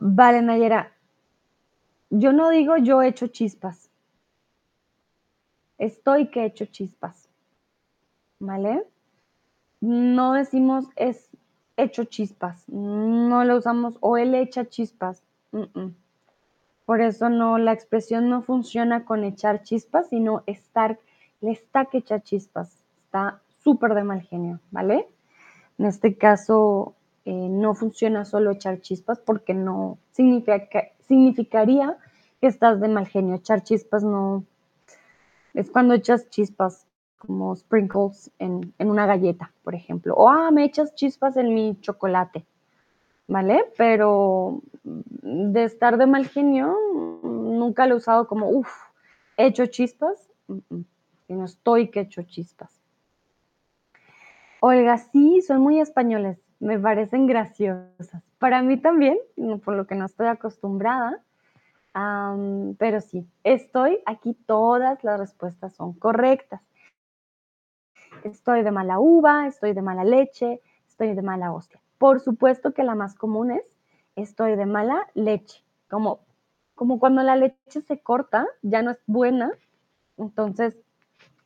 Vale, 0.00 0.42
Nayera, 0.42 0.92
yo 2.10 2.32
no 2.32 2.50
digo 2.50 2.76
yo 2.76 3.00
echo 3.02 3.28
chispas. 3.28 3.90
Estoy 5.78 6.30
que 6.30 6.44
echo 6.44 6.66
chispas. 6.66 7.28
¿Vale? 8.40 8.84
No 9.80 10.32
decimos 10.32 10.86
es 10.96 11.30
hecho 11.76 12.04
chispas. 12.04 12.68
No 12.68 13.44
lo 13.44 13.56
usamos 13.56 13.96
o 14.00 14.16
él 14.16 14.34
echa 14.34 14.64
chispas. 14.68 15.22
Por 16.84 17.00
eso 17.00 17.28
no, 17.28 17.58
la 17.58 17.72
expresión 17.72 18.28
no 18.28 18.42
funciona 18.42 19.04
con 19.04 19.22
echar 19.22 19.62
chispas, 19.62 20.08
sino 20.08 20.42
estar, 20.46 20.98
le 21.40 21.52
está 21.52 21.84
que 21.84 21.98
echa 21.98 22.20
chispas. 22.20 22.82
Está 23.04 23.40
súper 23.62 23.94
de 23.94 24.02
mal 24.02 24.22
genio, 24.22 24.58
¿vale? 24.72 25.08
En 25.78 25.86
este 25.86 26.16
caso 26.16 26.96
eh, 27.24 27.48
no 27.48 27.74
funciona 27.74 28.24
solo 28.24 28.50
echar 28.50 28.80
chispas 28.80 29.18
porque 29.18 29.54
no 29.54 29.98
significa, 30.12 30.60
significaría 31.00 31.96
que 32.40 32.48
estás 32.48 32.80
de 32.80 32.88
mal 32.88 33.06
genio. 33.06 33.36
Echar 33.36 33.62
chispas 33.62 34.04
no 34.04 34.44
es 35.54 35.70
cuando 35.70 35.94
echas 35.94 36.28
chispas 36.28 36.86
como 37.18 37.56
sprinkles 37.56 38.30
en, 38.38 38.74
en 38.78 38.90
una 38.90 39.06
galleta, 39.06 39.52
por 39.62 39.74
ejemplo. 39.74 40.14
O, 40.14 40.28
ah, 40.28 40.50
me 40.50 40.64
echas 40.64 40.94
chispas 40.94 41.36
en 41.36 41.54
mi 41.54 41.78
chocolate, 41.80 42.44
¿vale? 43.26 43.64
Pero 43.78 44.60
de 44.82 45.64
estar 45.64 45.96
de 45.96 46.06
mal 46.06 46.26
genio, 46.26 46.76
nunca 47.22 47.86
lo 47.86 47.94
he 47.94 47.98
usado 47.98 48.26
como, 48.26 48.50
uff, 48.50 48.70
he 49.36 49.46
hecho 49.46 49.66
chispas, 49.66 50.28
mm, 50.48 50.80
sino 51.26 51.44
estoy 51.44 51.88
que 51.88 52.00
he 52.00 52.02
hecho 52.02 52.22
chispas. 52.22 52.78
Oiga, 54.60 54.98
sí, 54.98 55.40
son 55.42 55.60
muy 55.60 55.80
españoles, 55.80 56.38
me 56.60 56.78
parecen 56.78 57.26
graciosas. 57.26 58.22
Para 58.38 58.62
mí 58.62 58.76
también, 58.76 59.18
por 59.64 59.74
lo 59.74 59.86
que 59.86 59.94
no 59.94 60.06
estoy 60.06 60.26
acostumbrada, 60.26 61.22
pero 62.78 63.00
sí, 63.00 63.26
estoy 63.44 64.00
aquí, 64.06 64.34
todas 64.46 65.02
las 65.04 65.18
respuestas 65.18 65.74
son 65.74 65.92
correctas. 65.94 66.60
Estoy 68.24 68.62
de 68.62 68.70
mala 68.70 68.98
uva, 68.98 69.46
estoy 69.46 69.72
de 69.72 69.82
mala 69.82 70.04
leche, 70.04 70.60
estoy 70.88 71.14
de 71.14 71.22
mala 71.22 71.52
hostia. 71.52 71.80
Por 71.98 72.20
supuesto 72.20 72.72
que 72.72 72.84
la 72.84 72.94
más 72.94 73.14
común 73.14 73.50
es 73.50 73.74
estoy 74.16 74.56
de 74.56 74.66
mala 74.66 75.06
leche, 75.14 75.62
como, 75.88 76.20
como 76.74 76.98
cuando 76.98 77.22
la 77.22 77.36
leche 77.36 77.80
se 77.86 77.98
corta, 78.00 78.46
ya 78.62 78.82
no 78.82 78.90
es 78.90 79.02
buena, 79.06 79.52
entonces 80.16 80.76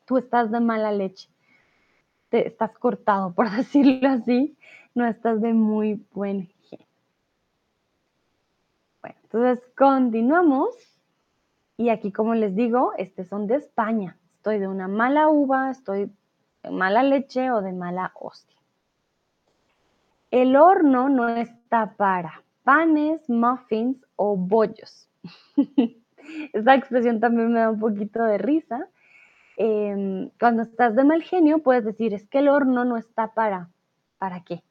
tú 0.04 0.18
estás 0.18 0.50
de 0.50 0.60
mala 0.60 0.92
leche, 0.92 1.30
te 2.28 2.46
estás 2.46 2.76
cortado, 2.78 3.32
por 3.32 3.50
decirlo 3.56 4.08
así, 4.08 4.56
no 4.98 5.06
estás 5.06 5.40
de 5.40 5.54
muy 5.54 6.04
buen 6.12 6.48
genio. 6.68 6.86
Bueno, 9.00 9.16
entonces 9.22 9.64
continuamos 9.76 10.74
y 11.76 11.90
aquí 11.90 12.10
como 12.10 12.34
les 12.34 12.56
digo, 12.56 12.92
este 12.98 13.24
son 13.24 13.46
de 13.46 13.54
España. 13.54 14.18
Estoy 14.34 14.58
de 14.58 14.66
una 14.66 14.88
mala 14.88 15.28
uva, 15.28 15.70
estoy 15.70 16.10
de 16.64 16.70
mala 16.70 17.04
leche 17.04 17.52
o 17.52 17.62
de 17.62 17.72
mala 17.72 18.10
hostia. 18.16 18.58
El 20.32 20.56
horno 20.56 21.08
no 21.08 21.28
está 21.28 21.94
para 21.96 22.42
panes, 22.64 23.30
muffins 23.30 24.04
o 24.16 24.36
bollos. 24.36 25.08
Esta 26.52 26.74
expresión 26.74 27.20
también 27.20 27.52
me 27.52 27.60
da 27.60 27.70
un 27.70 27.78
poquito 27.78 28.24
de 28.24 28.36
risa. 28.36 28.88
Eh, 29.56 30.28
cuando 30.40 30.62
estás 30.62 30.96
de 30.96 31.04
mal 31.04 31.22
genio, 31.22 31.60
puedes 31.60 31.84
decir, 31.84 32.14
es 32.14 32.26
que 32.26 32.40
el 32.40 32.48
horno 32.48 32.84
no 32.84 32.96
está 32.96 33.32
para, 33.34 33.70
¿para 34.18 34.42
qué? 34.42 34.62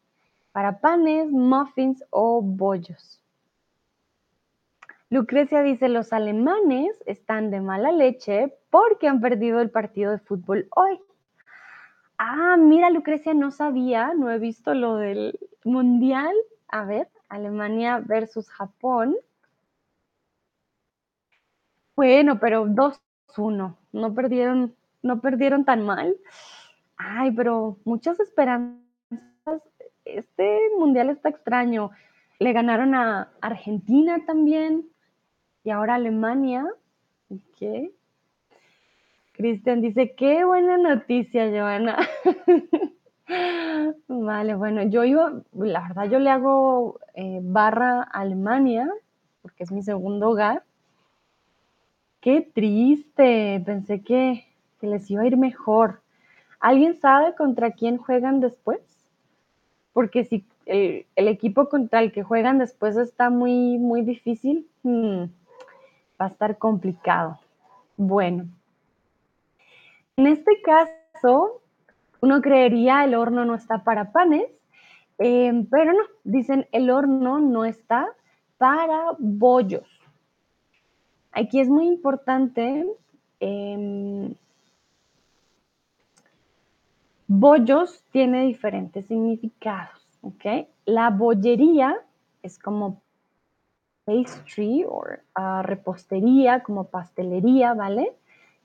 Para 0.58 0.80
panes, 0.80 1.30
muffins 1.30 2.04
o 2.10 2.42
bollos. 2.42 3.22
Lucrecia 5.12 5.62
dice, 5.62 5.88
los 5.88 6.14
alemanes 6.14 6.98
están 7.06 7.52
de 7.52 7.62
mala 7.62 7.92
leche 7.92 8.58
porque 8.72 9.08
han 9.08 9.22
perdido 9.22 9.62
el 9.62 9.70
partido 9.70 10.14
de 10.14 10.18
fútbol 10.18 10.68
hoy. 10.76 11.00
Ah, 12.18 12.58
mira, 12.58 12.90
Lucrecia, 12.90 13.36
no 13.36 13.52
sabía, 13.52 14.16
no 14.16 14.32
he 14.32 14.40
visto 14.40 14.74
lo 14.74 14.96
del 14.96 15.38
mundial. 15.64 16.34
A 16.70 16.86
ver, 16.86 17.08
Alemania 17.30 18.02
versus 18.04 18.50
Japón. 18.50 19.16
Bueno, 21.96 22.40
pero 22.40 22.66
2-1, 22.66 23.76
no 23.92 24.14
perdieron, 24.16 24.76
no 25.04 25.22
perdieron 25.22 25.66
tan 25.66 25.86
mal. 25.86 26.18
Ay, 26.98 27.30
pero 27.30 27.78
muchas 27.86 28.20
esperanzas. 28.20 28.82
Este 30.16 30.60
mundial 30.78 31.10
está 31.10 31.30
extraño. 31.30 31.92
Le 32.40 32.54
ganaron 32.54 32.96
a 32.96 33.32
Argentina 33.42 34.26
también. 34.26 34.86
y 35.64 35.70
ahora 35.70 35.96
Alemania. 35.96 36.66
¿Qué? 37.58 37.92
Cristian 39.34 39.82
dice, 39.82 40.16
qué 40.16 40.46
buena 40.46 40.78
noticia, 40.78 41.50
Joana. 41.50 41.98
vale, 44.08 44.56
bueno, 44.56 44.84
yo 44.84 45.04
iba, 45.04 45.32
la 45.54 45.88
verdad 45.88 46.10
yo 46.10 46.20
le 46.20 46.30
hago 46.30 47.00
eh, 47.14 47.40
barra 47.44 48.02
Alemania, 48.02 48.90
porque 49.42 49.64
es 49.64 49.72
mi 49.72 49.84
segundo 49.84 50.30
hogar. 50.30 50.64
Qué 52.20 52.42
triste, 52.42 53.62
pensé 53.66 54.02
que, 54.02 54.46
que 54.80 54.88
les 54.88 55.10
iba 55.12 55.22
a 55.22 55.28
ir 55.28 55.38
mejor. 55.38 56.02
¿Alguien 56.60 56.96
sabe 56.96 57.36
contra 57.36 57.72
quién 57.72 57.98
juegan 57.98 58.40
después? 58.40 58.97
Porque 59.98 60.26
si 60.26 60.46
el, 60.68 61.08
equipo 61.16 61.70
contra 61.70 62.02
el 62.02 62.12
que 62.12 62.22
juegan 62.22 62.60
después 62.60 62.96
está 62.98 63.32
muy, 63.32 63.80
muy 63.80 64.04
difícil, 64.04 64.68
hmm, 64.84 65.24
va 66.22 66.26
a 66.26 66.28
estar 66.28 66.60
complicado. 66.60 67.40
Bueno, 67.96 68.46
en 70.18 70.28
este 70.28 70.62
caso, 70.62 71.64
uno 72.22 72.42
creería 72.44 73.06
el 73.06 73.16
horno 73.16 73.44
no 73.44 73.56
está 73.56 73.84
para 73.84 74.12
panes, 74.12 74.46
eh, 75.18 75.66
pero 75.72 75.94
no, 75.94 76.04
dicen 76.24 76.68
el 76.72 76.92
horno 76.92 77.40
no 77.40 77.66
está 77.66 78.08
para 78.60 79.16
bollos. 79.18 79.88
Aquí 81.32 81.60
es 81.60 81.70
muy 81.70 81.88
importante 81.88 82.86
em, 83.40 84.36
Bollos 87.28 88.04
tiene 88.12 88.46
diferentes 88.46 89.08
significados, 89.08 90.08
¿ok? 90.22 90.68
La 90.86 91.10
bollería 91.10 91.98
es 92.42 92.58
como 92.58 93.02
pastry 94.06 94.86
o 94.88 95.04
ah, 95.36 95.62
repostería, 95.62 96.64
como 96.64 96.86
pastelería, 96.86 97.74
¿vale? 97.74 98.14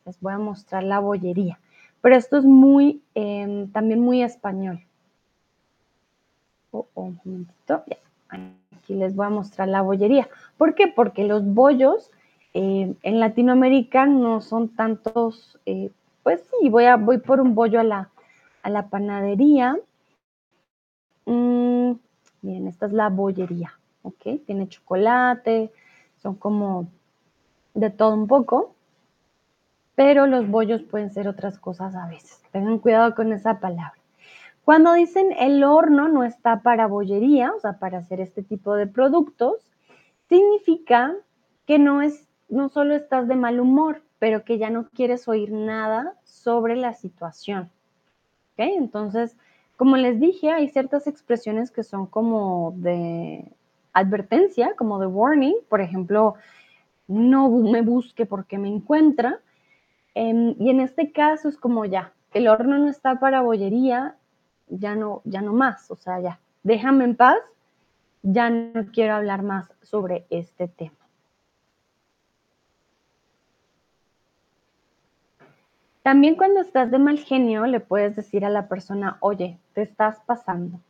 Les 0.07 0.21
voy 0.21 0.33
a 0.33 0.39
mostrar 0.39 0.85
la 0.85 1.01
bollería. 1.01 1.59
Pero 2.01 2.15
esto 2.15 2.37
es 2.37 2.45
muy, 2.45 3.03
em, 3.15 3.69
también 3.73 4.01
muy 4.01 4.23
español. 4.23 4.81
Oh, 6.71 6.87
oh, 6.95 7.03
un 7.03 7.21
momentito. 7.25 7.83
Aquí 8.29 8.95
les 8.95 9.15
voy 9.17 9.27
a 9.27 9.31
mostrar 9.31 9.69
la 9.69 9.83
bollería. 9.83 10.29
¿Por 10.57 10.77
qué? 10.77 10.87
Porque 10.87 11.25
los 11.25 11.45
bollos 11.45 12.11
em, 12.55 12.95
en 13.03 13.19
Latinoamérica 13.19 14.07
no 14.07 14.41
son 14.41 14.69
tantos, 14.69 15.59
eh, 15.67 15.91
pues 16.23 16.43
sí, 16.43 16.69
voy, 16.69 16.85
a, 16.85 16.97
voy 16.97 17.19
por 17.19 17.41
un 17.41 17.55
bollo 17.57 17.81
a 17.81 17.85
la, 17.85 18.11
a 18.63 18.71
la 18.71 18.89
panadería. 18.89 19.77
Mm, 21.27 21.93
bien, 22.43 22.67
esta 22.67 22.87
es 22.87 22.93
la 22.93 23.09
bollería, 23.09 23.79
¿ok? 24.03 24.45
Tiene 24.47 24.69
chocolate, 24.69 25.73
son 26.17 26.37
como 26.37 26.89
de 27.75 27.91
todo 27.91 28.15
un 28.15 28.27
poco, 28.27 28.75
pero 29.95 30.27
los 30.27 30.49
bollos 30.49 30.83
pueden 30.83 31.13
ser 31.13 31.29
otras 31.29 31.59
cosas 31.59 31.95
a 31.95 32.07
veces. 32.07 32.43
Tengan 32.53 32.79
cuidado 32.79 33.15
con 33.15 33.33
esa 33.33 33.61
palabra. 33.61 33.95
Cuando 34.65 34.93
dicen 34.93 35.33
el 35.39 35.65
horno 35.65 36.09
no 36.09 36.23
está 36.23 36.63
para 36.63 36.87
bollería, 36.87 37.53
o 37.53 37.61
sea, 37.61 37.79
para 37.79 37.99
hacer 37.99 38.21
este 38.21 38.43
tipo 38.43 38.75
de 38.75 38.87
productos, 38.87 39.71
significa 40.29 41.15
que 41.67 41.79
no 41.79 42.01
es, 42.01 42.29
no 42.49 42.69
solo 42.69 42.95
estás 42.95 43.27
de 43.27 43.35
mal 43.37 43.59
humor, 43.59 44.03
pero 44.19 44.45
que 44.45 44.59
ya 44.59 44.71
no 44.71 44.89
quieres 44.91 45.27
oír 45.27 45.51
nada 45.51 46.15
sobre 46.23 46.77
la 46.77 46.95
situación. 46.95 47.71
Entonces, 48.57 49.37
como 49.77 49.97
les 49.97 50.21
dije, 50.21 50.51
hay 50.51 50.69
ciertas 50.69 51.07
expresiones 51.07 51.71
que 51.71 51.83
son 51.83 52.07
como 52.07 52.73
de 52.77 53.51
advertencia, 53.93 54.75
como 54.77 54.99
de 54.99 55.07
warning, 55.07 55.57
por 55.69 55.81
ejemplo, 55.81 56.35
no 57.09 57.51
me 57.51 57.83
busque 57.83 58.27
porque 58.27 58.59
me 58.59 58.69
encuentra. 58.69 59.41
Em, 60.15 60.55
y 60.59 60.71
en 60.71 60.81
este 60.81 61.13
caso 61.13 61.49
es 61.49 61.57
como 61.57 61.85
ya, 61.85 62.13
el 62.33 62.49
horno 62.49 62.79
no 62.79 62.89
está 62.89 63.19
para 63.19 63.43
bollería, 63.43 64.17
ya 64.69 64.95
no, 64.95 65.23
ya 65.25 65.43
no 65.43 65.53
más, 65.53 65.91
o 65.91 65.97
sea, 65.97 66.21
ya, 66.21 66.41
déjame 66.63 67.05
en 67.05 67.17
paz, 67.17 67.39
ya 68.23 68.51
no 68.51 68.87
quiero 68.93 69.15
hablar 69.15 69.43
más 69.43 69.73
sobre 69.83 70.27
este 70.31 70.69
tema. 70.69 71.02
También 76.03 76.35
cuando 76.35 76.61
estás 76.61 76.91
de 76.91 76.99
mal 76.99 77.19
genio 77.19 77.67
le 77.67 77.79
puedes 77.79 78.17
decir 78.17 78.45
a 78.45 78.51
la 78.51 78.67
persona, 78.67 79.19
oye, 79.21 79.59
te 79.73 79.83
estás 79.83 80.21
pasando. 80.27 80.81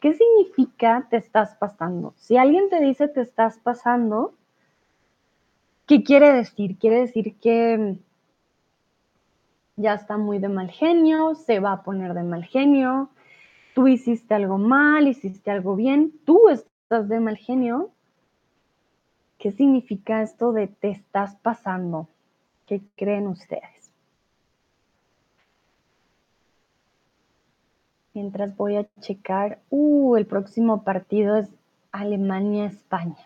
¿Qué 0.00 0.14
significa 0.14 1.06
te 1.10 1.18
estás 1.18 1.54
pasando? 1.56 2.14
Si 2.16 2.36
alguien 2.36 2.70
te 2.70 2.80
dice 2.80 3.08
te 3.08 3.20
estás 3.20 3.58
pasando, 3.58 4.34
¿qué 5.86 6.02
quiere 6.02 6.32
decir? 6.32 6.78
Quiere 6.78 7.00
decir 7.00 7.36
que 7.40 7.98
ya 9.76 9.94
está 9.94 10.16
muy 10.16 10.38
de 10.38 10.48
mal 10.48 10.70
genio, 10.70 11.34
se 11.34 11.60
va 11.60 11.72
a 11.72 11.82
poner 11.82 12.14
de 12.14 12.22
mal 12.22 12.44
genio, 12.44 13.10
tú 13.74 13.88
hiciste 13.88 14.34
algo 14.34 14.56
mal, 14.56 15.08
hiciste 15.08 15.50
algo 15.50 15.76
bien, 15.76 16.12
tú 16.24 16.48
estás 16.48 17.08
de 17.08 17.20
mal 17.20 17.36
genio. 17.36 17.90
¿Qué 19.38 19.52
significa 19.52 20.22
esto 20.22 20.52
de 20.52 20.68
te 20.68 20.90
estás 20.90 21.36
pasando? 21.36 22.08
¿Qué 22.66 22.80
creen 22.96 23.26
ustedes? 23.26 23.73
Mientras 28.14 28.56
voy 28.56 28.76
a 28.76 28.86
checar, 29.00 29.58
uh, 29.70 30.14
el 30.16 30.26
próximo 30.26 30.84
partido 30.84 31.36
es 31.36 31.50
Alemania-España. 31.90 33.18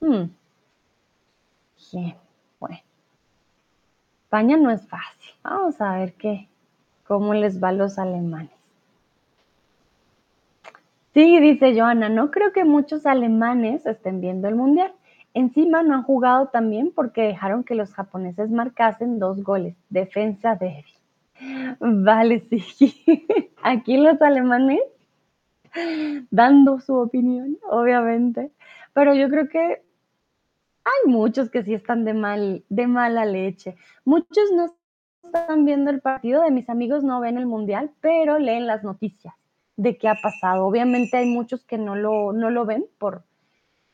Hmm. 0.00 0.30
Bien, 1.92 2.16
bueno. 2.60 2.78
España 4.22 4.56
no 4.56 4.70
es 4.70 4.86
fácil. 4.88 5.34
Vamos 5.42 5.80
a 5.80 5.98
ver 5.98 6.14
qué, 6.14 6.48
cómo 7.06 7.34
les 7.34 7.62
va 7.62 7.68
a 7.68 7.72
los 7.72 7.98
alemanes. 7.98 8.52
Sí, 11.12 11.40
dice 11.40 11.74
Joana, 11.76 12.08
no 12.08 12.30
creo 12.30 12.52
que 12.52 12.64
muchos 12.64 13.06
alemanes 13.06 13.86
estén 13.86 14.20
viendo 14.20 14.48
el 14.48 14.54
mundial. 14.54 14.92
Encima 15.34 15.82
no 15.82 15.94
han 15.94 16.02
jugado 16.02 16.48
también 16.48 16.92
porque 16.94 17.22
dejaron 17.22 17.64
que 17.64 17.74
los 17.74 17.92
japoneses 17.94 18.50
marcasen 18.50 19.18
dos 19.18 19.42
goles. 19.42 19.76
Defensa 19.88 20.56
débil. 20.56 20.95
Vale, 21.80 22.40
sí. 22.48 23.04
Aquí 23.62 23.96
los 23.96 24.20
alemanes 24.22 24.80
dando 26.30 26.80
su 26.80 26.94
opinión, 26.94 27.58
obviamente. 27.70 28.50
Pero 28.92 29.14
yo 29.14 29.28
creo 29.28 29.48
que 29.48 29.82
hay 30.84 31.10
muchos 31.10 31.50
que 31.50 31.62
sí 31.64 31.74
están 31.74 32.04
de 32.04 32.14
mal, 32.14 32.64
de 32.68 32.86
mala 32.86 33.24
leche. 33.24 33.76
Muchos 34.04 34.50
no 34.54 34.74
están 35.24 35.64
viendo 35.64 35.90
el 35.90 36.00
partido, 36.00 36.42
de 36.42 36.50
mis 36.50 36.68
amigos 36.70 37.02
no 37.04 37.20
ven 37.20 37.36
el 37.36 37.46
mundial, 37.46 37.90
pero 38.00 38.38
leen 38.38 38.66
las 38.66 38.84
noticias 38.84 39.34
de 39.76 39.98
qué 39.98 40.08
ha 40.08 40.14
pasado. 40.14 40.64
Obviamente 40.66 41.16
hay 41.18 41.26
muchos 41.26 41.64
que 41.64 41.76
no 41.76 41.96
lo, 41.96 42.32
no 42.32 42.50
lo 42.50 42.64
ven 42.64 42.86
por 42.98 43.24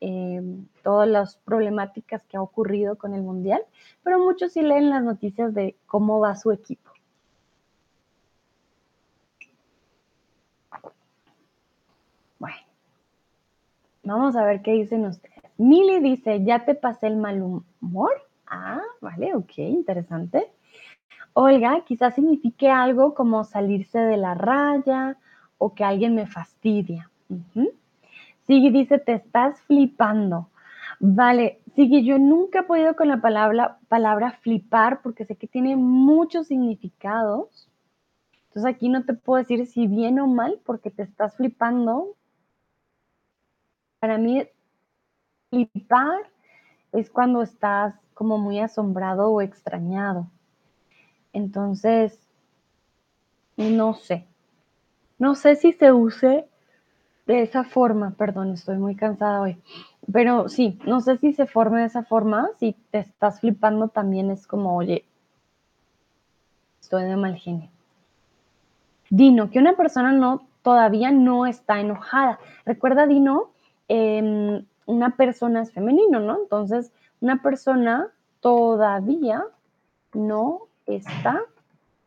eh, 0.01 0.43
todas 0.82 1.09
las 1.09 1.36
problemáticas 1.38 2.24
que 2.26 2.36
ha 2.36 2.43
ocurrido 2.43 2.97
con 2.97 3.14
el 3.14 3.22
mundial, 3.22 3.62
pero 4.03 4.18
muchos 4.18 4.53
sí 4.53 4.62
leen 4.62 4.90
las 4.90 5.03
noticias 5.03 5.55
de 5.55 5.76
cómo 5.86 6.20
va 6.20 6.36
su 6.36 6.53
equipo. 6.53 6.91
Vamos 14.05 14.36
a 14.36 14.44
ver 14.44 14.62
qué 14.62 14.72
dicen 14.72 15.07
ustedes. 15.07 15.42
Mili 15.59 16.00
dice, 16.00 16.42
ya 16.44 16.64
te 16.64 16.74
pasé 16.74 17.07
el 17.07 17.16
mal 17.16 17.42
humor. 17.42 18.12
Ah, 18.46 18.80
vale, 19.00 19.34
ok, 19.34 19.59
interesante. 19.59 20.50
Olga, 21.34 21.82
quizás 21.84 22.14
signifique 22.14 22.68
algo 22.68 23.14
como 23.14 23.44
salirse 23.44 23.98
de 23.98 24.16
la 24.16 24.34
raya 24.34 25.16
o 25.59 25.74
que 25.74 25.84
alguien 25.84 26.14
me 26.14 26.26
fastidia. 26.26 27.11
Sigui 28.46 28.70
dice, 28.70 28.98
te 28.98 29.14
estás 29.14 29.61
flipando. 29.62 30.48
Vale, 30.98 31.62
Sigui, 31.74 32.05
yo 32.05 32.18
nunca 32.18 32.61
he 32.61 32.62
podido 32.64 32.94
con 32.96 33.09
la 33.09 33.22
palabra, 33.22 33.78
palabra 33.88 34.32
flipar 34.32 35.00
porque 35.00 35.24
sé 35.24 35.36
que 35.36 35.46
tiene 35.46 35.74
muchos 35.76 36.48
significados. 36.48 37.68
Entonces 38.48 38.74
aquí 38.74 38.90
no 38.90 39.05
te 39.05 39.14
puedo 39.14 39.38
decir 39.38 39.66
si 39.66 39.86
bien 39.86 40.20
o 40.20 40.26
mal 40.26 40.61
porque 40.66 40.90
te 40.90 41.03
estás 41.03 41.36
flipando 41.36 42.14
para 44.03 44.18
mí, 44.18 44.44
flipar 45.48 46.22
es 46.90 47.09
cuando 47.09 47.40
estás 47.40 47.94
como 48.14 48.36
muy 48.36 48.59
asombrado 48.59 49.30
o 49.30 49.40
extrañado. 49.40 50.26
Entonces, 51.32 52.18
no 53.57 53.94
sé. 53.94 54.26
No 55.20 55.36
sé 55.36 55.55
si 55.55 55.72
se 55.72 55.92
use 55.92 56.48
de 57.26 57.42
esa 57.42 57.62
forma, 57.62 58.11
perdón, 58.18 58.50
estoy 58.55 58.76
muy 58.78 58.96
cansada 58.96 59.40
hoy. 59.40 59.62
Pero 60.12 60.48
sí, 60.48 60.80
no 60.84 61.00
sé 61.00 61.18
si 61.18 61.32
se 61.32 61.46
forme 61.46 61.82
de 61.82 61.86
esa 61.86 62.03
forma. 62.03 62.48
Si 62.59 62.72
te 62.90 62.98
estás 62.98 63.38
flipando 63.38 63.86
también 63.86 64.32
es 64.32 64.48
como, 64.48 64.74
oye, 64.74 65.05
estoy 66.80 67.05
de 67.05 67.14
mal 67.14 67.36
genio. 67.36 67.70
Dino, 69.11 69.48
que 69.48 69.61
una 69.61 69.76
persona 69.76 70.11
no 70.11 70.48
todavía 70.62 71.12
no 71.12 71.46
está 71.46 71.78
enojada. 71.78 72.40
Recuerda, 72.64 73.07
Dino, 73.07 73.53
Una 73.89 75.16
persona 75.16 75.62
es 75.62 75.72
femenino, 75.72 76.20
¿no? 76.20 76.39
Entonces, 76.43 76.93
una 77.20 77.43
persona 77.43 78.09
todavía 78.41 79.45
no 80.12 80.62
está 80.87 81.41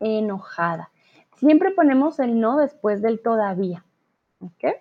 enojada. 0.00 0.90
Siempre 1.36 1.70
ponemos 1.70 2.18
el 2.18 2.38
no 2.40 2.56
después 2.56 3.02
del 3.02 3.20
todavía. 3.20 3.84
¿Ok? 4.40 4.76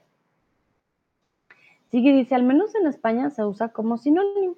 Sigue, 1.89 2.11
dice, 2.13 2.35
al 2.35 2.43
menos 2.43 2.75
en 2.75 2.87
España 2.87 3.29
se 3.29 3.45
usa 3.45 3.69
como 3.69 3.97
sinónimo. 3.97 4.55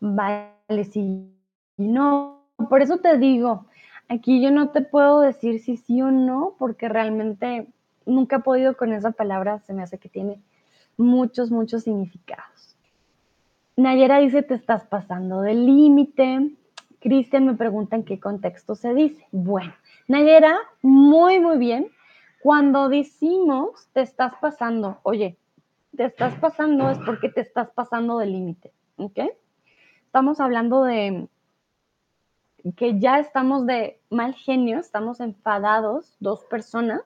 Vale, 0.00 0.84
sí. 0.90 1.32
No, 1.78 2.42
por 2.68 2.82
eso 2.82 2.98
te 2.98 3.16
digo, 3.18 3.66
aquí 4.08 4.42
yo 4.42 4.50
no 4.50 4.70
te 4.70 4.82
puedo 4.82 5.20
decir 5.20 5.60
si 5.60 5.76
sí 5.76 6.02
o 6.02 6.10
no, 6.10 6.54
porque 6.58 6.88
realmente 6.88 7.66
nunca 8.04 8.36
he 8.36 8.40
podido 8.40 8.76
con 8.76 8.92
esa 8.92 9.12
palabra, 9.12 9.60
se 9.60 9.72
me 9.72 9.82
hace 9.82 9.98
que 9.98 10.08
tiene 10.08 10.42
muchos, 10.96 11.50
muchos 11.50 11.84
significados. 11.84 12.76
Nayera 13.76 14.18
dice, 14.18 14.42
te 14.42 14.54
estás 14.54 14.84
pasando 14.86 15.42
del 15.42 15.66
límite. 15.66 16.50
Cristian 17.00 17.46
me 17.46 17.54
pregunta 17.54 17.96
en 17.96 18.04
qué 18.04 18.18
contexto 18.18 18.74
se 18.74 18.94
dice. 18.94 19.26
Bueno, 19.32 19.74
Nayera, 20.08 20.56
muy, 20.82 21.40
muy 21.40 21.58
bien. 21.58 21.90
Cuando 22.42 22.88
decimos 22.88 23.88
te 23.92 24.00
estás 24.00 24.34
pasando, 24.40 25.00
oye, 25.02 25.36
te 25.96 26.04
estás 26.04 26.34
pasando 26.36 26.90
es 26.90 26.98
porque 26.98 27.28
te 27.28 27.40
estás 27.40 27.70
pasando 27.70 28.18
del 28.18 28.32
límite, 28.32 28.72
¿ok? 28.96 29.20
Estamos 30.04 30.40
hablando 30.40 30.84
de 30.84 31.28
que 32.76 32.98
ya 32.98 33.18
estamos 33.18 33.66
de 33.66 34.00
mal 34.10 34.34
genio, 34.34 34.78
estamos 34.78 35.20
enfadados, 35.20 36.16
dos 36.20 36.44
personas, 36.44 37.02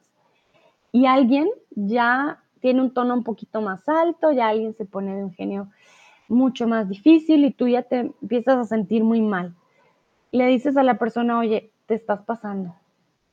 y 0.93 1.07
alguien 1.07 1.49
ya 1.71 2.43
tiene 2.61 2.83
un 2.83 2.93
tono 2.93 3.15
un 3.15 3.25
poquito 3.25 3.61
más 3.61 3.89
alto, 3.89 4.33
ya 4.33 4.49
alguien 4.49 4.75
se 4.75 4.85
pone 4.85 5.17
de 5.17 5.25
un 5.25 5.33
genio 5.33 5.69
mucho 6.29 6.69
más 6.69 6.89
difícil 6.89 7.45
y 7.45 7.51
tú 7.51 7.69
ya 7.69 7.83
te 7.83 8.13
empiezas 8.23 8.59
a 8.59 8.65
sentir 8.65 9.03
muy 9.05 9.21
mal. 9.21 9.55
Le 10.33 10.47
dices 10.47 10.77
a 10.77 10.83
la 10.83 10.99
persona, 10.99 11.39
oye, 11.39 11.71
te 11.87 11.95
estás 11.95 12.23
pasando, 12.23 12.75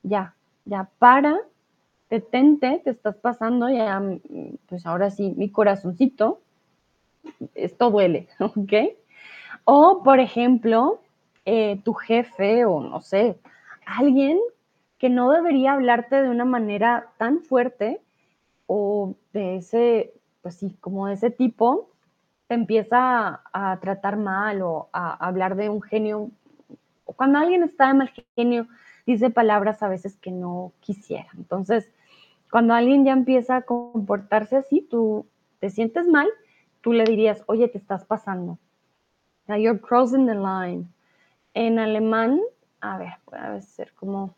ya, 0.02 0.34
ya 0.64 0.90
para, 0.98 1.38
detente, 2.10 2.80
te 2.82 2.90
estás 2.90 3.16
pasando, 3.16 3.68
ya, 3.68 4.02
pues 4.68 4.84
ahora 4.84 5.10
sí, 5.10 5.32
mi 5.36 5.50
corazoncito, 5.50 6.40
esto 7.54 7.90
duele, 7.90 8.28
¿ok? 8.40 8.72
O, 9.64 10.02
por 10.02 10.18
ejemplo, 10.18 11.00
eh, 11.44 11.80
tu 11.84 11.94
jefe 11.94 12.64
o 12.64 12.80
no 12.80 13.00
sé, 13.00 13.38
alguien 13.86 14.38
que 14.98 15.08
no 15.08 15.30
debería 15.30 15.74
hablarte 15.74 16.20
de 16.22 16.28
una 16.28 16.44
manera 16.44 17.12
tan 17.16 17.42
fuerte 17.42 18.00
o 18.68 19.16
de 19.32 19.56
ese, 19.56 20.14
pues 20.42 20.54
sí, 20.54 20.76
como 20.80 21.08
de 21.08 21.14
ese 21.14 21.32
tipo, 21.32 21.90
te 22.46 22.54
empieza 22.54 23.42
a, 23.52 23.80
tratar 23.80 24.16
mal 24.16 24.62
o 24.62 24.88
a, 24.92 25.14
hablar 25.26 25.56
de 25.56 25.68
un 25.68 25.82
genio. 25.82 26.30
O 27.04 27.14
cuando 27.14 27.38
alguien 27.38 27.64
está 27.64 27.88
de 27.88 27.94
mal 27.94 28.12
genio, 28.36 28.68
dice 29.06 29.30
palabras 29.30 29.82
a 29.82 29.88
veces 29.88 30.16
que 30.18 30.30
no 30.30 30.72
quisiera. 30.78 31.28
Entonces, 31.36 31.90
cuando 32.50 32.74
alguien 32.74 33.04
ya 33.04 33.12
empieza 33.12 33.56
a 33.56 33.62
comportarse 33.62 34.56
así, 34.56 34.82
tú 34.82 35.26
te 35.58 35.70
sientes 35.70 36.06
mal, 36.06 36.28
tú 36.80 36.92
le 36.92 37.04
dirías, 37.04 37.42
oye, 37.46 37.66
te 37.68 37.78
estás 37.78 38.04
pasando. 38.04 38.58
you're 39.48 39.80
crossing 39.80 40.26
the 40.26 40.34
line. 40.34 40.86
En 41.54 41.78
alemán, 41.78 42.40
a 42.80 42.98
ver, 42.98 43.14
puede 43.24 43.62
ser 43.62 43.92
como 43.94 44.36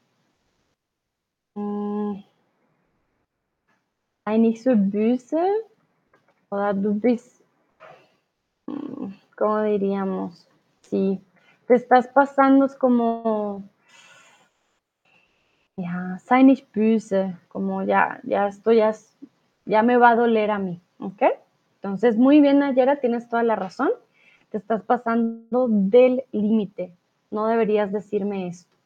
Mm. 1.55 2.30
Nicht 4.39 4.63
so 4.63 4.73
böse 4.77 5.43
oder 6.51 6.75
du 6.75 6.95
bist, 6.95 7.43
mm, 8.67 9.07
¿cómo 9.37 9.63
diríamos? 9.63 10.47
Sí, 10.83 11.21
te 11.67 11.75
estás 11.75 12.09
pasando, 12.09 12.67
es 12.67 12.75
como, 12.75 13.63
ya, 15.77 16.19
sei 16.25 16.45
nicht 16.45 16.67
como 17.49 17.83
ya, 17.85 18.21
ya 18.25 18.49
esto 18.49 18.73
ya, 18.73 18.95
ya 19.65 19.83
me 19.83 19.97
va 19.97 20.11
a 20.11 20.17
doler 20.17 20.51
a 20.51 20.59
mí, 20.59 20.81
¿ok? 20.99 21.23
Entonces, 21.77 22.17
muy 22.17 22.41
bien, 22.41 22.59
Nayera, 22.59 22.97
tienes 22.97 23.29
toda 23.29 23.43
la 23.43 23.57
razón. 23.57 23.91
Te 24.51 24.59
estás 24.59 24.83
pasando 24.83 25.67
del 25.69 26.25
límite. 26.31 26.93
No 27.31 27.47
deberías 27.47 27.91
decirme 27.91 28.49
esto. 28.49 28.77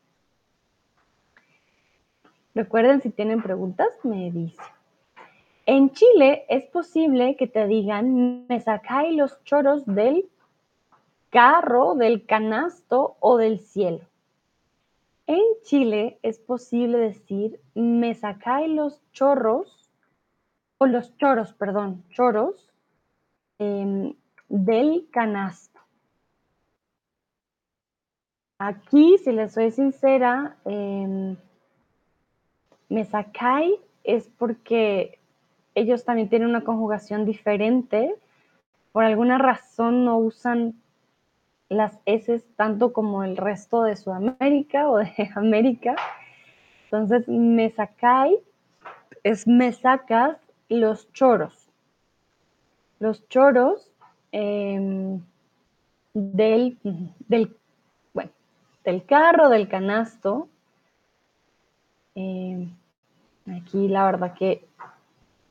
Recuerden, 2.54 3.00
si 3.02 3.10
tienen 3.10 3.42
preguntas, 3.42 3.88
me 4.04 4.30
dicen. 4.30 4.73
En 5.66 5.92
Chile 5.92 6.44
es 6.48 6.66
posible 6.66 7.36
que 7.36 7.46
te 7.46 7.66
digan, 7.66 8.46
me 8.46 8.60
sacáis 8.60 9.16
los 9.16 9.42
choros 9.44 9.86
del 9.86 10.28
carro, 11.30 11.94
del 11.94 12.26
canasto 12.26 13.16
o 13.20 13.38
del 13.38 13.60
cielo. 13.60 14.06
En 15.26 15.42
Chile 15.62 16.18
es 16.22 16.38
posible 16.38 16.98
decir, 16.98 17.60
me 17.74 18.14
sacáis 18.14 18.68
los 18.68 19.00
chorros, 19.12 19.90
o 20.78 20.86
los 20.86 21.16
choros, 21.16 21.54
perdón, 21.54 22.04
choros 22.10 22.70
em, 23.58 24.14
del 24.48 25.08
canasto. 25.10 25.80
Aquí, 28.58 29.16
si 29.18 29.32
les 29.32 29.52
soy 29.52 29.70
sincera, 29.70 30.58
em, 30.66 31.36
me 32.90 33.04
sacáis 33.06 33.80
es 34.04 34.28
porque 34.28 35.18
ellos 35.74 36.04
también 36.04 36.28
tienen 36.28 36.48
una 36.48 36.62
conjugación 36.62 37.24
diferente. 37.24 38.14
Por 38.92 39.04
alguna 39.04 39.38
razón 39.38 40.04
no 40.04 40.18
usan 40.18 40.74
las 41.68 41.98
S 42.06 42.40
tanto 42.56 42.92
como 42.92 43.24
el 43.24 43.36
resto 43.36 43.82
de 43.82 43.96
Sudamérica 43.96 44.88
o 44.88 44.98
de 44.98 45.30
América. 45.34 45.96
Entonces, 46.84 47.26
me 47.28 47.70
sacáis 47.70 48.38
es 49.24 49.48
me 49.48 49.72
sacas 49.72 50.36
los 50.68 51.12
choros. 51.12 51.68
Los 53.00 53.26
choros 53.28 53.90
em, 54.30 55.20
del, 56.12 56.78
del, 56.82 57.56
bueno, 58.12 58.30
del 58.84 59.04
carro, 59.04 59.48
del 59.48 59.66
canasto. 59.66 60.48
Em, 62.14 62.70
aquí 63.50 63.88
la 63.88 64.04
verdad 64.04 64.34
que 64.34 64.68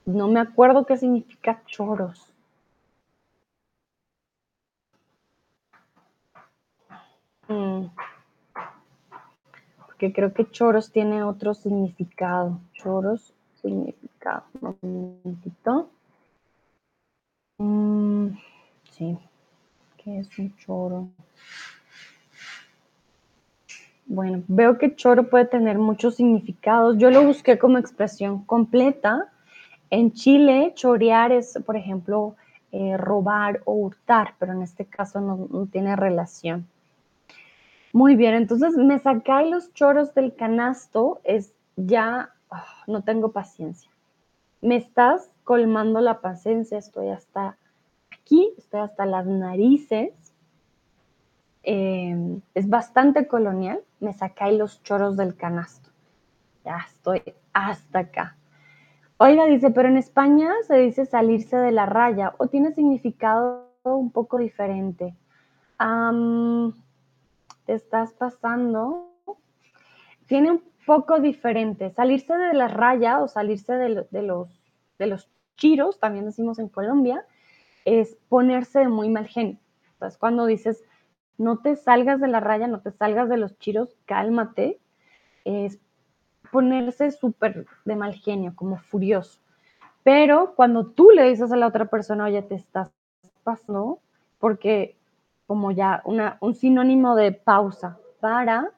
no 0.06 0.28
me 0.28 0.40
acuerdo 0.40 0.86
qué 0.86 0.98
significa 0.98 1.62
choros. 1.66 2.30
Mm. 7.48 7.88
Porque 9.86 10.14
creo 10.14 10.34
que 10.34 10.50
choros 10.50 10.92
tiene 10.92 11.24
otro 11.24 11.54
significado. 11.54 12.60
Choros, 12.74 13.34
significado. 13.62 14.44
Un 14.62 15.20
momentito. 15.24 15.90
Mm, 17.58 18.30
sí. 18.92 19.18
¿Qué 19.98 20.20
es 20.20 20.38
un 20.38 20.56
choro? 20.58 21.08
Bueno, 24.06 24.44
veo 24.48 24.78
que 24.78 24.96
choro 24.96 25.30
puede 25.30 25.46
tener 25.46 25.78
muchos 25.78 26.16
significados. 26.16 26.98
Yo 26.98 27.10
lo 27.10 27.24
busqué 27.24 27.58
como 27.58 27.78
expresión 27.78 28.44
completa 28.44 29.33
en 29.94 30.12
Chile, 30.12 30.72
chorear 30.74 31.32
es, 31.32 31.60
por 31.68 31.78
ejemplo, 31.78 32.36
eh, 32.72 32.98
robar 32.98 33.62
o 33.66 33.74
hurtar, 33.74 34.34
pero 34.40 34.54
en 34.54 34.64
este 34.64 34.86
caso 34.86 35.22
no, 35.22 35.68
tiene 35.68 35.96
relación. 35.96 36.68
Muy 37.92 38.16
bien, 38.16 38.34
entonces 38.34 38.76
me 38.76 38.98
sacáis 38.98 39.52
los 39.52 39.72
choros 39.76 40.16
del 40.16 40.34
canasto, 40.34 41.22
es 41.24 41.54
ya, 41.76 42.32
ah, 42.50 42.66
no 42.88 43.04
tengo 43.04 43.32
paciencia. 43.34 43.92
Me 44.62 44.78
estás 44.78 45.30
colmando 45.44 46.02
la 46.02 46.22
paciencia, 46.22 46.80
estoy 46.80 47.10
hasta 47.10 47.56
aquí, 48.10 48.52
estoy 48.58 48.80
hasta 48.80 49.06
las 49.06 49.28
narices. 49.28 50.12
Em, 51.62 52.42
es 52.56 52.68
bastante 52.68 53.28
colonial, 53.28 53.80
me 54.00 54.14
sacáis 54.14 54.58
los 54.58 54.82
choros 54.82 55.18
del 55.18 55.36
canasto. 55.36 55.92
Ya 56.66 56.84
estoy 56.90 57.22
hasta 57.54 58.00
acá. 58.00 58.38
Oiga, 59.18 59.46
dice, 59.46 59.70
pero 59.70 59.88
en 59.90 59.98
España 59.98 60.52
se 60.68 60.78
dice 60.78 61.06
salirse 61.06 61.56
de 61.58 61.72
la 61.72 61.86
raya 61.86 62.34
o 62.38 62.48
tiene 62.48 62.74
significado 62.74 63.70
un 63.84 64.12
poco 64.12 64.38
diferente. 64.38 65.16
te 67.66 67.74
estás 67.74 68.14
pasando. 68.14 69.10
Tiene 70.28 70.52
un 70.52 70.64
poco 70.86 71.20
diferente. 71.20 71.92
Salirse 71.92 72.36
de 72.36 72.54
la 72.54 72.68
raya 72.68 73.22
o 73.22 73.28
salirse 73.28 73.74
de, 73.74 74.22
los, 74.22 75.30
chiros, 75.58 76.00
también 76.00 76.26
decimos 76.26 76.60
en 76.60 76.70
Colombia, 76.70 77.26
es 77.86 78.18
ponerse 78.30 78.80
de 78.80 78.88
muy 78.88 79.10
mal 79.10 79.28
genio. 79.28 79.60
Entonces, 79.94 80.18
cuando 80.18 80.46
dices, 80.46 80.84
no 81.38 81.60
te 81.60 81.76
salgas 81.76 82.20
de 82.20 82.28
la 82.28 82.40
raya, 82.40 82.68
no 82.68 82.82
te 82.82 82.92
salgas 82.92 83.30
de 83.30 83.38
los 83.38 83.58
chiros, 83.60 83.96
cálmate, 84.06 84.80
es 85.46 85.80
ponerse 86.54 87.10
súper 87.10 87.66
de 87.84 87.96
mal 87.96 88.14
genio, 88.14 88.54
como 88.56 88.78
furioso. 88.78 89.40
Pero 90.04 90.54
cuando 90.56 90.86
tú 90.86 91.10
le 91.10 91.24
dices 91.24 91.52
a 91.52 91.58
la 91.58 91.66
otra 91.66 91.86
persona, 91.86 92.26
oye, 92.26 92.44
te 92.44 92.54
estás 92.54 92.92
pasando, 93.44 94.00
porque 94.38 94.96
como 95.48 95.72
ya 95.72 96.04
un 96.06 96.54
sinónimo 96.54 97.16
de 97.16 97.32
pausa, 97.32 97.98
para 98.20 98.72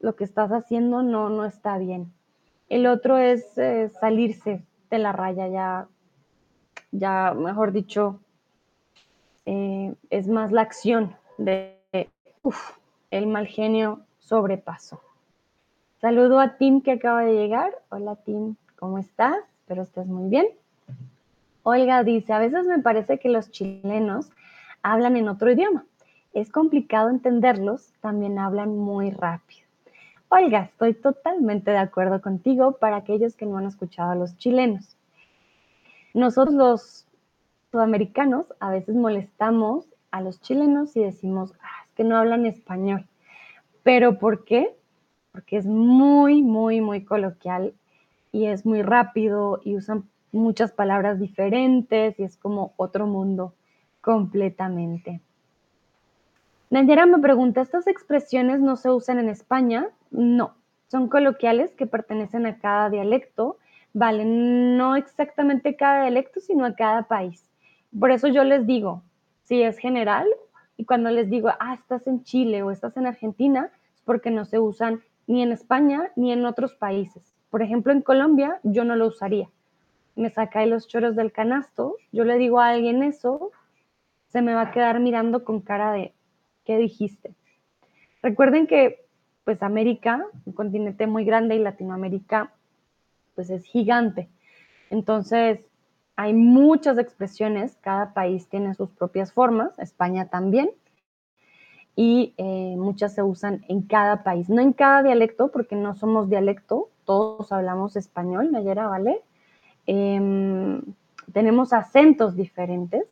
lo 0.00 0.16
que 0.16 0.24
estás 0.24 0.50
haciendo 0.50 1.02
no, 1.02 1.30
no 1.30 1.44
está 1.44 1.78
bien. 1.78 2.12
El 2.68 2.86
otro 2.86 3.16
es 3.16 3.56
eh, 3.56 3.88
salirse 4.00 4.64
de 4.90 4.98
la 4.98 5.12
raya, 5.12 5.46
ya, 5.48 5.88
ya 6.90 7.32
mejor 7.32 7.70
dicho, 7.70 8.18
eh, 9.46 9.94
es 10.10 10.26
más 10.26 10.50
la 10.50 10.62
acción 10.62 11.16
de, 11.38 11.78
uf, 12.42 12.76
el 13.10 13.28
mal 13.28 13.46
genio 13.46 14.00
sobrepaso. 14.18 15.00
Saludo 16.00 16.40
a 16.40 16.58
Tim 16.58 16.82
que 16.82 16.92
acaba 16.92 17.22
de 17.22 17.32
llegar. 17.32 17.72
Hola 17.88 18.16
Tim, 18.16 18.56
¿cómo 18.78 18.98
estás? 18.98 19.38
Espero 19.60 19.80
estés 19.80 20.06
muy 20.06 20.28
bien. 20.28 20.46
Olga 21.62 22.04
dice, 22.04 22.34
a 22.34 22.38
veces 22.38 22.66
me 22.66 22.80
parece 22.80 23.18
que 23.18 23.30
los 23.30 23.50
chilenos 23.50 24.30
hablan 24.82 25.16
en 25.16 25.30
otro 25.30 25.50
idioma. 25.50 25.86
Es 26.34 26.52
complicado 26.52 27.08
entenderlos, 27.08 27.94
también 28.02 28.38
hablan 28.38 28.76
muy 28.76 29.10
rápido. 29.10 29.62
Olga, 30.28 30.64
estoy 30.64 30.92
totalmente 30.92 31.70
de 31.70 31.78
acuerdo 31.78 32.20
contigo 32.20 32.72
para 32.72 32.96
aquellos 32.96 33.34
que 33.34 33.46
no 33.46 33.56
han 33.56 33.66
escuchado 33.66 34.10
a 34.10 34.16
los 34.16 34.36
chilenos. 34.36 34.98
Nosotros 36.12 36.54
los 36.54 37.06
sudamericanos 37.70 38.44
a 38.60 38.70
veces 38.70 38.94
molestamos 38.94 39.86
a 40.10 40.20
los 40.20 40.42
chilenos 40.42 40.94
y 40.94 41.00
decimos, 41.00 41.54
ah, 41.62 41.86
es 41.86 41.94
que 41.94 42.04
no 42.04 42.18
hablan 42.18 42.44
español. 42.44 43.06
¿Pero 43.82 44.18
por 44.18 44.44
qué? 44.44 44.75
Porque 45.36 45.58
es 45.58 45.66
muy, 45.66 46.40
muy, 46.40 46.80
muy 46.80 47.04
coloquial 47.04 47.74
y 48.32 48.46
es 48.46 48.64
muy 48.64 48.80
rápido 48.80 49.60
y 49.62 49.76
usan 49.76 50.04
muchas 50.32 50.72
palabras 50.72 51.20
diferentes 51.20 52.18
y 52.18 52.22
es 52.22 52.38
como 52.38 52.72
otro 52.78 53.06
mundo 53.06 53.52
completamente. 54.00 55.20
Nayera 56.70 57.04
me 57.04 57.18
pregunta, 57.18 57.60
¿estas 57.60 57.86
expresiones 57.86 58.60
no 58.60 58.76
se 58.76 58.88
usan 58.88 59.18
en 59.18 59.28
España? 59.28 59.88
No, 60.10 60.54
son 60.88 61.10
coloquiales 61.10 61.74
que 61.74 61.86
pertenecen 61.86 62.46
a 62.46 62.56
cada 62.56 62.88
dialecto, 62.88 63.58
vale, 63.92 64.24
no 64.24 64.96
exactamente 64.96 65.76
cada 65.76 66.04
dialecto, 66.04 66.40
sino 66.40 66.64
a 66.64 66.74
cada 66.74 67.02
país. 67.02 67.44
Por 68.00 68.10
eso 68.10 68.28
yo 68.28 68.42
les 68.42 68.66
digo, 68.66 69.02
si 69.44 69.62
es 69.62 69.76
general, 69.76 70.26
y 70.78 70.86
cuando 70.86 71.10
les 71.10 71.28
digo, 71.28 71.50
ah, 71.60 71.74
estás 71.74 72.06
en 72.06 72.24
Chile 72.24 72.62
o 72.62 72.70
estás 72.70 72.96
en 72.96 73.06
Argentina, 73.06 73.70
es 73.94 74.00
porque 74.00 74.30
no 74.30 74.46
se 74.46 74.58
usan 74.58 75.02
ni 75.26 75.42
en 75.42 75.52
España 75.52 76.10
ni 76.16 76.32
en 76.32 76.44
otros 76.44 76.74
países. 76.74 77.34
Por 77.50 77.62
ejemplo, 77.62 77.92
en 77.92 78.02
Colombia 78.02 78.60
yo 78.62 78.84
no 78.84 78.96
lo 78.96 79.06
usaría 79.06 79.48
me 80.16 80.30
saca 80.30 80.60
de 80.60 80.66
los 80.66 80.88
choros 80.88 81.14
del 81.14 81.30
canasto, 81.30 81.96
yo 82.10 82.24
le 82.24 82.38
digo 82.38 82.60
a 82.60 82.70
alguien 82.70 83.02
eso, 83.02 83.52
se 84.28 84.42
me 84.42 84.54
va 84.54 84.62
a 84.62 84.70
quedar 84.72 84.98
mirando 84.98 85.44
con 85.44 85.60
cara 85.60 85.92
de, 85.92 86.14
¿qué 86.64 86.78
dijiste? 86.78 87.34
Recuerden 88.22 88.66
que, 88.66 89.04
pues 89.44 89.62
América, 89.62 90.24
un 90.46 90.54
continente 90.54 91.06
muy 91.06 91.24
grande 91.24 91.54
y 91.54 91.58
Latinoamérica, 91.58 92.50
pues 93.34 93.50
es 93.50 93.64
gigante. 93.64 94.28
Entonces, 94.90 95.60
hay 96.16 96.32
muchas 96.32 96.98
expresiones, 96.98 97.76
cada 97.82 98.14
país 98.14 98.48
tiene 98.48 98.74
sus 98.74 98.90
propias 98.90 99.32
formas, 99.32 99.78
España 99.78 100.28
también, 100.28 100.70
y 101.96 102.34
eh, 102.36 102.74
muchas 102.76 103.14
se 103.14 103.22
usan 103.22 103.64
en 103.68 103.80
cada 103.80 104.22
país, 104.22 104.50
no 104.50 104.60
en 104.60 104.74
cada 104.74 105.02
dialecto, 105.02 105.50
porque 105.50 105.74
no 105.76 105.94
somos 105.94 106.28
dialecto, 106.28 106.90
todos 107.06 107.50
hablamos 107.50 107.96
español, 107.96 108.52
Nayera, 108.52 108.86
¿vale? 108.86 109.22
Em, 109.86 110.82
tenemos 111.32 111.72
acentos 111.72 112.36
diferentes, 112.36 113.06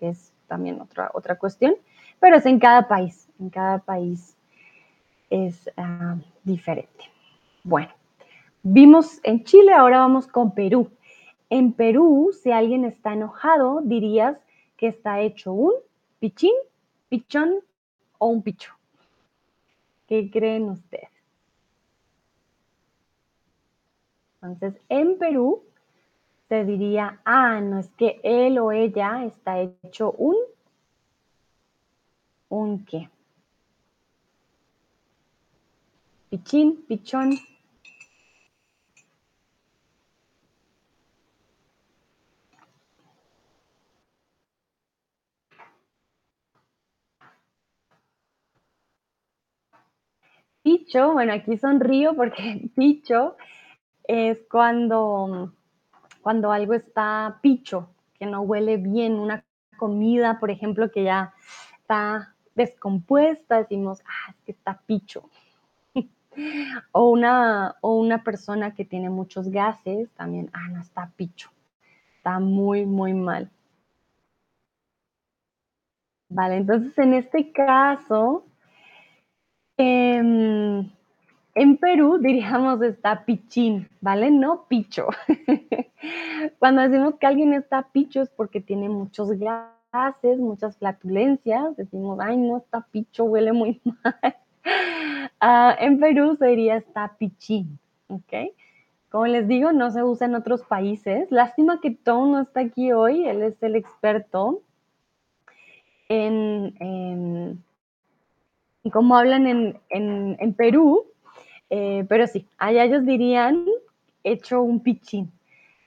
que 0.00 0.08
es 0.08 0.32
también 0.48 0.80
otra, 0.80 1.12
otra 1.14 1.38
cuestión, 1.38 1.76
pero 2.18 2.36
es 2.36 2.46
en 2.46 2.58
cada 2.58 2.88
país, 2.88 3.28
en 3.38 3.50
cada 3.50 3.78
país 3.78 4.36
es 5.30 5.70
ah, 5.76 6.16
diferente. 6.42 7.04
Bueno, 7.62 7.90
vimos 8.64 9.20
en 9.22 9.44
Chile, 9.44 9.72
ahora 9.72 10.00
vamos 10.00 10.26
con 10.26 10.54
Perú. 10.54 10.90
En 11.50 11.72
Perú, 11.72 12.30
si 12.42 12.50
alguien 12.50 12.84
está 12.84 13.12
enojado, 13.12 13.80
dirías 13.82 14.36
que 14.76 14.88
está 14.88 15.20
hecho 15.20 15.52
un 15.52 15.72
pichín, 16.18 16.52
pichón 17.08 17.60
o 18.24 18.28
un 18.28 18.42
picho. 18.42 18.72
¿Qué 20.08 20.30
creen 20.30 20.70
ustedes? 20.70 21.10
Entonces, 24.40 24.80
en 24.88 25.18
Perú 25.18 25.62
se 26.48 26.64
diría, 26.64 27.20
ah, 27.26 27.60
no 27.60 27.78
es 27.78 27.88
que 27.98 28.20
él 28.22 28.58
o 28.58 28.72
ella 28.72 29.26
está 29.26 29.60
hecho 29.60 30.12
un, 30.12 30.36
un 32.48 32.84
qué. 32.86 33.10
Pichín, 36.30 36.82
pichón. 36.88 37.38
Picho, 50.64 51.12
bueno, 51.12 51.32
aquí 51.32 51.56
sonrío 51.56 52.16
porque 52.16 52.70
picho 52.74 53.36
es 54.02 54.44
cuando 54.50 55.52
cuando 56.24 56.50
algo 56.50 56.72
está 56.72 57.38
picho, 57.42 57.90
que 58.18 58.24
no 58.24 58.40
huele 58.40 58.78
bien, 58.78 59.12
una 59.12 59.44
comida, 59.76 60.40
por 60.40 60.50
ejemplo, 60.50 60.90
que 60.90 61.04
ya 61.04 61.34
está 61.80 62.34
descompuesta, 62.54 63.58
decimos, 63.58 64.00
ah, 64.06 64.30
es 64.30 64.36
que 64.46 64.52
está 64.52 64.80
picho. 64.86 65.28
o, 66.92 67.10
una, 67.10 67.76
o 67.82 68.00
una 68.00 68.24
persona 68.24 68.74
que 68.74 68.86
tiene 68.86 69.10
muchos 69.10 69.50
gases, 69.50 70.10
también, 70.12 70.48
ah, 70.54 70.68
no 70.70 70.80
está 70.80 71.12
picho, 71.14 71.50
está 72.16 72.38
muy, 72.38 72.86
muy 72.86 73.12
mal. 73.12 73.50
Vale, 76.30 76.56
entonces 76.56 76.96
en 76.96 77.12
este 77.12 77.52
caso, 77.52 78.46
eh, 79.76 80.88
en 81.54 81.76
Perú 81.76 82.18
diríamos 82.18 82.82
está 82.82 83.24
pichín, 83.24 83.88
¿vale? 84.00 84.30
No 84.30 84.64
picho. 84.68 85.08
Cuando 86.58 86.82
decimos 86.82 87.14
que 87.20 87.26
alguien 87.26 87.54
está 87.54 87.88
picho 87.92 88.22
es 88.22 88.28
porque 88.30 88.60
tiene 88.60 88.88
muchos 88.88 89.30
gases, 89.30 90.38
muchas 90.38 90.76
flatulencias. 90.78 91.76
Decimos, 91.76 92.18
ay, 92.20 92.36
no 92.36 92.58
está 92.58 92.80
picho, 92.90 93.24
huele 93.24 93.52
muy 93.52 93.80
mal. 94.02 94.36
Ah, 95.40 95.76
en 95.78 96.00
Perú 96.00 96.36
sería 96.36 96.76
está 96.76 97.16
pichín, 97.18 97.78
¿ok? 98.08 98.52
Como 99.10 99.26
les 99.26 99.46
digo, 99.46 99.72
no 99.72 99.92
se 99.92 100.02
usa 100.02 100.26
en 100.26 100.34
otros 100.34 100.62
países. 100.62 101.30
Lástima 101.30 101.80
que 101.80 101.92
Tom 101.92 102.32
no 102.32 102.40
está 102.40 102.60
aquí 102.60 102.92
hoy, 102.92 103.26
él 103.28 103.42
es 103.42 103.62
el 103.62 103.76
experto 103.76 104.62
en, 106.08 107.62
cómo 108.90 109.16
hablan 109.16 109.46
en, 109.46 109.80
en 109.90 110.54
Perú 110.54 111.06
eh, 111.70 112.04
pero 112.08 112.26
sí, 112.26 112.46
allá 112.58 112.84
ellos 112.84 113.04
dirían 113.04 113.66
hecho 114.22 114.62
un 114.62 114.80
pichín. 114.80 115.32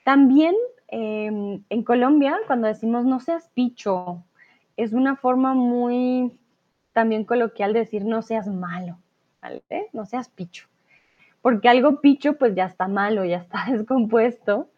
También 0.03 0.55
em, 0.89 1.63
en 1.69 1.83
Colombia, 1.83 2.37
cuando 2.47 2.67
decimos 2.67 3.05
no 3.05 3.19
seas 3.19 3.49
picho, 3.53 4.23
es 4.75 4.93
una 4.93 5.15
forma 5.15 5.53
muy 5.53 6.37
también 6.93 7.25
coloquial 7.25 7.73
de 7.73 7.79
decir 7.79 8.05
no 8.05 8.21
seas 8.21 8.47
malo, 8.47 8.97
¿vale? 9.41 9.61
No 9.93 10.05
seas 10.05 10.29
picho. 10.29 10.67
Porque 11.41 11.69
algo 11.69 12.01
picho 12.01 12.33
pues 12.37 12.55
ya 12.55 12.65
está 12.65 12.87
malo, 12.87 13.23
ya 13.25 13.37
está 13.37 13.65
descompuesto. 13.71 14.69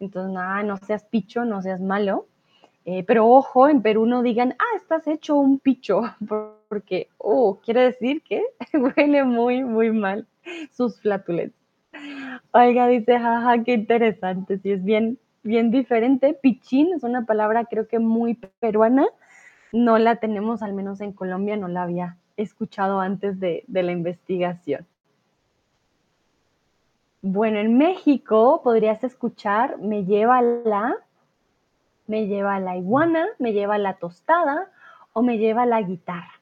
Entonces, 0.00 0.32
nada, 0.32 0.62
no 0.62 0.76
seas 0.78 1.04
picho, 1.04 1.44
no 1.44 1.62
seas 1.62 1.80
malo. 1.80 2.26
Eh, 2.86 3.04
pero 3.04 3.26
ojo, 3.28 3.68
en 3.68 3.82
Perú 3.82 4.06
no 4.06 4.22
digan, 4.22 4.54
ah, 4.58 4.76
estás 4.76 5.06
hecho 5.08 5.36
un 5.36 5.58
picho, 5.58 6.02
porque, 6.74 7.08
oh, 7.18 7.60
quiere 7.64 7.82
decir 7.82 8.20
que 8.22 8.42
huele 8.96 9.22
muy, 9.22 9.62
muy 9.62 9.92
mal 9.92 10.26
sus 10.72 11.00
flatulencias. 11.00 11.56
Oiga, 12.50 12.88
dice, 12.88 13.16
jaja, 13.16 13.62
qué 13.62 13.74
interesante, 13.74 14.58
sí, 14.58 14.72
es 14.72 14.82
bien, 14.82 15.16
bien 15.44 15.70
diferente. 15.70 16.34
Pichín 16.34 16.92
es 16.92 17.04
una 17.04 17.26
palabra 17.26 17.66
creo 17.66 17.86
que 17.86 18.00
muy 18.00 18.34
peruana, 18.58 19.06
no 19.70 19.98
la 19.98 20.16
tenemos, 20.16 20.62
al 20.62 20.74
menos 20.74 21.00
en 21.00 21.12
Colombia, 21.12 21.56
no 21.56 21.68
la 21.68 21.84
había 21.84 22.16
escuchado 22.36 22.98
antes 22.98 23.38
de, 23.38 23.62
de 23.68 23.82
la 23.84 23.92
investigación. 23.92 24.84
Bueno, 27.22 27.60
en 27.60 27.78
México 27.78 28.62
podrías 28.64 29.04
escuchar 29.04 29.78
me 29.78 30.04
lleva 30.04 30.42
la, 30.42 30.96
me 32.08 32.26
lleva 32.26 32.58
la 32.58 32.76
iguana, 32.76 33.28
me 33.38 33.52
lleva 33.52 33.78
la 33.78 33.94
tostada 33.94 34.72
o 35.12 35.22
me 35.22 35.38
lleva 35.38 35.64
la 35.64 35.80
guitarra. 35.80 36.33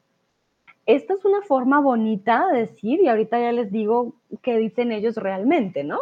Esta 0.87 1.15
es 1.15 1.25
una 1.25 1.43
forma 1.43 1.81
bonita 1.81 2.49
de 2.49 2.61
decir, 2.61 3.01
y 3.01 3.09
ahorita 3.09 3.39
ya 3.39 3.53
les 3.53 3.71
digo 3.71 4.15
qué 4.43 4.57
dicen 4.57 4.91
ellos 4.91 5.17
realmente, 5.17 5.85
¿no? 5.85 6.01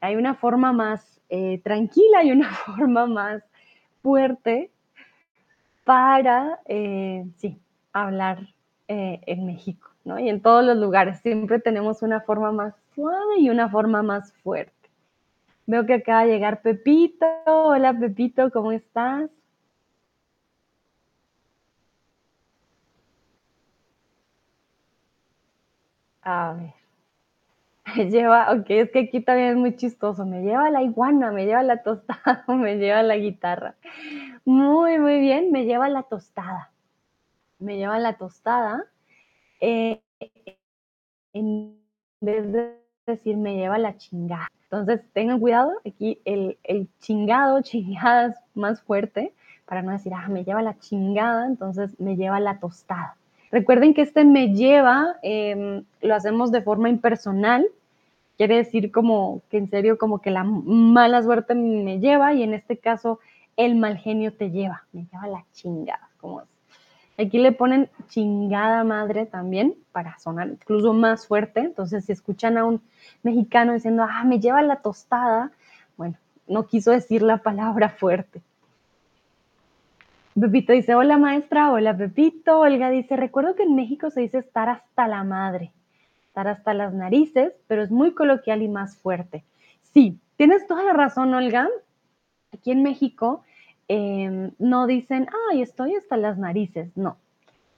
Hay 0.00 0.16
una 0.16 0.34
forma 0.34 0.72
más 0.72 1.20
eh, 1.28 1.60
tranquila 1.62 2.24
y 2.24 2.32
una 2.32 2.50
forma 2.66 3.06
más 3.06 3.42
fuerte 4.02 4.70
para, 5.84 6.60
eh, 6.66 7.24
sí, 7.36 7.58
hablar 7.92 8.48
eh, 8.88 9.20
en 9.26 9.46
México, 9.46 9.90
¿no? 10.04 10.18
Y 10.18 10.28
en 10.28 10.40
todos 10.40 10.64
los 10.64 10.76
lugares 10.76 11.20
siempre 11.20 11.60
tenemos 11.60 12.02
una 12.02 12.20
forma 12.20 12.50
más 12.50 12.74
suave 12.94 13.38
y 13.38 13.50
una 13.50 13.68
forma 13.68 14.02
más 14.02 14.32
fuerte. 14.42 14.72
Veo 15.66 15.86
que 15.86 15.94
acaba 15.94 16.24
de 16.24 16.32
llegar 16.32 16.60
Pepito. 16.60 17.26
Hola 17.46 17.96
Pepito, 17.96 18.50
¿cómo 18.50 18.72
estás? 18.72 19.30
A 26.24 26.54
ver. 26.54 26.72
Me 27.96 28.04
lleva, 28.10 28.52
ok, 28.52 28.66
es 28.70 28.90
que 28.90 29.00
aquí 29.00 29.20
también 29.20 29.50
es 29.50 29.56
muy 29.56 29.76
chistoso. 29.76 30.24
Me 30.24 30.42
lleva 30.42 30.70
la 30.70 30.82
iguana, 30.82 31.32
me 31.32 31.44
lleva 31.46 31.62
la 31.62 31.82
tostada, 31.82 32.44
me 32.48 32.76
lleva 32.78 33.02
la 33.02 33.16
guitarra. 33.16 33.74
Muy, 34.44 34.98
muy 34.98 35.20
bien, 35.20 35.50
me 35.52 35.64
lleva 35.64 35.88
la 35.88 36.04
tostada. 36.04 36.70
Me 37.58 37.76
lleva 37.76 37.98
la 37.98 38.14
tostada. 38.14 38.84
Eh, 39.60 40.02
en 41.32 41.78
vez 42.20 42.50
de 42.52 42.78
decir 43.06 43.36
me 43.36 43.56
lleva 43.56 43.78
la 43.78 43.96
chingada. 43.96 44.48
Entonces 44.64 45.02
tengan 45.12 45.40
cuidado, 45.40 45.72
aquí 45.86 46.20
el, 46.24 46.58
el 46.64 46.88
chingado, 47.00 47.60
chingadas 47.62 48.36
más 48.54 48.80
fuerte, 48.82 49.34
para 49.66 49.82
no 49.82 49.92
decir, 49.92 50.12
ah, 50.14 50.28
me 50.28 50.44
lleva 50.44 50.62
la 50.62 50.78
chingada, 50.78 51.46
entonces 51.46 51.98
me 52.00 52.16
lleva 52.16 52.40
la 52.40 52.58
tostada. 52.58 53.16
Recuerden 53.52 53.92
que 53.92 54.00
este 54.00 54.24
me 54.24 54.54
lleva 54.54 55.16
eh, 55.22 55.84
lo 56.00 56.14
hacemos 56.14 56.50
de 56.50 56.62
forma 56.62 56.88
impersonal, 56.88 57.66
quiere 58.38 58.56
decir 58.56 58.90
como 58.90 59.42
que 59.50 59.58
en 59.58 59.68
serio 59.68 59.98
como 59.98 60.20
que 60.20 60.30
la 60.30 60.42
mala 60.42 61.22
suerte 61.22 61.54
me 61.54 62.00
lleva 62.00 62.32
y 62.32 62.42
en 62.42 62.54
este 62.54 62.78
caso 62.78 63.20
el 63.58 63.76
mal 63.76 63.98
genio 63.98 64.32
te 64.32 64.50
lleva, 64.50 64.84
me 64.92 65.04
lleva 65.04 65.26
la 65.26 65.44
chingada, 65.52 66.08
es. 66.42 67.26
Aquí 67.26 67.38
le 67.38 67.52
ponen 67.52 67.90
chingada 68.08 68.84
madre 68.84 69.26
también 69.26 69.76
para 69.92 70.18
sonar 70.18 70.48
incluso 70.48 70.94
más 70.94 71.26
fuerte. 71.26 71.60
Entonces, 71.60 72.06
si 72.06 72.12
escuchan 72.12 72.56
a 72.56 72.64
un 72.64 72.80
mexicano 73.22 73.74
diciendo, 73.74 74.06
ah, 74.08 74.24
me 74.24 74.40
lleva 74.40 74.62
la 74.62 74.76
tostada, 74.76 75.52
bueno, 75.98 76.16
no 76.48 76.66
quiso 76.66 76.90
decir 76.90 77.22
la 77.22 77.36
palabra 77.36 77.90
fuerte. 77.90 78.40
Pepito 80.38 80.72
dice, 80.72 80.94
hola 80.94 81.18
maestra, 81.18 81.70
hola 81.70 81.94
Pepito. 81.94 82.60
Olga 82.60 82.88
dice, 82.88 83.16
recuerdo 83.16 83.54
que 83.54 83.64
en 83.64 83.74
México 83.74 84.08
se 84.08 84.22
dice 84.22 84.38
estar 84.38 84.70
hasta 84.70 85.06
la 85.06 85.24
madre, 85.24 85.72
estar 86.26 86.48
hasta 86.48 86.72
las 86.72 86.94
narices, 86.94 87.52
pero 87.66 87.82
es 87.82 87.90
muy 87.90 88.12
coloquial 88.14 88.62
y 88.62 88.68
más 88.68 88.96
fuerte. 88.96 89.44
Sí, 89.92 90.18
tienes 90.36 90.66
toda 90.66 90.84
la 90.84 90.94
razón, 90.94 91.34
Olga. 91.34 91.68
Aquí 92.54 92.70
en 92.70 92.82
México 92.82 93.42
eh, 93.88 94.50
no 94.58 94.86
dicen, 94.86 95.28
ay, 95.50 95.60
estoy 95.60 95.96
hasta 95.96 96.16
las 96.16 96.38
narices. 96.38 96.96
No, 96.96 97.18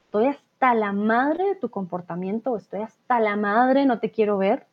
estoy 0.05 0.27
hasta 0.27 0.75
la 0.75 0.93
madre 0.93 1.45
de 1.45 1.55
tu 1.57 1.71
comportamiento, 1.71 2.57
estoy 2.57 2.83
hasta 2.83 3.19
la 3.19 3.35
madre, 3.35 3.85
no 3.85 3.99
te 3.99 4.13
quiero 4.13 4.39
ver. 4.39 4.65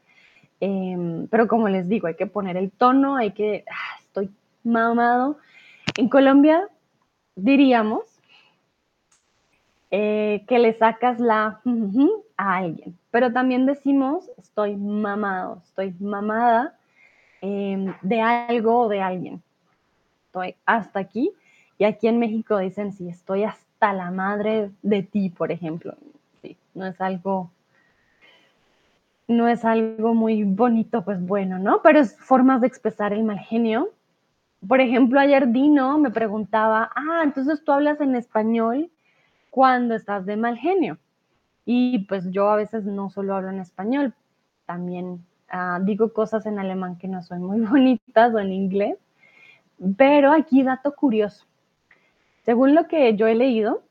Eh, 0.60 1.26
pero 1.32 1.48
como 1.48 1.68
les 1.68 1.90
digo, 1.90 2.06
hay 2.06 2.16
que 2.16 2.28
poner 2.28 2.58
el 2.58 2.70
tono, 2.70 3.16
hay 3.16 3.32
que, 3.32 3.66
ah, 3.68 4.00
estoy 4.02 4.30
mamado. 4.64 5.40
En 5.98 6.10
Colombia 6.10 6.70
diríamos 7.36 8.04
eh, 9.90 10.44
que 10.48 10.60
le 10.60 10.74
sacas 10.74 11.20
la 11.20 11.62
a 12.38 12.56
alguien, 12.56 12.98
pero 13.12 13.32
también 13.32 13.66
decimos 13.66 14.30
estoy 14.38 14.76
mamado, 14.76 15.62
estoy 15.66 15.94
mamada 16.00 16.76
eh, 17.42 17.94
de 18.02 18.22
algo 18.22 18.82
o 18.82 18.88
de 18.88 19.02
alguien. 19.02 19.42
Estoy 20.28 20.56
hasta 20.66 21.00
aquí. 21.00 21.32
Y 21.78 21.84
aquí 21.84 22.08
en 22.08 22.20
México 22.20 22.58
dicen, 22.58 22.94
sí, 22.94 23.10
estoy 23.10 23.44
hasta 23.44 23.92
la 23.94 24.12
madre 24.12 24.72
de 24.82 25.04
ti, 25.04 25.30
por 25.30 25.52
ejemplo. 25.52 25.96
Sí, 26.42 26.56
no 26.74 26.86
es 26.86 27.02
algo, 27.02 27.50
no 29.28 29.48
es 29.48 29.66
algo 29.66 30.14
muy 30.14 30.44
bonito, 30.44 31.04
pues 31.04 31.26
bueno, 31.26 31.58
¿no? 31.60 31.82
Pero 31.82 32.00
es 32.00 32.16
formas 32.18 32.62
de 32.62 32.68
expresar 32.68 33.12
el 33.14 33.24
mal 33.24 33.40
genio 33.40 33.90
por 34.68 34.80
ejemplo, 34.80 35.20
ayer 35.20 35.48
Dino 35.52 35.98
me 35.98 36.12
preguntaba, 36.12 36.92
ah, 36.96 37.22
entonces 37.24 37.64
tú 37.64 37.72
hablas 37.72 38.00
en 38.00 38.16
español 38.16 38.92
cuando 39.50 39.96
estás 39.96 40.26
de 40.26 40.38
mal 40.38 40.58
genio. 40.58 40.98
Y 41.66 42.00
pues 42.06 42.30
yo 42.32 42.50
a 42.50 42.56
veces 42.56 42.86
no 42.86 43.10
solo 43.10 43.36
hablo 43.36 43.50
en 43.50 43.60
español, 43.60 44.14
también 44.66 45.26
uh, 45.52 45.84
digo 45.84 46.14
cosas 46.14 46.46
en 46.46 46.60
alemán 46.60 46.98
que 46.98 47.08
no 47.08 47.22
son 47.24 47.44
muy 47.44 47.60
bonitas 47.66 48.34
o 48.34 48.40
en 48.40 48.54
inglés. 48.54 48.98
Pero 49.98 50.32
aquí 50.32 50.64
dato 50.64 50.94
curioso. 50.94 51.46
Según 52.44 52.76
lo 52.76 52.88
que 52.88 53.16
yo 53.16 53.28
he 53.28 53.36
leído, 53.36 53.84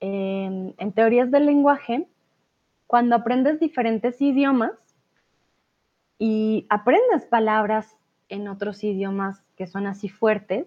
en, 0.00 0.74
en 0.78 0.92
teorías 0.92 1.30
del 1.30 1.46
lenguaje, 1.46 2.06
cuando 2.86 3.16
aprendes 3.16 3.60
diferentes 3.60 4.20
idiomas 4.20 4.72
y 6.18 6.66
aprendes 6.68 7.24
palabras 7.26 7.96
en 8.28 8.48
otros 8.48 8.82
idiomas 8.84 9.42
que 9.56 9.66
son 9.66 9.86
así 9.86 10.08
fuertes, 10.08 10.66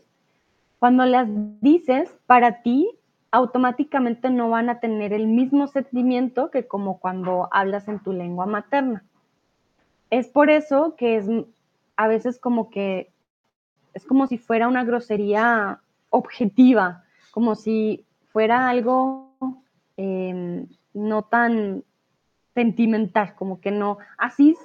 cuando 0.80 1.06
las 1.06 1.28
dices, 1.62 2.10
para 2.26 2.62
ti 2.62 2.90
automáticamente 3.32 4.30
no 4.30 4.50
van 4.50 4.70
a 4.70 4.80
tener 4.80 5.12
el 5.12 5.28
mismo 5.28 5.68
sentimiento 5.68 6.50
que 6.50 6.68
como 6.68 7.00
cuando 7.00 7.50
hablas 7.52 7.88
en 7.88 8.00
tu 8.00 8.14
lengua 8.14 8.46
materna. 8.46 9.04
Es 10.10 10.28
por 10.28 10.50
eso 10.50 10.96
que 10.96 11.18
es 11.18 11.28
a 11.98 12.08
veces 12.08 12.40
como 12.40 12.70
que 12.70 13.12
es 13.94 14.06
como 14.06 14.28
si 14.28 14.38
fuera 14.38 14.68
una 14.68 14.84
grosería 14.84 15.82
objetiva, 16.10 17.04
como 17.32 17.56
si 17.56 18.06
fuera 18.32 18.70
algo 18.70 19.34
eh, 19.98 20.66
no 20.94 21.24
tan 21.24 21.84
sentimental, 22.54 23.36
como 23.36 23.60
que 23.60 23.72
no, 23.72 23.98
así 24.18 24.56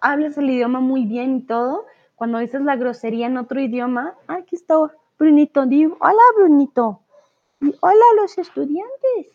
hablas 0.00 0.36
el 0.38 0.50
idioma 0.50 0.80
muy 0.80 1.04
bien 1.04 1.36
y 1.36 1.40
todo, 1.42 1.86
cuando 2.22 2.38
dices 2.38 2.62
la 2.62 2.76
grosería 2.76 3.26
en 3.26 3.36
otro 3.36 3.60
idioma, 3.60 4.14
ah, 4.28 4.34
aquí 4.34 4.54
está 4.54 4.76
Brunito, 5.18 5.66
digo, 5.66 5.96
hola 6.00 6.22
Brunito, 6.36 7.00
y 7.60 7.74
hola 7.80 8.04
los 8.14 8.38
estudiantes. 8.38 9.26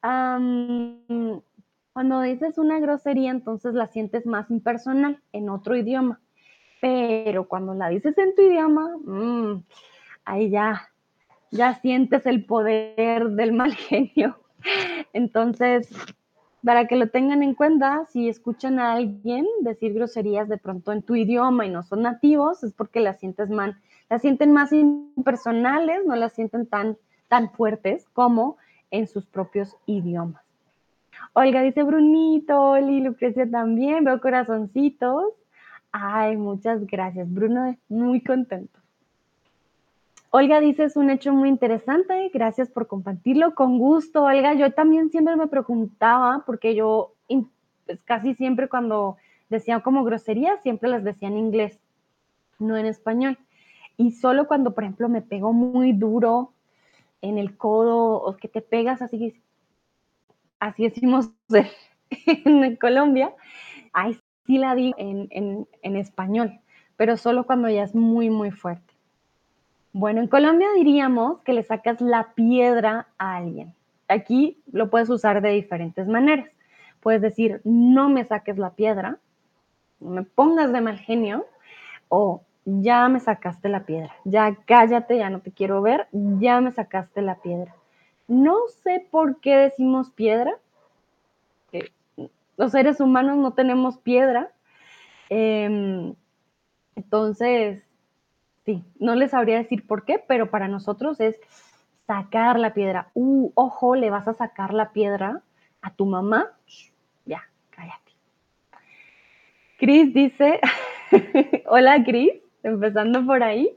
cuando 1.92 2.22
dices 2.22 2.56
una 2.56 2.80
grosería, 2.80 3.32
entonces 3.32 3.74
la 3.74 3.86
sientes 3.86 4.24
más 4.24 4.50
impersonal 4.50 5.20
en 5.32 5.50
otro 5.50 5.76
idioma. 5.76 6.22
Pero 6.80 7.46
cuando 7.46 7.74
la 7.74 7.90
dices 7.90 8.16
en 8.16 8.34
tu 8.34 8.40
idioma, 8.40 8.96
mmm, 9.04 9.62
ahí 10.24 10.48
ya, 10.48 10.88
ya 11.50 11.74
sientes 11.74 12.24
el 12.24 12.46
poder 12.46 13.28
del 13.28 13.52
mal 13.52 13.74
genio. 13.76 14.38
Entonces, 15.12 15.90
para 16.66 16.88
que 16.88 16.96
lo 16.96 17.10
tengan 17.10 17.44
en 17.44 17.54
cuenta, 17.54 18.06
si 18.06 18.28
escuchan 18.28 18.80
a 18.80 18.94
alguien 18.94 19.46
decir 19.60 19.94
groserías 19.94 20.48
de 20.48 20.58
pronto 20.58 20.90
en 20.90 21.00
tu 21.00 21.14
idioma 21.14 21.64
y 21.64 21.70
no 21.70 21.84
son 21.84 22.02
nativos, 22.02 22.64
es 22.64 22.72
porque 22.72 22.98
las 22.98 23.20
sientes 23.20 23.48
sienten 24.20 24.50
más 24.50 24.72
impersonales, 24.72 26.04
no 26.04 26.16
las 26.16 26.32
sienten 26.32 26.66
tan, 26.66 26.96
tan 27.28 27.52
fuertes 27.52 28.08
como 28.12 28.56
en 28.90 29.06
sus 29.06 29.26
propios 29.26 29.76
idiomas. 29.86 30.42
Olga 31.34 31.62
dice 31.62 31.84
Brunito, 31.84 32.60
Oli, 32.60 33.00
Lucrecia 33.00 33.48
también, 33.48 34.02
veo 34.02 34.20
corazoncitos. 34.20 35.34
Ay, 35.92 36.36
muchas 36.36 36.84
gracias, 36.84 37.32
Bruno, 37.32 37.76
muy 37.88 38.20
contento. 38.22 38.80
Olga 40.30 40.60
dice, 40.60 40.84
es 40.84 40.96
un 40.96 41.10
hecho 41.10 41.32
muy 41.32 41.48
interesante, 41.48 42.30
gracias 42.32 42.68
por 42.68 42.86
compartirlo, 42.86 43.54
con 43.54 43.78
gusto, 43.78 44.24
Olga. 44.24 44.54
Yo 44.54 44.72
también 44.72 45.10
siempre 45.10 45.36
me 45.36 45.46
preguntaba, 45.46 46.42
porque 46.44 46.74
yo 46.74 47.14
pues, 47.86 48.00
casi 48.04 48.34
siempre 48.34 48.68
cuando 48.68 49.16
decía 49.48 49.80
como 49.80 50.04
grosería, 50.04 50.58
siempre 50.58 50.90
las 50.90 51.04
decía 51.04 51.28
en 51.28 51.38
inglés, 51.38 51.78
no 52.58 52.76
en 52.76 52.86
español. 52.86 53.38
Y 53.96 54.10
solo 54.12 54.46
cuando, 54.46 54.74
por 54.74 54.84
ejemplo, 54.84 55.08
me 55.08 55.22
pegó 55.22 55.52
muy 55.52 55.92
duro 55.92 56.52
en 57.22 57.38
el 57.38 57.56
codo 57.56 58.14
o 58.22 58.36
que 58.36 58.48
te 58.48 58.60
pegas 58.60 59.02
así, 59.02 59.40
así 60.60 60.82
decimos 60.82 61.30
en 62.26 62.76
Colombia, 62.76 63.32
ahí 63.92 64.18
sí 64.46 64.58
la 64.58 64.74
digo 64.74 64.96
en, 64.98 65.28
en, 65.30 65.68
en 65.82 65.96
español, 65.96 66.60
pero 66.96 67.16
solo 67.16 67.46
cuando 67.46 67.68
ya 67.70 67.84
es 67.84 67.94
muy, 67.94 68.28
muy 68.30 68.50
fuerte. 68.50 68.95
Bueno, 69.98 70.20
en 70.20 70.28
Colombia 70.28 70.68
diríamos 70.74 71.40
que 71.40 71.54
le 71.54 71.62
sacas 71.62 72.02
la 72.02 72.34
piedra 72.34 73.08
a 73.16 73.36
alguien. 73.36 73.74
Aquí 74.08 74.60
lo 74.70 74.90
puedes 74.90 75.08
usar 75.08 75.40
de 75.40 75.48
diferentes 75.48 76.06
maneras. 76.06 76.50
Puedes 77.00 77.22
decir, 77.22 77.62
no 77.64 78.10
me 78.10 78.22
saques 78.26 78.58
la 78.58 78.74
piedra, 78.74 79.16
no 80.00 80.10
me 80.10 80.22
pongas 80.22 80.70
de 80.70 80.82
mal 80.82 80.98
genio, 80.98 81.46
o 82.10 82.42
ya 82.66 83.08
me 83.08 83.20
sacaste 83.20 83.70
la 83.70 83.86
piedra, 83.86 84.14
ya 84.24 84.54
cállate, 84.66 85.16
ya 85.16 85.30
no 85.30 85.40
te 85.40 85.50
quiero 85.50 85.80
ver, 85.80 86.08
ya 86.12 86.60
me 86.60 86.72
sacaste 86.72 87.22
la 87.22 87.36
piedra. 87.36 87.74
No 88.28 88.68
sé 88.68 89.06
por 89.10 89.40
qué 89.40 89.56
decimos 89.56 90.10
piedra. 90.10 90.58
los 92.58 92.72
seres 92.72 93.00
humanos 93.00 93.38
no 93.38 93.54
tenemos 93.54 93.96
piedra. 93.96 94.50
Em, 95.30 96.14
entonces, 96.96 97.85
Sí, 98.66 98.84
no 98.98 99.14
les 99.14 99.30
sabría 99.30 99.58
decir 99.58 99.86
por 99.86 100.04
qué, 100.04 100.18
pero 100.26 100.50
para 100.50 100.66
nosotros 100.66 101.20
es 101.20 101.38
sacar 102.04 102.58
la 102.58 102.74
piedra. 102.74 103.10
Uh, 103.14 103.52
ojo, 103.54 103.94
le 103.94 104.10
vas 104.10 104.26
a 104.26 104.34
sacar 104.34 104.74
la 104.74 104.90
piedra 104.90 105.40
a 105.82 105.94
tu 105.94 106.04
mamá. 106.04 106.50
Ya, 107.24 107.42
cállate. 107.70 108.12
Cris 109.78 110.12
dice, 110.12 110.60
hola 111.66 112.02
Cris, 112.04 112.32
empezando 112.64 113.24
por 113.24 113.44
ahí. 113.44 113.70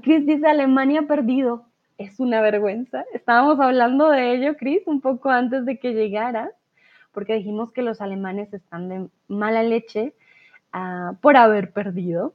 Cris 0.00 0.24
dice, 0.24 0.46
Alemania 0.46 1.02
perdido. 1.08 1.66
Es 1.98 2.20
una 2.20 2.40
vergüenza. 2.40 3.04
Estábamos 3.12 3.58
hablando 3.58 4.08
de 4.08 4.34
ello, 4.34 4.56
Cris, 4.56 4.82
un 4.86 5.00
poco 5.00 5.30
antes 5.30 5.66
de 5.66 5.80
que 5.80 5.94
llegaras, 5.94 6.50
porque 7.10 7.34
dijimos 7.34 7.72
que 7.72 7.82
los 7.82 8.00
alemanes 8.00 8.54
están 8.54 8.88
de 8.88 9.08
mala 9.26 9.64
leche 9.64 10.14
uh, 10.72 11.16
por 11.16 11.36
haber 11.36 11.72
perdido. 11.72 12.34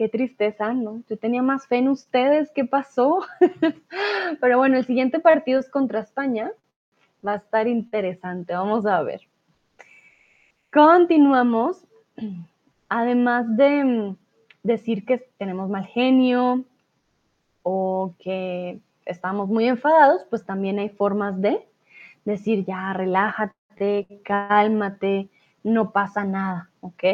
Qué 0.00 0.08
tristeza, 0.08 0.72
¿no? 0.72 1.02
Yo 1.10 1.18
tenía 1.18 1.42
más 1.42 1.66
fe 1.66 1.76
en 1.76 1.90
ustedes, 1.90 2.50
¿qué 2.52 2.64
pasó? 2.64 3.20
Pero 4.40 4.56
bueno, 4.56 4.78
el 4.78 4.86
siguiente 4.86 5.20
partido 5.20 5.60
es 5.60 5.68
contra 5.68 6.00
España. 6.00 6.52
Va 7.22 7.32
a 7.34 7.36
estar 7.36 7.68
interesante, 7.68 8.54
vamos 8.54 8.86
a 8.86 9.02
ver. 9.02 9.20
Continuamos. 10.72 11.84
Además 12.88 13.44
de 13.58 13.84
mm, 13.84 14.16
decir 14.62 15.04
que 15.04 15.18
tenemos 15.36 15.68
mal 15.68 15.84
genio 15.84 16.64
o 17.62 18.14
que 18.20 18.80
estamos 19.04 19.50
muy 19.50 19.68
enfadados, 19.68 20.22
pues 20.30 20.46
también 20.46 20.78
hay 20.78 20.88
formas 20.88 21.38
de 21.42 21.68
decir, 22.24 22.64
ya, 22.64 22.94
relájate, 22.94 24.22
cálmate, 24.24 25.28
no 25.62 25.90
pasa 25.90 26.24
nada, 26.24 26.70
¿ok? 26.80 27.04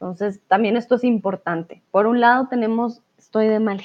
Entonces, 0.00 0.40
también 0.46 0.76
esto 0.76 0.94
es 0.94 1.04
importante. 1.04 1.82
Por 1.90 2.06
un 2.06 2.20
lado 2.20 2.46
tenemos, 2.48 3.02
estoy 3.18 3.48
de 3.48 3.58
mal 3.58 3.82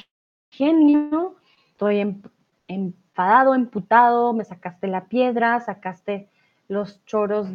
genio, 0.51 1.35
estoy 1.71 2.21
enfadado, 2.67 3.55
emputado, 3.55 4.33
me 4.33 4.45
sacaste 4.45 4.87
la 4.87 5.05
piedra, 5.05 5.59
sacaste 5.59 6.29
los 6.67 7.03
choros 7.05 7.47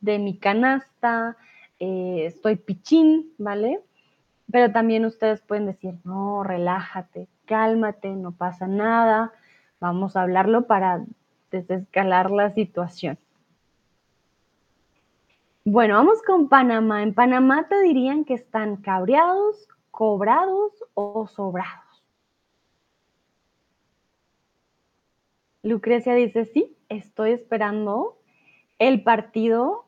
de 0.00 0.18
mi 0.20 0.38
canasta, 0.38 1.36
eh, 1.80 2.24
estoy 2.26 2.56
pichín, 2.56 3.32
¿vale? 3.36 3.80
Pero 4.50 4.72
también 4.72 5.04
ustedes 5.04 5.40
pueden 5.40 5.66
decir, 5.66 5.94
no, 6.04 6.44
relájate, 6.44 7.28
cálmate, 7.46 8.10
no 8.10 8.32
pasa 8.32 8.68
nada, 8.68 9.32
vamos 9.80 10.16
a 10.16 10.22
hablarlo 10.22 10.66
para 10.66 11.04
desescalar 11.50 12.30
la 12.30 12.50
situación. 12.50 13.18
Bueno, 15.66 15.94
vamos 15.94 16.22
con 16.22 16.50
Panamá. 16.50 17.02
En 17.02 17.14
Panamá 17.14 17.66
te 17.68 17.80
dirían 17.80 18.26
que 18.26 18.34
están 18.34 18.76
cabreados, 18.76 19.66
cobrados 19.90 20.84
o 20.92 21.26
sobrados. 21.26 22.04
Lucrecia 25.62 26.14
dice, 26.14 26.44
sí, 26.44 26.76
estoy 26.90 27.30
esperando 27.30 28.18
el 28.78 29.02
partido, 29.02 29.86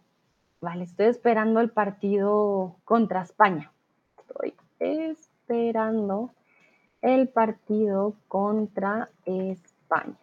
vale, 0.62 0.84
estoy 0.84 1.08
esperando 1.08 1.60
el 1.60 1.70
partido 1.70 2.76
contra 2.84 3.20
España. 3.20 3.70
Estoy 4.18 4.54
esperando 4.78 6.30
el 7.02 7.28
partido 7.28 8.14
contra 8.28 9.10
España. 9.26 10.16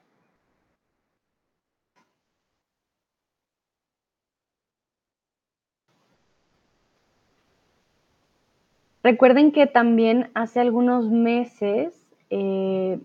Recuerden 9.03 9.51
que 9.51 9.67
también 9.67 10.31
hace 10.33 10.61
algunos 10.61 11.09
meses 11.09 11.93
eh, 12.29 12.99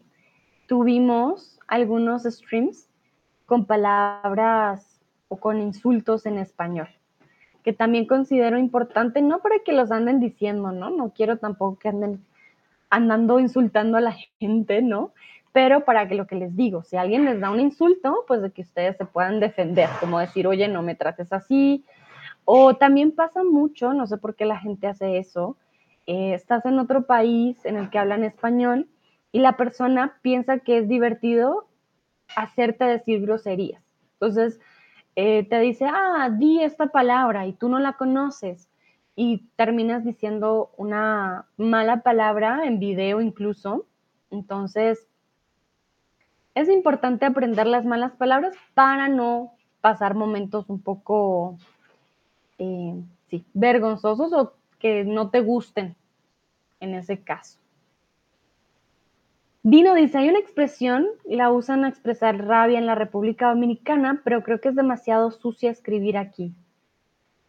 tuvimos 0.69 1.59
algunos 1.67 2.23
streams 2.23 2.89
con 3.47 3.67
palabras 3.67 5.01
o 5.27 5.39
con 5.39 5.61
insultos 5.61 6.25
en 6.25 6.39
español, 6.39 6.89
que 7.65 7.73
también 7.73 8.07
considero 8.07 8.59
importante, 8.59 9.23
no 9.23 9.41
para 9.41 9.59
que 9.65 9.73
los 9.73 9.91
anden 9.91 10.21
diciendo, 10.21 10.71
¿no? 10.71 10.91
No 10.91 11.13
quiero 11.13 11.39
tampoco 11.39 11.79
que 11.79 11.89
anden 11.89 12.25
andando 12.91 13.41
insultando 13.41 13.99
a 13.99 14.01
la 14.01 14.13
gente, 14.39 14.83
¿no? 14.83 15.13
Pero 15.53 15.85
para 15.85 16.07
que 16.07 16.15
lo 16.15 16.29
que 16.29 16.37
les 16.37 16.55
digo, 16.55 16.85
si 16.85 16.97
alguien 16.97 17.25
les 17.25 17.41
da 17.41 17.51
un 17.51 17.59
insulto, 17.59 18.25
pues 18.29 18.41
de 18.41 18.53
que 18.53 18.63
ustedes 18.63 18.97
se 18.97 19.05
puedan 19.05 19.41
defender, 19.41 19.89
como 19.99 20.21
decir, 20.21 20.47
oye, 20.47 20.69
no 20.69 20.83
me 20.83 20.95
trates 20.95 21.33
así. 21.33 21.85
O 22.45 22.77
también 22.77 23.13
pasa 23.13 23.43
mucho, 23.43 23.93
no 23.95 24.07
sé 24.07 24.17
por 24.17 24.37
qué 24.37 24.45
la 24.45 24.59
gente 24.59 24.87
hace 24.87 25.19
eso, 25.19 25.57
eh, 26.09 26.33
estás 26.33 26.65
en 26.65 26.79
otro 26.79 27.05
país 27.05 27.63
en 27.67 27.77
el 27.77 27.91
que 27.91 27.99
hablan 27.99 28.25
español 28.25 28.89
y 29.31 29.41
la 29.41 29.59
persona 29.59 30.19
piensa 30.23 30.59
que 30.59 30.79
es 30.79 30.89
divertido 30.89 31.69
hacerte 32.35 32.87
decir 32.87 33.21
groserías. 33.21 33.83
Entonces, 34.15 34.59
eh, 35.17 35.47
te 35.51 35.61
dice, 35.61 35.85
ah, 35.85 36.31
di 36.33 36.63
esta 36.63 36.87
palabra 36.87 37.47
y 37.47 37.53
tú 37.53 37.69
no 37.69 37.79
la 37.79 37.93
conoces 37.93 38.71
y 39.17 39.49
terminas 39.57 40.03
diciendo 40.03 40.71
una 40.79 41.45
mala 41.59 42.01
palabra 42.01 42.65
en 42.65 42.81
video 42.81 43.21
incluso. 43.21 43.85
Entonces, 44.31 45.07
es 46.55 46.71
importante 46.71 47.27
aprender 47.27 47.67
las 47.67 47.85
malas 47.85 48.13
palabras 48.13 48.55
para 48.73 49.09
no 49.09 49.53
pasar 49.83 50.15
momentos 50.15 50.71
un 50.71 50.81
poco, 50.81 51.59
eh, 52.59 52.95
vergonzosos 53.53 54.33
o 54.33 54.55
que 54.79 55.05
no 55.05 55.29
te 55.29 55.41
gusten 55.41 55.98
en 56.81 56.95
ese 56.95 57.22
caso. 57.22 57.59
Dino 59.62 59.95
dice, 59.95 60.18
hay 60.18 60.29
una 60.29 60.39
expresión, 60.39 61.07
la 61.26 61.51
usan 61.51 61.85
a 61.85 61.89
expresar 61.89 62.39
rabia 62.39 62.79
en 62.79 62.87
la 62.87 62.95
República 62.95 63.49
Dominicana, 63.49 64.22
pero 64.24 64.43
creo 64.43 64.61
que 64.61 64.68
es 64.68 64.74
demasiado 64.74 65.31
sucia 65.31 65.70
escribir 65.70 66.16
aquí. 66.16 66.55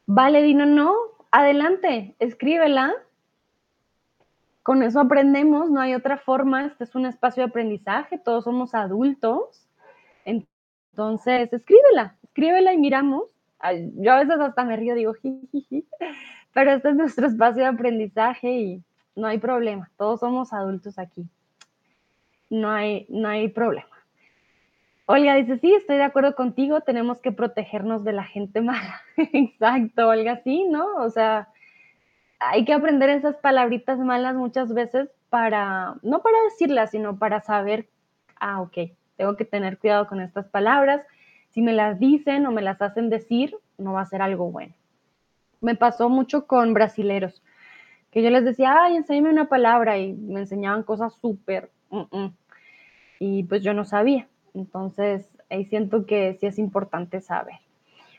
Vale, 0.06 0.42
Dino, 0.42 0.66
no, 0.66 0.94
adelante, 1.32 2.16
escríbela. 2.20 2.94
Con 4.64 4.84
eso 4.84 5.00
aprendemos, 5.00 5.70
no 5.70 5.80
hay 5.80 5.94
otra 5.94 6.18
forma, 6.18 6.66
este 6.66 6.84
es 6.84 6.96
un 6.96 7.06
espacio 7.06 7.44
de 7.44 7.50
aprendizaje, 7.50 8.18
todos 8.18 8.44
somos 8.44 8.76
adultos. 8.76 9.68
Entonces, 10.26 11.54
escríbela, 11.54 12.18
escríbela 12.24 12.74
y 12.74 12.78
miramos. 12.78 13.26
Yo 13.96 14.14
a 14.14 14.20
veces 14.20 14.40
hasta 14.40 14.66
me 14.66 14.76
río, 14.76 14.96
digo, 14.96 15.14
jiji, 15.14 15.88
pero 16.54 16.72
este 16.72 16.90
es 16.90 16.96
nuestro 16.96 17.28
espacio 17.28 17.64
de 17.64 17.70
aprendizaje 17.70 18.52
y 18.52 18.84
no 19.20 19.28
hay 19.28 19.38
problema, 19.38 19.92
todos 19.98 20.22
somos 20.22 20.54
adultos 20.54 20.98
aquí. 20.98 21.28
No 22.50 22.72
hay, 22.72 23.06
no 23.10 23.28
hay 23.28 23.50
problema. 23.50 23.88
Olga 25.06 25.36
dice, 25.36 25.58
sí, 25.58 25.74
estoy 25.74 25.98
de 25.98 26.04
acuerdo 26.04 26.36
contigo, 26.36 26.82
tenemos 26.82 27.20
que 27.20 27.32
protegernos 27.32 28.04
de 28.04 28.14
la 28.14 28.24
gente 28.24 28.62
mala. 28.62 29.02
Exacto, 29.18 30.08
Olga, 30.08 30.42
sí, 30.44 30.66
¿no? 30.66 30.96
O 30.98 31.10
sea, 31.10 31.50
hay 32.40 32.64
que 32.64 32.74
aprender 32.74 33.10
esas 33.10 33.36
palabritas 33.38 34.00
malas 34.00 34.36
muchas 34.36 34.74
veces 34.74 35.10
para, 35.30 35.96
no 36.02 36.22
para 36.22 36.38
decirlas, 36.44 36.92
sino 36.92 37.20
para 37.20 37.42
saber, 37.42 37.90
ah, 38.40 38.62
ok, 38.62 38.78
tengo 39.18 39.36
que 39.36 39.46
tener 39.46 39.78
cuidado 39.78 40.08
con 40.08 40.22
estas 40.22 40.48
palabras. 40.48 41.06
Si 41.50 41.62
me 41.62 41.74
las 41.74 42.00
dicen 42.00 42.46
o 42.46 42.52
me 42.52 42.62
las 42.62 42.82
hacen 42.82 43.10
decir, 43.10 43.56
no 43.78 43.94
va 43.94 44.02
a 44.02 44.06
ser 44.06 44.22
algo 44.22 44.50
bueno. 44.52 44.74
Me 45.60 45.76
pasó 45.76 46.08
mucho 46.08 46.48
con 46.48 46.74
brasileros 46.74 47.44
que 48.12 48.24
yo 48.24 48.30
les 48.30 48.44
decía, 48.44 48.84
ay, 48.84 48.96
enséñame 48.96 49.30
una 49.30 49.50
palabra 49.50 49.98
y 49.98 50.14
me 50.14 50.42
enseñaban 50.42 50.84
cosas 50.84 51.14
súper, 51.22 51.70
y 53.20 53.44
pues 53.44 53.64
yo 53.64 53.74
no 53.74 53.86
sabía. 53.86 54.28
Entonces, 54.54 55.28
ahí 55.50 55.66
siento 55.66 56.06
que 56.06 56.38
sí 56.40 56.46
es 56.46 56.58
importante 56.58 57.22
saber. 57.22 57.56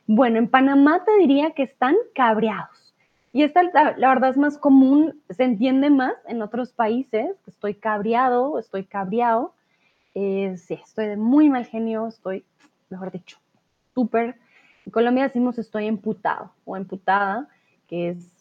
Bueno, 0.06 0.38
en 0.38 0.48
Panamá 0.48 1.04
te 1.04 1.16
diría 1.18 1.52
que 1.52 1.62
están 1.62 1.96
cabreados. 2.14 2.94
Y 3.32 3.42
esta, 3.42 3.62
la, 3.62 4.08
verdad, 4.08 4.30
es 4.30 4.36
más 4.36 4.58
común, 4.58 5.20
se 5.30 5.44
entiende 5.44 5.88
más 5.88 6.14
en 6.26 6.42
otros 6.42 6.72
países, 6.72 7.36
estoy 7.46 7.74
cabreado, 7.74 8.58
estoy 8.58 8.84
cabreado. 8.84 9.54
Eh, 10.14 10.56
sí, 10.56 10.74
estoy 10.74 11.06
de 11.06 11.16
muy 11.16 11.48
mal 11.48 11.64
genio, 11.64 12.08
estoy, 12.08 12.44
mejor 12.88 13.12
dicho, 13.12 13.38
súper. 13.94 14.36
En 14.84 14.90
Colombia 14.90 15.24
decimos 15.24 15.58
estoy 15.58 15.86
emputado 15.86 16.50
o 16.64 16.76
emputada, 16.76 17.48
que 17.86 18.10
es 18.10 18.39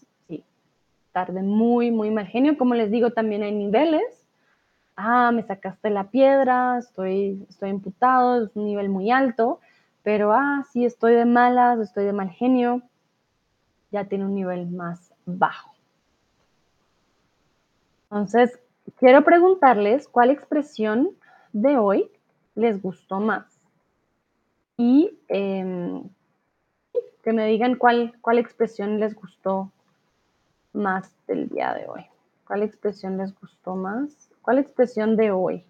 de 1.14 1.42
muy, 1.42 1.92
muy 1.92 2.12
mal 2.12 2.28
genio. 2.28 2.58
Como 2.58 2.76
les 2.76 2.92
digo, 2.92 3.12
también 3.12 3.44
hay 3.44 3.52
niveles. 3.52 4.28
Ah, 4.96 5.32
me 5.32 5.44
sacaste 5.44 5.90
la 5.90 6.06
piedra, 6.06 6.78
estoy, 6.78 7.46
estoy 7.50 7.70
imputado, 7.70 8.44
es 8.44 8.56
un 8.56 8.66
nivel 8.66 8.90
muy 8.90 9.12
alto, 9.12 9.60
pero 10.04 10.34
ah, 10.34 10.66
sí, 10.72 10.86
estoy 10.86 11.14
de 11.14 11.26
malas, 11.26 11.80
estoy 11.80 12.06
de 12.06 12.14
mal 12.14 12.30
genio, 12.30 12.82
ya 13.92 14.06
tiene 14.06 14.26
un 14.26 14.36
nivel 14.36 14.68
más 14.68 15.14
bajo. 15.26 15.72
Entonces, 18.04 18.60
quiero 18.98 19.24
preguntarles 19.24 20.08
cuál 20.08 20.32
expresión 20.32 21.12
de 21.54 21.78
hoy 21.78 22.12
les 22.56 22.82
gustó 22.82 23.22
más. 23.22 23.46
Y 24.76 25.18
em, 25.30 26.04
que 27.24 27.32
me 27.32 27.46
digan 27.46 27.76
cuál, 27.76 28.14
cuál 28.20 28.38
expresión 28.38 29.00
les 29.00 29.16
gustó 29.16 29.72
más 30.74 31.16
del 31.28 31.50
día 31.50 31.74
de 31.74 31.88
hoy? 31.88 32.06
¿Cuál 32.46 32.64
expresión 32.64 33.18
les 33.18 33.34
gustó 33.40 33.76
más? 33.76 34.30
¿Cuál 34.42 34.60
expresión 34.60 35.16
de 35.16 35.32
hoy? 35.32 35.64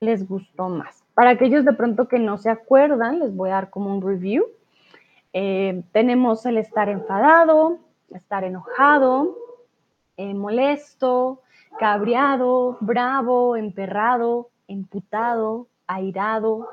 les 0.00 0.26
gustó 0.26 0.68
más? 0.68 1.04
Para 1.14 1.30
aquellos 1.30 1.64
de 1.64 1.74
pronto 1.74 2.08
que 2.08 2.18
no 2.18 2.38
se 2.38 2.50
acuerdan, 2.50 3.20
les 3.20 3.36
voy 3.36 3.50
a 3.50 3.54
dar 3.54 3.70
como 3.70 3.94
un 3.94 4.02
review. 4.02 4.46
Eh, 5.32 5.82
tenemos 5.92 6.44
el 6.46 6.56
estar 6.56 6.88
enfadado, 6.88 7.78
estar 8.10 8.42
enojado, 8.42 9.36
eh, 10.16 10.34
molesto, 10.34 11.42
cabreado, 11.78 12.78
bravo, 12.80 13.56
emperrado, 13.56 14.48
emputado, 14.66 15.66
airado. 15.86 16.66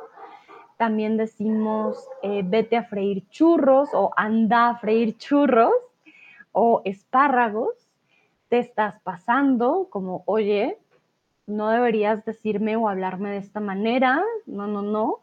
También 0.77 1.17
decimos 1.17 2.07
eh, 2.21 2.43
vete 2.45 2.77
a 2.77 2.85
freír 2.85 3.27
churros 3.29 3.89
o 3.93 4.11
anda 4.15 4.69
a 4.69 4.77
freír 4.77 5.17
churros 5.17 5.73
o 6.59 6.81
espárragos. 6.85 7.87
Te 8.49 8.57
estás 8.57 8.99
pasando 9.01 9.89
como, 9.91 10.23
oye, 10.25 10.79
no 11.45 11.69
deberías 11.69 12.25
decirme 12.25 12.75
o 12.75 12.89
hablarme 12.89 13.29
de 13.29 13.37
esta 13.37 13.59
manera. 13.59 14.23
No, 14.47 14.65
no, 14.65 14.81
no. 14.81 15.19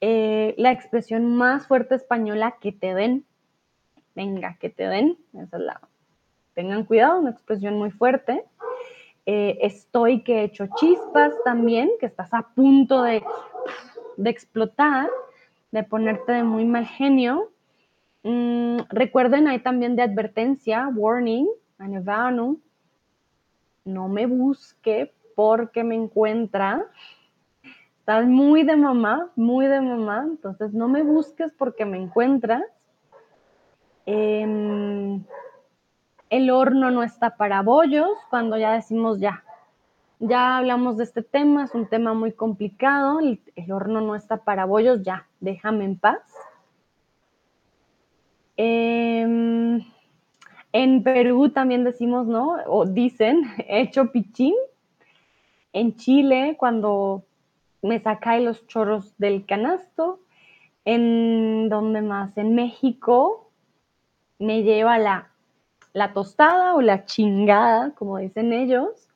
Eh, 0.00 0.54
la 0.56 0.72
expresión 0.72 1.34
más 1.34 1.66
fuerte 1.66 1.96
española 1.96 2.56
que 2.60 2.72
te 2.72 2.94
den. 2.94 3.26
Venga, 4.14 4.56
que 4.58 4.70
te 4.70 4.88
den. 4.88 5.18
Esa 5.34 5.58
es 5.58 5.62
la. 5.62 5.80
Tengan 6.54 6.84
cuidado, 6.84 7.20
una 7.20 7.30
expresión 7.30 7.74
muy 7.74 7.90
fuerte. 7.90 8.42
Eh, 9.26 9.58
estoy 9.60 10.22
que 10.22 10.40
he 10.40 10.44
hecho 10.44 10.66
chispas 10.76 11.34
también, 11.44 11.90
que 12.00 12.06
estás 12.06 12.32
a 12.32 12.42
punto 12.54 13.02
de, 13.02 13.22
de 14.16 14.30
explotar, 14.30 15.10
de 15.72 15.82
ponerte 15.82 16.32
de 16.32 16.42
muy 16.42 16.64
mal 16.64 16.86
genio. 16.86 17.50
Mm, 18.22 18.78
recuerden, 18.88 19.48
hay 19.48 19.60
también 19.60 19.96
de 19.96 20.02
advertencia, 20.02 20.88
warning, 20.94 21.46
no 23.84 24.08
me 24.08 24.26
busque 24.26 25.12
porque 25.34 25.84
me 25.84 25.94
encuentra. 25.94 26.84
Estás 28.00 28.26
muy 28.26 28.64
de 28.64 28.76
mamá, 28.76 29.30
muy 29.36 29.66
de 29.66 29.80
mamá, 29.80 30.24
entonces 30.26 30.72
no 30.72 30.88
me 30.88 31.02
busques 31.02 31.52
porque 31.52 31.84
me 31.84 31.98
encuentras. 31.98 32.62
Em, 34.06 35.22
el 36.30 36.50
horno 36.50 36.90
no 36.90 37.02
está 37.02 37.36
para 37.36 37.62
bollos, 37.62 38.08
cuando 38.30 38.56
ya 38.56 38.72
decimos 38.72 39.20
ya, 39.20 39.44
ya 40.20 40.56
hablamos 40.56 40.96
de 40.96 41.04
este 41.04 41.22
tema, 41.22 41.64
es 41.64 41.74
un 41.74 41.86
tema 41.86 42.14
muy 42.14 42.32
complicado, 42.32 43.20
el, 43.20 43.40
horno 43.70 44.00
no 44.00 44.14
está 44.14 44.38
para 44.38 44.64
bollos, 44.64 45.02
ya, 45.02 45.28
déjame 45.40 45.84
en 45.84 45.98
paz. 45.98 46.18
Em, 48.60 49.84
en 50.72 51.02
Perú 51.04 51.50
también 51.50 51.84
decimos, 51.84 52.26
¿no? 52.26 52.56
O 52.66 52.84
dicen, 52.84 53.42
hecho 53.68 54.10
pichín. 54.10 54.54
En 55.72 55.96
Chile, 55.96 56.56
cuando 56.58 57.24
me 57.82 58.00
sacáis 58.00 58.44
los 58.44 58.66
chorros 58.66 59.16
del 59.16 59.46
canasto. 59.46 60.20
En 60.84 61.68
donde 61.68 62.02
más, 62.02 62.36
en 62.36 62.54
México, 62.54 63.50
me 64.38 64.62
lleva 64.62 64.98
la, 64.98 65.30
la 65.92 66.12
tostada 66.12 66.74
o 66.74 66.80
la 66.80 67.04
chingada, 67.04 67.92
como 67.94 68.18
dicen 68.18 68.52
ellos. 68.52 69.08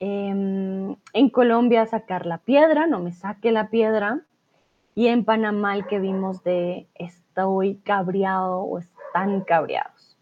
Em, 0.00 0.96
en 1.12 1.30
Colombia 1.30 1.86
sacar 1.86 2.26
la 2.26 2.38
piedra, 2.38 2.86
no 2.86 3.00
me 3.00 3.12
saque 3.12 3.52
la 3.52 3.70
piedra. 3.70 4.20
Y 4.94 5.06
en 5.06 5.24
Panamá 5.24 5.76
el 5.76 5.86
que 5.86 6.00
vimos 6.00 6.42
de 6.42 6.88
estoy 7.30 7.76
cabreado 7.76 8.62
o 8.62 8.78
están 8.78 9.42
cabreados. 9.42 10.18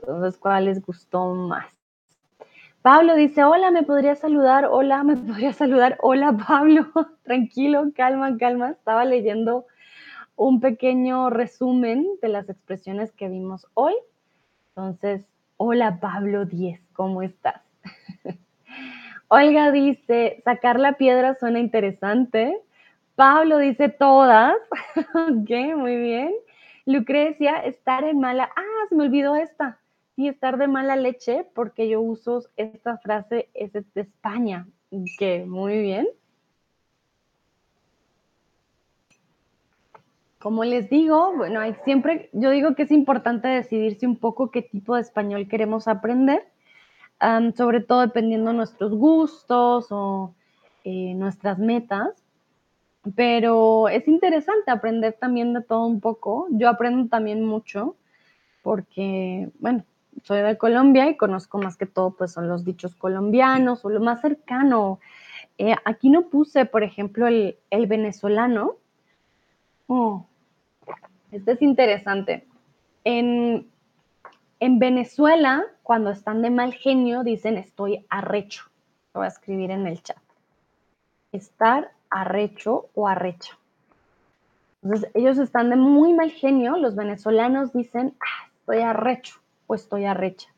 Entonces, 0.00 0.38
¿cuál 0.38 0.66
les 0.66 0.80
gustó 0.80 1.34
más? 1.34 1.66
Pablo 2.82 3.14
dice, 3.16 3.42
hola, 3.44 3.70
¿me 3.70 3.82
podría 3.82 4.14
saludar? 4.14 4.66
Hola, 4.70 5.02
¿me 5.02 5.16
podría 5.16 5.52
saludar? 5.52 5.96
Hola, 6.00 6.36
Pablo. 6.46 6.86
Tranquilo, 7.24 7.84
calma, 7.96 8.36
calma. 8.38 8.70
Estaba 8.70 9.04
leyendo 9.04 9.66
un 10.36 10.60
pequeño 10.60 11.30
resumen 11.30 12.06
de 12.22 12.28
las 12.28 12.48
expresiones 12.48 13.10
que 13.12 13.28
vimos 13.28 13.66
hoy. 13.74 13.94
Entonces, 14.68 15.24
hola, 15.56 15.98
Pablo 15.98 16.44
10, 16.44 16.80
¿cómo 16.92 17.22
estás? 17.22 17.62
Olga 19.28 19.72
dice, 19.72 20.42
sacar 20.44 20.78
la 20.78 20.92
piedra 20.92 21.34
suena 21.34 21.58
interesante. 21.58 22.60
Pablo 23.16 23.58
dice 23.58 23.88
todas. 23.88 24.56
ok, 25.14 25.50
muy 25.76 25.96
bien. 25.96 26.34
Lucrecia, 26.86 27.58
estar 27.64 28.04
en 28.04 28.20
mala. 28.20 28.50
Ah, 28.56 28.86
se 28.88 28.94
me 28.94 29.04
olvidó 29.04 29.36
esta 29.36 29.78
y 30.16 30.28
estar 30.28 30.58
de 30.58 30.68
mala 30.68 30.96
leche 30.96 31.46
porque 31.54 31.88
yo 31.88 32.00
uso 32.00 32.44
esta 32.56 32.98
frase, 32.98 33.48
es 33.54 33.72
de 33.72 33.84
España, 33.94 34.66
que 35.18 35.44
muy 35.44 35.80
bien. 35.80 36.06
Como 40.38 40.64
les 40.64 40.90
digo, 40.90 41.34
bueno, 41.34 41.60
hay 41.60 41.74
siempre, 41.84 42.28
yo 42.32 42.50
digo 42.50 42.74
que 42.74 42.82
es 42.82 42.90
importante 42.90 43.48
decidirse 43.48 44.06
un 44.06 44.16
poco 44.16 44.50
qué 44.50 44.60
tipo 44.60 44.94
de 44.94 45.00
español 45.00 45.48
queremos 45.48 45.88
aprender, 45.88 46.46
sobre 47.56 47.80
todo 47.80 48.02
dependiendo 48.02 48.50
de 48.50 48.56
nuestros 48.58 48.92
gustos 48.92 49.86
o 49.90 50.34
eh, 50.84 51.14
nuestras 51.14 51.58
metas. 51.58 52.23
Pero 53.14 53.88
es 53.88 54.08
interesante 54.08 54.70
aprender 54.70 55.14
también 55.14 55.52
de 55.52 55.62
todo 55.62 55.86
un 55.86 56.00
poco. 56.00 56.46
Yo 56.50 56.68
aprendo 56.68 57.08
también 57.08 57.44
mucho 57.44 57.96
porque, 58.62 59.50
bueno, 59.58 59.84
soy 60.22 60.40
de 60.40 60.56
Colombia 60.56 61.08
y 61.08 61.16
conozco 61.16 61.58
más 61.58 61.76
que 61.76 61.86
todo, 61.86 62.12
pues 62.16 62.32
son 62.32 62.48
los 62.48 62.64
dichos 62.64 62.94
colombianos 62.94 63.84
o 63.84 63.90
lo 63.90 64.00
más 64.00 64.22
cercano. 64.22 65.00
Eh, 65.58 65.74
aquí 65.84 66.08
no 66.08 66.28
puse, 66.28 66.64
por 66.64 66.82
ejemplo, 66.82 67.26
el, 67.26 67.58
venezolano. 67.70 68.76
Oh, 69.86 70.26
este 71.30 71.52
es 71.52 71.62
interesante. 71.62 72.46
En, 73.04 73.68
en 74.60 74.78
Venezuela, 74.78 75.64
cuando 75.82 76.10
están 76.10 76.40
de 76.40 76.50
mal 76.50 76.72
genio, 76.72 77.22
dicen 77.22 77.58
estoy 77.58 78.06
arrecho. 78.08 78.64
Lo 79.12 79.20
voy 79.20 79.26
a 79.26 79.28
escribir 79.28 79.70
en 79.70 79.86
el 79.86 80.02
chat. 80.02 80.16
Estar 81.32 81.92
arrecho 82.14 82.86
o 82.94 83.08
arrecha. 83.08 83.58
Entonces, 84.82 85.10
ellos 85.14 85.38
están 85.38 85.70
de 85.70 85.76
muy 85.76 86.12
mal 86.12 86.30
genio. 86.30 86.76
Los 86.76 86.94
venezolanos 86.94 87.72
dicen, 87.72 88.14
ah, 88.20 88.48
estoy 88.60 88.80
arrecho 88.80 89.40
o 89.66 89.74
estoy 89.74 90.04
arrecha. 90.04 90.48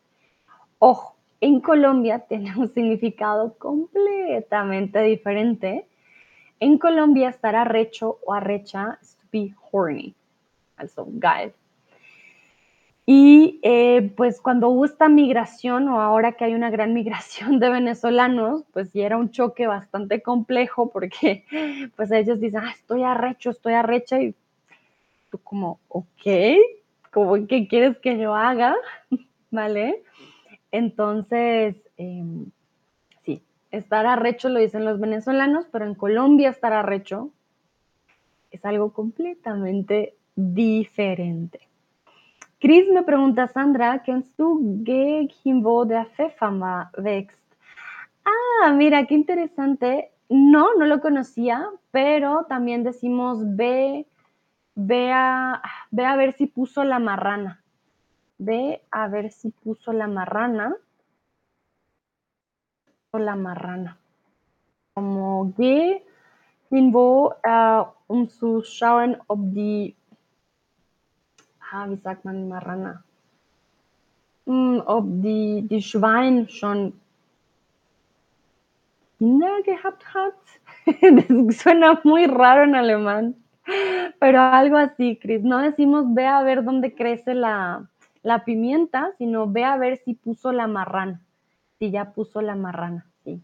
Ojo, 0.78 1.16
en 1.40 1.60
Colombia 1.60 2.18
tiene 2.28 2.54
un 2.56 2.68
significado 2.68 3.54
completamente 3.54 5.00
diferente. 5.00 5.86
En 6.60 6.78
Colombia 6.78 7.30
estar 7.30 7.56
arrecho 7.56 8.18
o 8.24 8.34
arrecha 8.34 8.98
es 9.00 9.16
to 9.16 9.26
be 9.32 9.54
horny, 9.70 10.14
also 10.76 11.06
geil. 11.20 11.52
Y 13.08 13.60
eh, 13.62 14.12
pues 14.16 14.40
cuando 14.40 14.68
hubo 14.68 14.84
esta 14.84 15.08
migración 15.08 15.88
o 15.88 16.00
ahora 16.00 16.32
que 16.32 16.44
hay 16.44 16.54
una 16.54 16.70
gran 16.70 16.92
migración 16.94 17.60
de 17.60 17.70
venezolanos, 17.70 18.64
pues 18.72 18.90
sí 18.90 19.00
era 19.00 19.16
un 19.16 19.30
choque 19.30 19.68
bastante 19.68 20.20
complejo 20.22 20.90
porque 20.90 21.44
pues 21.96 22.10
ellos 22.10 22.40
dicen, 22.40 22.62
ah, 22.64 22.72
estoy 22.74 23.04
arrecho, 23.04 23.50
estoy 23.50 23.74
arrecha 23.74 24.20
y 24.20 24.34
tú 25.30 25.38
como, 25.38 25.78
ok, 25.88 26.26
como, 27.12 27.46
¿qué 27.46 27.68
quieres 27.68 27.96
que 27.98 28.18
yo 28.18 28.34
haga? 28.34 28.74
¿Vale? 29.52 30.02
Entonces, 30.72 31.76
em, 31.96 32.46
sí, 33.24 33.40
estar 33.70 34.04
arrecho 34.06 34.48
lo 34.48 34.58
dicen 34.58 34.84
los 34.84 34.98
venezolanos, 34.98 35.66
pero 35.70 35.86
en 35.86 35.94
Colombia 35.94 36.50
estar 36.50 36.72
arrecho 36.72 37.30
es 38.50 38.64
algo 38.64 38.92
completamente 38.92 40.14
diferente. 40.34 41.60
Chris 42.58 42.88
me 42.90 43.02
pregunta, 43.02 43.48
Sandra, 43.48 44.02
¿kennst 44.02 44.38
du 44.38 44.82
Gegenwo 44.82 45.84
der 45.84 46.06
Pfefferma 46.06 46.90
wächst? 46.96 47.38
Ah, 48.24 48.72
mira, 48.72 49.06
qué 49.06 49.14
interesante. 49.14 50.10
No, 50.28 50.74
no 50.76 50.86
lo 50.86 51.00
conocía, 51.00 51.68
pero 51.90 52.46
también 52.48 52.82
decimos 52.82 53.38
ve 53.56 54.06
Ve 54.78 55.10
a, 55.10 55.62
ve 55.90 56.04
a 56.04 56.16
ver 56.16 56.34
si 56.34 56.46
puso 56.46 56.84
la 56.84 56.98
marrana. 56.98 57.62
Ve 58.36 58.82
a 58.90 59.08
ver 59.08 59.32
si 59.32 59.50
puso 59.50 59.94
la 59.94 60.06
marrana. 60.06 60.76
O 63.10 63.18
la 63.18 63.36
marrana. 63.36 63.96
Como 64.92 65.54
geh 65.56 66.04
hinwo, 66.70 67.36
uh, 67.42 67.86
um 68.06 68.28
zu 68.28 68.62
schauen, 68.62 69.16
ob 69.28 69.40
die, 69.54 69.96
ah, 71.72 71.86
wie 71.88 71.96
sagt 71.96 72.24
man 72.24 72.48
Marrana? 72.48 73.02
Mm, 74.46 74.80
ob 74.86 75.04
die, 75.22 75.66
die 75.68 75.82
Schwein 75.82 76.48
schon 76.48 76.92
Kinder 79.18 79.62
gehabt 79.64 80.04
hat. 80.14 80.34
suena 81.50 82.00
muy 82.04 82.26
raro 82.26 82.64
en 82.64 82.74
alemán. 82.74 83.34
Pero 84.20 84.40
algo 84.40 84.76
así, 84.76 85.16
Cris. 85.16 85.42
No 85.42 85.58
decimos 85.58 86.04
ve 86.14 86.26
a 86.26 86.42
ver 86.42 86.64
dónde 86.64 86.94
crece 86.94 87.34
la, 87.34 87.88
pimienta, 88.44 89.12
sino 89.18 89.50
ve 89.50 89.64
a 89.64 89.76
ver 89.76 89.98
si 90.04 90.14
puso 90.14 90.52
la 90.52 90.66
marrana. 90.66 91.20
Si 91.78 91.90
ya 91.90 92.12
puso 92.12 92.40
la 92.42 92.54
marrana, 92.54 93.06
sí. 93.24 93.40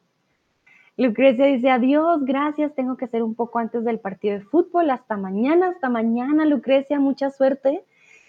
Lucrecia 0.96 1.46
dice, 1.46 1.70
adiós, 1.70 2.24
gracias, 2.24 2.74
tengo 2.74 2.96
que 2.96 3.06
hacer 3.06 3.22
un 3.22 3.34
poco 3.34 3.58
antes 3.58 3.84
del 3.84 3.98
partido 3.98 4.38
de 4.38 4.44
fútbol. 4.44 4.90
Hasta 4.90 5.16
mañana, 5.16 5.70
hasta 5.70 5.88
mañana, 5.88 6.44
Lucrecia, 6.44 7.00
mucha 7.00 7.30
suerte. 7.30 7.82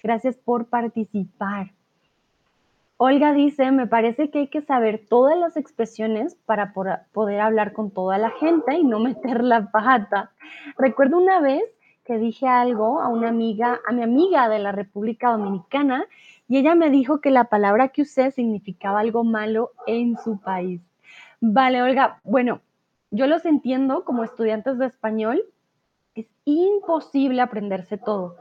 Gracias 0.03 0.35
por 0.35 0.67
participar. 0.67 1.71
Olga 2.97 3.33
dice, 3.33 3.71
me 3.71 3.87
parece 3.87 4.29
que 4.29 4.39
hay 4.39 4.47
que 4.47 4.61
saber 4.61 5.05
todas 5.09 5.37
las 5.37 5.57
expresiones 5.57 6.35
para 6.45 6.73
poder 6.73 7.39
hablar 7.39 7.73
con 7.73 7.89
toda 7.89 8.17
la 8.17 8.29
gente 8.31 8.75
y 8.75 8.83
no 8.83 8.99
meter 9.01 9.43
la 9.43 9.71
pata. 9.71 10.31
Recuerdo 10.77 11.17
una 11.17 11.39
vez 11.39 11.63
que 12.05 12.17
dije 12.17 12.47
algo 12.47 13.01
a 13.01 13.07
una 13.07 13.29
amiga, 13.29 13.79
a 13.87 13.93
mi 13.93 14.03
amiga 14.03 14.49
de 14.49 14.59
la 14.59 14.73
República 14.73 15.31
Dominicana, 15.31 16.05
y 16.47 16.57
ella 16.57 16.75
me 16.75 16.89
dijo 16.89 17.21
que 17.21 17.31
la 17.31 17.45
palabra 17.45 17.89
que 17.89 18.01
usé 18.01 18.31
significaba 18.31 18.99
algo 18.99 19.23
malo 19.23 19.71
en 19.87 20.17
su 20.17 20.39
país. 20.39 20.81
Vale, 21.39 21.81
Olga, 21.81 22.19
bueno, 22.23 22.61
yo 23.09 23.27
los 23.27 23.45
entiendo 23.45 24.03
como 24.03 24.23
estudiantes 24.23 24.77
de 24.77 24.87
español, 24.87 25.43
es 26.15 26.27
imposible 26.45 27.41
aprenderse 27.41 27.97
todo. 27.97 28.35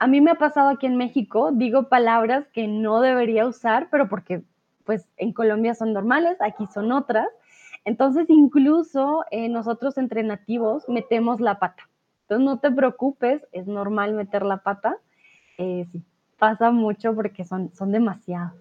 A 0.00 0.06
mí 0.06 0.20
me 0.20 0.30
ha 0.30 0.36
pasado 0.36 0.70
aquí 0.70 0.86
en 0.86 0.96
México, 0.96 1.50
digo 1.52 1.88
palabras 1.88 2.46
que 2.52 2.68
no 2.68 3.00
debería 3.00 3.46
usar, 3.46 3.88
pero 3.90 4.08
porque 4.08 4.42
pues 4.84 5.06
en 5.16 5.32
Colombia 5.32 5.74
son 5.74 5.92
normales, 5.92 6.40
aquí 6.40 6.66
son 6.72 6.92
otras. 6.92 7.28
Entonces 7.84 8.26
incluso 8.28 9.24
eh, 9.30 9.48
nosotros 9.48 9.98
entre 9.98 10.22
nativos 10.22 10.88
metemos 10.88 11.40
la 11.40 11.58
pata. 11.58 11.88
Entonces 12.22 12.44
no 12.44 12.58
te 12.58 12.70
preocupes, 12.70 13.46
es 13.52 13.66
normal 13.66 14.14
meter 14.14 14.44
la 14.44 14.58
pata. 14.58 14.96
Eh, 15.56 15.86
sí, 15.90 16.02
pasa 16.38 16.70
mucho 16.70 17.14
porque 17.14 17.44
son, 17.44 17.74
son 17.74 17.90
demasiados. 17.90 18.58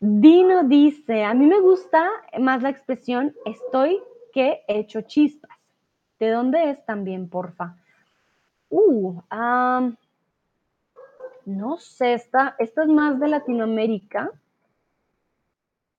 Dino 0.00 0.64
dice, 0.64 1.24
a 1.24 1.32
mí 1.32 1.46
me 1.46 1.60
gusta 1.60 2.10
más 2.40 2.60
la 2.60 2.70
expresión 2.70 3.34
estoy 3.44 4.00
que 4.32 4.62
hecho 4.66 5.02
chispas. 5.02 5.56
¿De 6.18 6.30
dónde 6.30 6.70
es 6.70 6.84
también, 6.84 7.28
porfa? 7.28 7.76
Uh, 8.72 9.20
no 11.44 11.76
sé, 11.78 12.14
esta, 12.14 12.56
esta 12.58 12.82
es 12.82 12.88
más 12.88 13.20
de 13.20 13.28
Latinoamérica. 13.28 14.30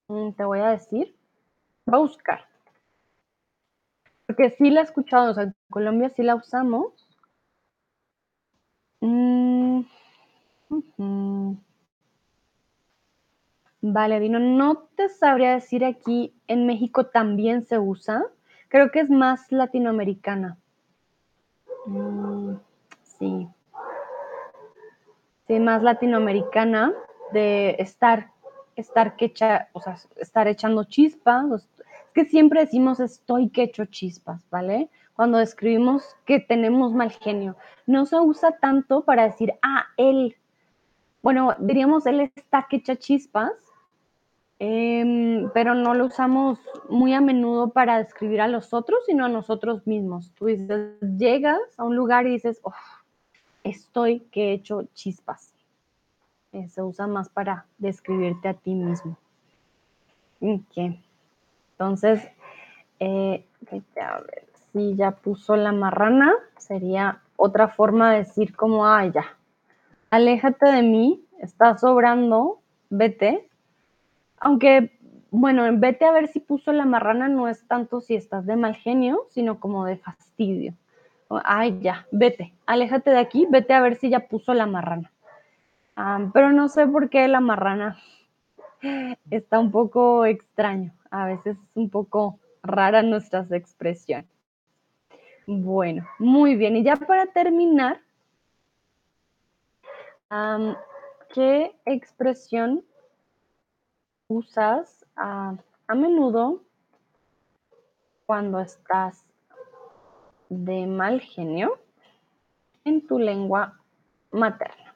Mm, 0.07 0.31
te 0.31 0.45
voy 0.45 0.59
a 0.59 0.69
decir. 0.69 1.13
Voy 1.85 1.95
a 1.95 2.01
buscar. 2.03 2.45
Porque 4.25 4.49
sí 4.49 4.69
la 4.69 4.81
he 4.81 4.83
escuchado, 4.83 5.31
o 5.31 5.33
sea, 5.33 5.43
en 5.43 5.55
Colombia 5.69 6.09
sí 6.09 6.23
la 6.23 6.35
usamos. 6.35 7.07
Mm, 9.01 9.83
vale, 13.81 14.19
Dino, 14.19 14.39
no 14.39 14.87
te 14.95 15.09
sabría 15.09 15.53
decir 15.53 15.85
aquí, 15.85 16.33
en 16.47 16.65
México 16.65 17.05
también 17.05 17.65
se 17.65 17.77
usa. 17.77 18.23
Creo 18.67 18.89
que 18.89 19.01
es 19.01 19.11
más 19.11 19.51
latinoamericana. 19.51 20.57
Mm, 21.85 22.55
sí. 23.03 23.47
Sí, 25.47 25.60
más 25.60 25.84
latinoamericana 25.84 26.93
de 27.34 27.76
estar, 27.80 28.31
estar 28.76 29.15
que 29.15 29.26
echa, 29.26 29.69
o 29.73 29.81
sea, 29.81 29.97
estar 30.18 30.47
echando 30.47 30.85
chispas. 30.85 31.45
Es 31.51 31.68
que 32.14 32.26
siempre 32.26 32.61
decimos 32.61 32.99
estoy 32.99 33.49
que 33.49 33.64
echo 33.64 33.85
chispas, 33.85 34.47
¿vale? 34.49 34.89
Cuando 35.15 35.38
describimos 35.38 36.15
que 36.26 36.39
tenemos 36.39 36.93
mal 36.93 37.11
genio. 37.11 37.55
No 37.85 38.05
se 38.05 38.19
usa 38.19 38.57
tanto 38.60 39.03
para 39.03 39.23
decir, 39.23 39.53
ah, 39.61 39.85
él. 39.97 40.38
Bueno, 41.22 41.55
diríamos 41.60 42.05
él 42.05 42.31
está 42.35 42.68
que 42.69 42.77
echa 42.77 42.95
chispas, 42.95 43.51
Em, 44.65 45.49
pero 45.53 45.76
no 45.76 45.94
lo 45.94 46.06
usamos 46.06 46.57
muy 46.88 47.14
a 47.14 47.19
menudo 47.19 47.72
para 47.72 47.98
describir 47.98 48.40
a 48.40 48.48
los 48.48 48.73
otros, 48.73 49.03
sino 49.06 49.26
a 49.26 49.27
nosotros 49.30 49.85
mismos. 49.85 50.31
Tú 50.35 50.45
dices, 50.45 50.98
llegas 51.02 51.60
a 51.76 51.84
un 51.84 51.98
lugar 51.98 52.27
y 52.27 52.31
dices, 52.31 52.61
oh, 52.64 52.72
estoy 53.65 54.22
que 54.31 54.52
he 54.52 54.53
hecho 54.53 54.84
chispas. 54.94 55.53
Eh, 56.53 56.69
se 56.69 56.81
usa 56.81 57.07
más 57.07 57.27
para 57.27 57.65
describirte 57.77 58.48
a 58.48 58.53
ti 58.53 58.73
mismo. 58.73 59.18
Entonces, 60.40 62.26
eh, 63.02 63.45
a 63.69 64.22
ver, 64.22 64.45
si 64.72 64.95
ya 64.95 65.11
puso 65.11 65.57
la 65.57 65.73
marrana, 65.73 66.35
sería 66.57 67.22
otra 67.35 67.68
forma 67.68 68.14
de 68.14 68.19
decir 68.19 68.56
como, 68.56 68.85
ah, 68.85 69.06
ya, 69.07 69.26
aléjate 70.10 70.68
de 70.68 70.84
mí, 70.84 71.26
estás 71.40 71.81
sobrando, 71.81 72.61
vete, 72.90 73.49
aunque, 74.43 74.91
bueno, 75.31 75.63
vete 75.77 76.03
a 76.03 76.11
ver 76.11 76.27
si 76.27 76.41
puso 76.41 76.73
la 76.73 76.85
marrana 76.85 77.29
no 77.29 77.47
es 77.47 77.65
tanto 77.65 78.01
si 78.01 78.15
estás 78.15 78.45
de 78.45 78.57
mal 78.57 78.75
genio, 78.75 79.25
sino 79.29 79.59
como 79.59 79.85
de 79.85 79.97
fastidio. 79.97 80.73
Ay, 81.45 81.79
ya, 81.79 82.05
vete, 82.11 82.53
aléjate 82.65 83.11
de 83.11 83.19
aquí, 83.19 83.47
vete 83.49 83.73
a 83.73 83.81
ver 83.81 83.95
si 83.95 84.09
ya 84.09 84.27
puso 84.27 84.53
la 84.53 84.67
marrana. 84.67 85.11
Ah, 85.95 86.29
pero 86.33 86.51
no 86.51 86.67
sé 86.67 86.85
por 86.87 87.09
qué 87.09 87.27
la 87.29 87.39
marrana 87.39 87.97
está 89.31 89.59
un 89.59 89.71
poco 89.71 90.25
extraño. 90.25 90.93
A 91.09 91.25
veces 91.25 91.57
es 91.57 91.75
un 91.75 91.89
poco 91.89 92.37
rara 92.61 93.01
nuestras 93.01 93.49
expresiones. 93.51 94.29
Bueno, 95.47 96.05
muy 96.19 96.55
bien. 96.55 96.75
Y 96.75 96.83
ya 96.83 96.97
para 96.97 97.27
terminar, 97.27 98.01
¿qué 101.33 101.75
expresión 101.85 102.83
usas 104.34 105.05
a, 105.15 105.55
menudo 105.95 106.64
cuando 108.26 108.60
estás 108.60 109.23
de 110.49 110.88
mal 110.88 111.22
genio 111.22 111.80
en 112.84 113.05
tu 113.05 113.19
lengua 113.19 113.80
materna. 114.31 114.95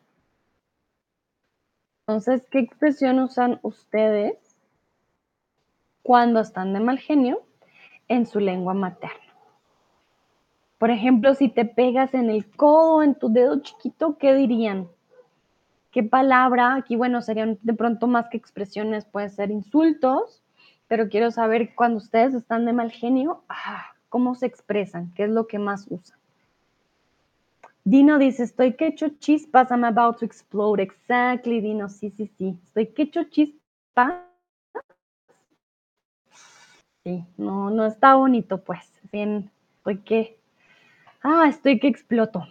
Entonces, 2.02 2.42
¿qué 2.50 2.60
expresión 2.60 3.20
usan 3.20 3.60
ustedes 3.62 4.56
cuando 6.02 6.40
están 6.40 6.74
de 6.74 6.80
mal 6.80 6.98
genio 6.98 7.44
en 8.08 8.26
su 8.26 8.40
lengua 8.40 8.74
materna? 8.74 9.36
Por 10.80 10.90
ejemplo, 10.90 11.36
si 11.36 11.50
te 11.50 11.66
pegas 11.66 12.16
en 12.16 12.32
el 12.32 12.50
codo, 12.50 13.04
en 13.04 13.14
tu 13.14 13.30
dedo 13.30 13.62
chiquito, 13.62 14.18
¿qué 14.18 14.34
dirían? 14.34 14.90
¿Qué 15.98 16.04
palabra? 16.04 16.76
Aquí, 16.76 16.96
bueno, 16.96 17.24
serían 17.24 17.58
de 17.64 17.74
pronto 17.74 18.06
más 18.06 18.30
que 18.30 18.38
expresiones, 18.38 19.06
puede 19.06 19.30
ser 19.30 19.50
insultos, 19.50 20.44
pero 20.88 21.10
quiero 21.10 21.32
saber 21.32 21.74
cuando 21.74 21.98
ustedes 21.98 22.36
están 22.36 22.68
de 22.68 22.74
mal 22.74 22.92
genio, 22.92 23.42
ah, 23.50 23.84
¿cómo 24.08 24.36
se 24.36 24.46
expresan? 24.46 25.12
¿Qué 25.16 25.24
es 25.24 25.32
lo 25.32 25.48
que 25.48 25.58
más 25.58 25.88
usan? 25.90 26.20
Dino 27.84 28.20
dice, 28.20 28.44
estoy 28.44 28.76
que 28.76 28.86
hecho 28.86 29.10
chispas, 29.18 29.72
I'm 29.72 29.84
about 29.86 30.20
to 30.20 30.26
explode. 30.26 30.84
Exactly, 30.84 31.62
Dino, 31.62 31.90
sí, 31.90 32.12
sí, 32.12 32.28
sí. 32.38 32.56
Estoy 32.66 32.90
que 32.94 33.02
hecho 33.02 33.24
chispas. 33.24 34.22
Sí, 37.04 37.26
no, 37.38 37.72
no 37.72 37.88
está 37.88 38.14
bonito, 38.14 38.64
pues. 38.64 38.88
Bien, 39.12 39.50
estoy 39.78 39.98
que... 40.04 40.38
Ah, 41.24 41.48
estoy 41.50 41.80
que 41.80 41.88
exploto. 41.88 42.46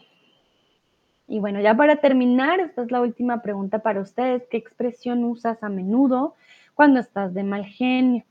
Y 1.28 1.40
bueno, 1.40 1.60
ya 1.60 1.74
para 1.76 1.96
terminar, 1.96 2.60
esta 2.60 2.82
es 2.82 2.90
la 2.90 3.00
última 3.00 3.42
pregunta 3.42 3.80
para 3.80 4.00
ustedes. 4.00 4.46
¿Qué 4.48 4.56
expresión 4.56 5.24
usas 5.24 5.62
a 5.62 5.68
menudo 5.68 6.34
cuando 6.74 7.00
estás 7.00 7.34
de 7.34 7.42
mal 7.42 7.64
genio? 7.64 8.24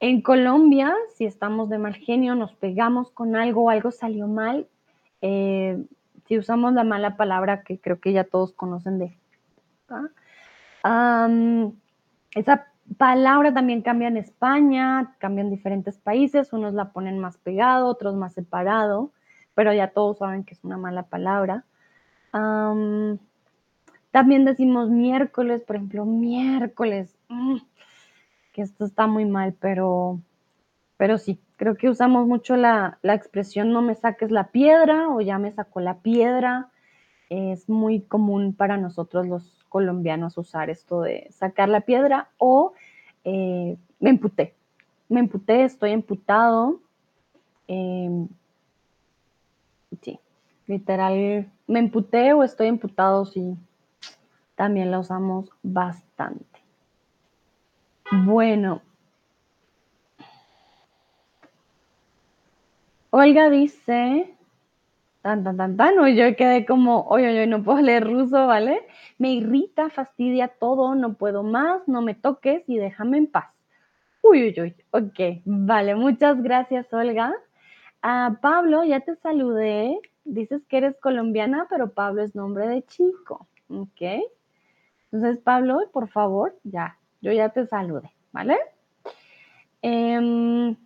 En 0.00 0.22
Colombia, 0.22 0.94
si 1.14 1.26
estamos 1.26 1.68
de 1.68 1.78
mal 1.78 1.94
genio, 1.94 2.34
nos 2.34 2.52
pegamos 2.52 3.10
con 3.10 3.36
algo 3.36 3.70
algo 3.70 3.90
salió 3.90 4.26
mal, 4.26 4.66
eh, 5.20 5.84
si 6.26 6.38
usamos 6.38 6.72
la 6.72 6.84
mala 6.84 7.16
palabra 7.16 7.62
que 7.62 7.78
creo 7.78 8.00
que 8.00 8.12
ya 8.12 8.24
todos 8.24 8.52
conocen 8.52 8.98
de... 8.98 9.16
esa 12.34 12.66
palabra 12.96 13.52
también 13.52 13.82
cambia 13.82 14.08
en 14.08 14.16
España, 14.16 15.14
cambia 15.18 15.42
en 15.42 15.50
diferentes 15.50 15.98
países, 15.98 16.52
unos 16.52 16.72
la 16.72 16.92
ponen 16.92 17.18
más 17.18 17.36
pegado, 17.36 17.86
otros 17.86 18.16
más 18.16 18.32
separado 18.32 19.12
pero 19.60 19.74
ya 19.74 19.88
todos 19.88 20.16
saben 20.16 20.44
que 20.44 20.54
es 20.54 20.64
una 20.64 20.78
mala 20.78 21.02
palabra. 21.02 21.64
también 24.10 24.46
decimos 24.46 24.88
miércoles, 24.88 25.60
por 25.64 25.76
ejemplo, 25.76 26.06
miércoles, 26.06 27.14
mm, 27.28 27.58
que 28.54 28.62
esto 28.62 28.86
está 28.86 29.06
muy 29.06 29.26
mal, 29.26 29.52
pero, 29.60 30.18
pero 30.96 31.18
sí, 31.18 31.38
creo 31.56 31.76
que 31.76 31.90
usamos 31.90 32.26
mucho 32.26 32.56
la, 32.56 32.96
la 33.02 33.12
expresión 33.12 33.70
no 33.70 33.82
me 33.82 33.94
saques 33.96 34.30
la 34.30 34.44
piedra 34.44 35.10
o 35.10 35.20
ya 35.20 35.38
me 35.38 35.52
sacó 35.52 35.80
la 35.80 35.98
piedra. 35.98 36.70
Es 37.28 37.68
muy 37.68 38.00
común 38.00 38.54
para 38.54 38.78
nosotros 38.78 39.26
los 39.26 39.66
colombianos 39.68 40.38
usar 40.38 40.70
esto 40.70 41.02
de 41.02 41.26
sacar 41.32 41.68
la 41.68 41.82
piedra 41.82 42.30
o 42.38 42.72
eh, 43.24 43.76
me 43.98 44.08
emputé. 44.08 44.54
Me 45.10 45.20
emputé, 45.20 45.64
estoy 45.64 45.90
emputado. 45.90 46.80
Em, 47.68 48.26
literal, 50.70 51.50
me 51.66 51.80
emputé 51.80 52.32
o 52.32 52.44
estoy 52.44 52.68
emputado, 52.68 53.26
sí, 53.26 53.56
también 54.54 54.90
la 54.90 55.00
usamos 55.00 55.50
bastante. 55.62 56.44
Bueno, 58.12 58.80
Olga 63.10 63.50
dice, 63.50 64.32
tan, 65.22 65.42
tan, 65.42 65.56
tan, 65.56 65.76
tan, 65.76 65.98
o 65.98 66.06
yo 66.06 66.36
quedé 66.36 66.64
como, 66.64 67.02
oye, 67.08 67.28
oye, 67.28 67.46
no 67.48 67.64
puedo 67.64 67.80
leer 67.80 68.04
ruso, 68.04 68.46
¿vale? 68.46 68.86
Me 69.18 69.32
irrita, 69.32 69.90
fastidia 69.90 70.48
todo, 70.48 70.94
no 70.94 71.14
puedo 71.14 71.42
más, 71.42 71.86
no 71.88 72.00
me 72.00 72.14
toques 72.14 72.62
y 72.68 72.78
déjame 72.78 73.18
en 73.18 73.26
paz. 73.26 73.52
Uy, 74.22 74.44
uy, 74.44 74.60
uy, 74.60 74.76
ok, 74.92 75.42
vale, 75.44 75.96
muchas 75.96 76.40
gracias, 76.40 76.92
Olga. 76.92 77.32
Ah, 78.02 78.38
Pablo, 78.40 78.84
ya 78.84 79.00
te 79.00 79.16
saludé. 79.16 79.98
Dices 80.24 80.62
que 80.66 80.78
eres 80.78 80.96
colombiana, 80.98 81.66
pero 81.70 81.90
Pablo 81.90 82.22
es 82.22 82.34
nombre 82.34 82.68
de 82.68 82.82
chico, 82.84 83.46
¿ok? 83.68 84.22
Entonces, 85.12 85.38
Pablo, 85.42 85.80
por 85.92 86.08
favor, 86.08 86.56
ya, 86.62 86.98
yo 87.20 87.32
ya 87.32 87.48
te 87.48 87.66
saludé, 87.66 88.10
¿vale? 88.32 88.58
Em, 89.82 90.76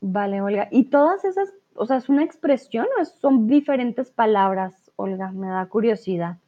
vale, 0.00 0.40
Olga. 0.42 0.68
¿Y 0.70 0.84
todas 0.84 1.24
esas, 1.24 1.52
o 1.74 1.86
sea, 1.86 1.96
es 1.96 2.08
una 2.08 2.24
expresión 2.24 2.86
o 3.00 3.04
son 3.04 3.46
diferentes 3.46 4.10
palabras, 4.10 4.90
Olga? 4.96 5.30
Me 5.32 5.48
da 5.48 5.66
curiosidad. 5.66 6.38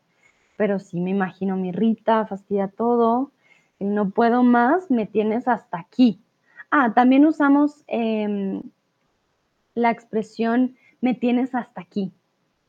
Pero 0.57 0.79
sí, 0.79 1.01
me 1.01 1.11
imagino, 1.11 1.57
me 1.57 1.69
irrita, 1.69 2.27
fastidia 2.27 2.69
todo. 2.69 3.31
no 3.81 4.11
puedo 4.11 4.43
más, 4.43 4.91
me 4.91 5.07
tienes 5.07 5.49
hasta 5.49 5.79
aquí. 5.79 6.21
Ah, 6.71 6.93
también 6.95 7.27
usamos 7.27 7.85
em, 7.87 8.63
la 9.75 9.91
expresión 9.91 10.77
me 11.01 11.15
tienes 11.15 11.55
hasta 11.55 11.83
aquí. 11.83 12.13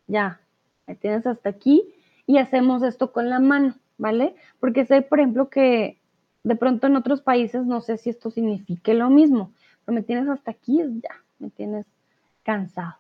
Ya, 0.08 0.40
me 0.88 0.96
tienes 0.96 1.26
hasta 1.26 1.50
aquí 1.50 1.84
y 2.28 2.38
hacemos 2.38 2.84
esto 2.84 3.12
con 3.12 3.30
la 3.30 3.40
mano, 3.40 3.76
¿vale? 3.98 4.36
Porque 4.60 4.86
sé, 4.86 5.02
por 5.02 5.20
ejemplo, 5.20 5.50
que 5.50 6.00
de 6.44 6.56
pronto 6.56 6.88
en 6.88 6.96
otros 6.96 7.22
países 7.22 7.66
no 7.66 7.82
sé 7.82 7.98
si 7.98 8.10
esto 8.10 8.30
signifique 8.30 8.94
lo 8.94 9.10
mismo, 9.10 9.52
pero 9.84 9.96
me 9.96 10.04
tienes 10.04 10.30
hasta 10.30 10.52
aquí, 10.52 10.78
ya, 10.78 11.24
me 11.40 11.50
tienes 11.50 11.86
cansado. 12.44 12.96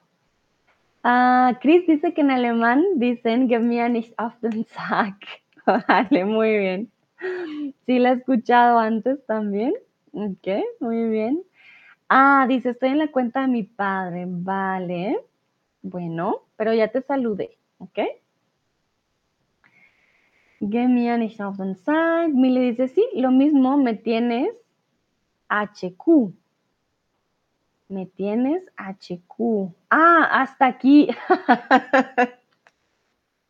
Ah, 1.04 1.60
Chris 1.62 1.86
dice 1.86 2.16
que 2.16 2.22
en 2.22 2.32
alemán 2.32 2.84
dicen 2.96 3.48
give 3.48 3.60
me 3.64 3.88
nicht 3.90 4.14
auf 4.18 4.34
den 4.42 4.66
Sack. 4.66 5.16
Vale, 5.88 6.26
muy 6.26 6.58
bien. 6.58 6.92
Sí, 7.86 8.00
la 8.00 8.10
he 8.10 8.14
escuchado 8.16 8.80
antes 8.80 9.24
también. 9.28 9.74
Ok, 10.14 10.48
muy 10.80 11.08
bien. 11.10 11.44
Ah, 12.10 12.46
dice, 12.48 12.70
estoy 12.72 12.90
en 12.90 12.98
la 12.98 13.12
cuenta 13.12 13.42
de 13.42 13.48
mi 13.48 13.64
padre. 13.64 14.26
Vale. 14.28 15.20
Bueno, 15.88 16.42
pero 16.58 16.74
ya 16.74 16.88
te 16.88 17.04
saludé, 17.04 17.60
¿ok? 17.78 18.00
Give 20.60 20.88
me 20.88 21.12
a 21.12 21.18
nicht 21.18 21.40
auf 21.40 21.58
den 21.58 21.76
Sack. 21.76 22.34
Mili 22.34 22.72
dice, 22.72 22.88
sí, 22.88 23.06
lo 23.14 23.30
mismo, 23.30 23.78
me 23.78 23.94
tienes 23.94 24.50
HQ. 25.48 26.34
Me 27.88 28.08
tienes 28.08 28.64
HQ. 28.78 29.76
Ah, 29.92 30.42
hasta 30.42 30.66
aquí. 30.66 31.08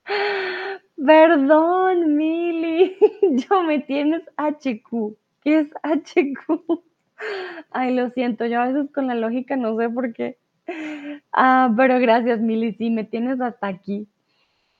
Perdón, 0.97 2.17
Mili. 2.17 2.97
Yo 3.47 3.63
me 3.63 3.79
tienes 3.79 4.23
HQ. 4.35 5.15
¿Qué 5.41 5.59
es 5.59 5.69
HQ? 5.83 6.83
Ay, 7.71 7.95
lo 7.95 8.09
siento, 8.09 8.45
yo 8.45 8.59
a 8.59 8.67
veces 8.67 8.91
con 8.91 9.07
la 9.07 9.15
lógica 9.15 9.55
no 9.55 9.77
sé 9.77 9.89
por 9.89 10.11
qué. 10.11 10.37
Ah, 11.31 11.73
pero 11.75 11.99
gracias, 11.99 12.39
Mili. 12.39 12.73
Sí, 12.73 12.89
me 12.89 13.03
tienes 13.03 13.39
hasta 13.41 13.67
aquí. 13.67 14.07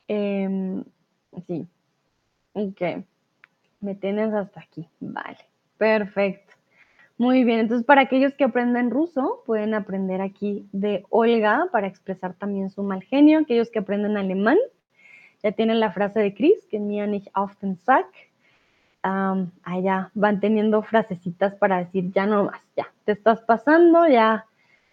Em, 0.07 0.83
sí. 1.47 1.67
Ok. 2.53 2.81
Me 3.81 3.95
tienes 3.95 4.33
hasta 4.33 4.61
aquí. 4.61 4.87
Vale. 4.99 5.37
Perfecto. 5.77 6.53
Muy 7.17 7.43
bien. 7.43 7.59
Entonces, 7.59 7.85
para 7.85 8.01
aquellos 8.01 8.33
que 8.33 8.43
aprenden 8.43 8.89
ruso, 8.89 9.43
pueden 9.45 9.73
aprender 9.73 10.21
aquí 10.21 10.67
de 10.71 11.05
Olga 11.09 11.67
para 11.71 11.87
expresar 11.87 12.33
también 12.33 12.69
su 12.69 12.83
mal 12.83 13.03
genio. 13.03 13.39
Aquellos 13.39 13.69
que 13.69 13.79
aprenden 13.79 14.17
alemán, 14.17 14.57
ya 15.43 15.51
tienen 15.51 15.79
la 15.79 15.91
frase 15.91 16.19
de 16.19 16.33
Chris, 16.33 16.65
que 16.69 16.79
mir 16.79 17.07
nicht 17.07 17.29
auf 17.33 17.57
den 17.61 17.77
Sack. 17.77 18.07
van 20.13 20.39
teniendo 20.39 20.81
frasecitas 20.81 21.55
para 21.55 21.77
decir 21.77 22.11
ya 22.11 22.25
no 22.25 22.45
más, 22.45 22.61
ya, 22.75 22.87
te 23.05 23.11
estás 23.11 23.41
pasando, 23.41 24.07
ya 24.07 24.45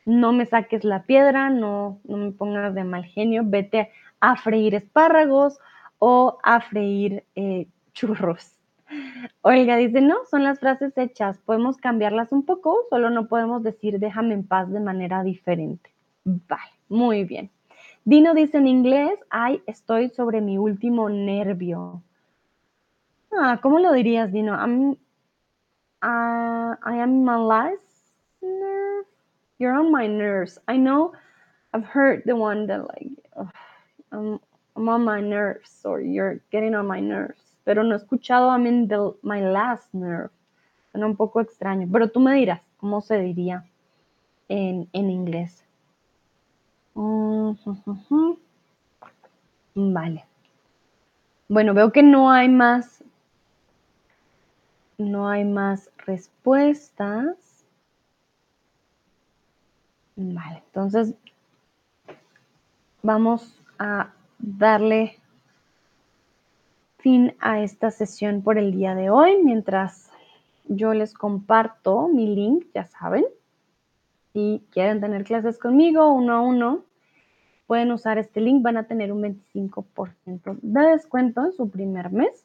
no 0.04 0.32
me 0.32 0.46
saques 0.46 0.84
la 0.84 1.04
piedra, 1.04 1.50
no, 1.50 2.00
no 2.04 2.16
me 2.16 2.32
pongas 2.32 2.74
de 2.74 2.84
mal 2.84 3.04
genio, 3.04 3.42
vete 3.44 3.90
a 4.20 4.36
freír 4.36 4.74
espárragos 4.74 5.58
o 5.98 6.38
a 6.42 6.60
freír 6.60 7.24
eh, 7.34 7.66
churros. 7.92 8.52
Olga 9.42 9.76
dice, 9.76 10.00
no, 10.00 10.16
son 10.30 10.44
las 10.44 10.60
frases 10.60 10.96
hechas, 10.96 11.38
podemos 11.38 11.76
cambiarlas 11.76 12.32
un 12.32 12.44
poco, 12.44 12.78
solo 12.90 13.10
no 13.10 13.28
podemos 13.28 13.62
decir 13.62 13.98
déjame 13.98 14.34
en 14.34 14.46
paz 14.46 14.70
de 14.70 14.80
manera 14.80 15.22
diferente. 15.22 15.90
Vale, 16.24 16.72
muy 16.88 17.24
bien. 17.24 17.50
Dino 18.04 18.34
dice 18.34 18.58
en 18.58 18.66
inglés, 18.66 19.18
ay, 19.30 19.62
estoy 19.66 20.10
sobre 20.10 20.40
mi 20.40 20.58
último 20.58 21.08
nervio. 21.08 22.02
Ah, 23.32 23.60
¿cómo 23.62 23.78
lo 23.78 23.92
dirías, 23.92 24.32
Dino? 24.32 24.54
Uh, 26.02 26.74
I 26.84 26.98
am 26.98 27.24
my 27.24 27.36
last. 27.36 27.92
You're 29.62 29.78
on 29.78 29.92
my 29.92 30.08
nerves. 30.08 30.58
I 30.66 30.76
know 30.76 31.12
I've 31.72 31.84
heard 31.84 32.24
the 32.26 32.34
one 32.34 32.66
that 32.66 32.82
like, 32.82 33.12
I'm, 34.10 34.40
on 34.74 35.04
my 35.04 35.20
nerves 35.20 35.82
or 35.84 36.00
you're 36.00 36.40
getting 36.50 36.74
on 36.74 36.88
my 36.88 36.98
nerves. 36.98 37.38
Pero 37.64 37.84
no 37.84 37.94
he 37.94 38.02
escuchado 38.02 38.50
I'm 38.50 38.66
in 38.66 38.88
the, 38.88 39.14
my 39.22 39.40
last 39.40 39.94
nerve. 39.94 40.30
Suena 40.90 41.06
un 41.06 41.14
poco 41.14 41.40
extraño. 41.40 41.88
Pero 41.92 42.08
tú 42.08 42.18
me 42.18 42.34
dirás, 42.34 42.60
¿cómo 42.76 43.00
se 43.02 43.20
diría 43.20 43.64
en, 44.48 44.88
en 44.92 45.10
inglés? 45.10 45.64
Vale. 49.76 50.24
Bueno, 51.48 51.72
veo 51.72 51.92
que 51.92 52.02
no 52.02 52.32
hay 52.32 52.48
más. 52.48 53.04
No 54.98 55.28
hay 55.28 55.44
más 55.44 55.88
respuestas. 56.04 57.51
Vale, 60.16 60.62
entonces 60.66 61.14
vamos 63.02 63.58
a 63.78 64.12
darle 64.38 65.18
fin 66.98 67.34
a 67.40 67.60
esta 67.60 67.90
sesión 67.90 68.42
por 68.42 68.58
el 68.58 68.72
día 68.72 68.94
de 68.94 69.10
hoy. 69.10 69.42
Mientras 69.42 70.10
yo 70.66 70.94
les 70.94 71.14
comparto 71.14 72.08
mi 72.08 72.34
link, 72.34 72.66
ya 72.74 72.84
saben, 72.84 73.24
si 74.32 74.62
quieren 74.70 75.00
tener 75.00 75.24
clases 75.24 75.58
conmigo 75.58 76.12
uno 76.12 76.34
a 76.34 76.40
uno, 76.40 76.84
pueden 77.66 77.90
usar 77.90 78.18
este 78.18 78.40
link, 78.40 78.62
van 78.62 78.76
a 78.76 78.86
tener 78.86 79.12
un 79.12 79.22
25% 79.22 80.58
de 80.60 80.80
descuento 80.90 81.44
en 81.44 81.52
su 81.52 81.70
primer 81.70 82.10
mes. 82.12 82.44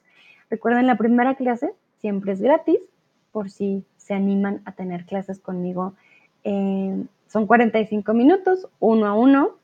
Recuerden, 0.49 0.87
la 0.87 0.97
primera 0.97 1.35
clase 1.35 1.73
siempre 1.99 2.31
es 2.31 2.41
gratis, 2.41 2.79
por 3.31 3.49
si 3.49 3.83
se 3.97 4.13
animan 4.13 4.61
a 4.65 4.71
tener 4.71 5.05
clases 5.05 5.39
conmigo. 5.39 5.93
Eh, 6.43 7.05
son 7.27 7.47
45 7.47 8.13
minutos, 8.13 8.67
uno 8.79 9.07
a 9.07 9.13
uno, 9.13 9.57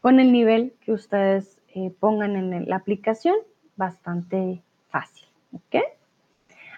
con 0.00 0.20
el 0.20 0.32
nivel 0.32 0.74
que 0.80 0.92
ustedes 0.92 1.58
eh, 1.74 1.92
pongan 1.98 2.36
en 2.36 2.68
la 2.68 2.76
aplicación, 2.76 3.36
bastante 3.76 4.62
fácil. 4.88 5.26
¿Ok? 5.52 5.82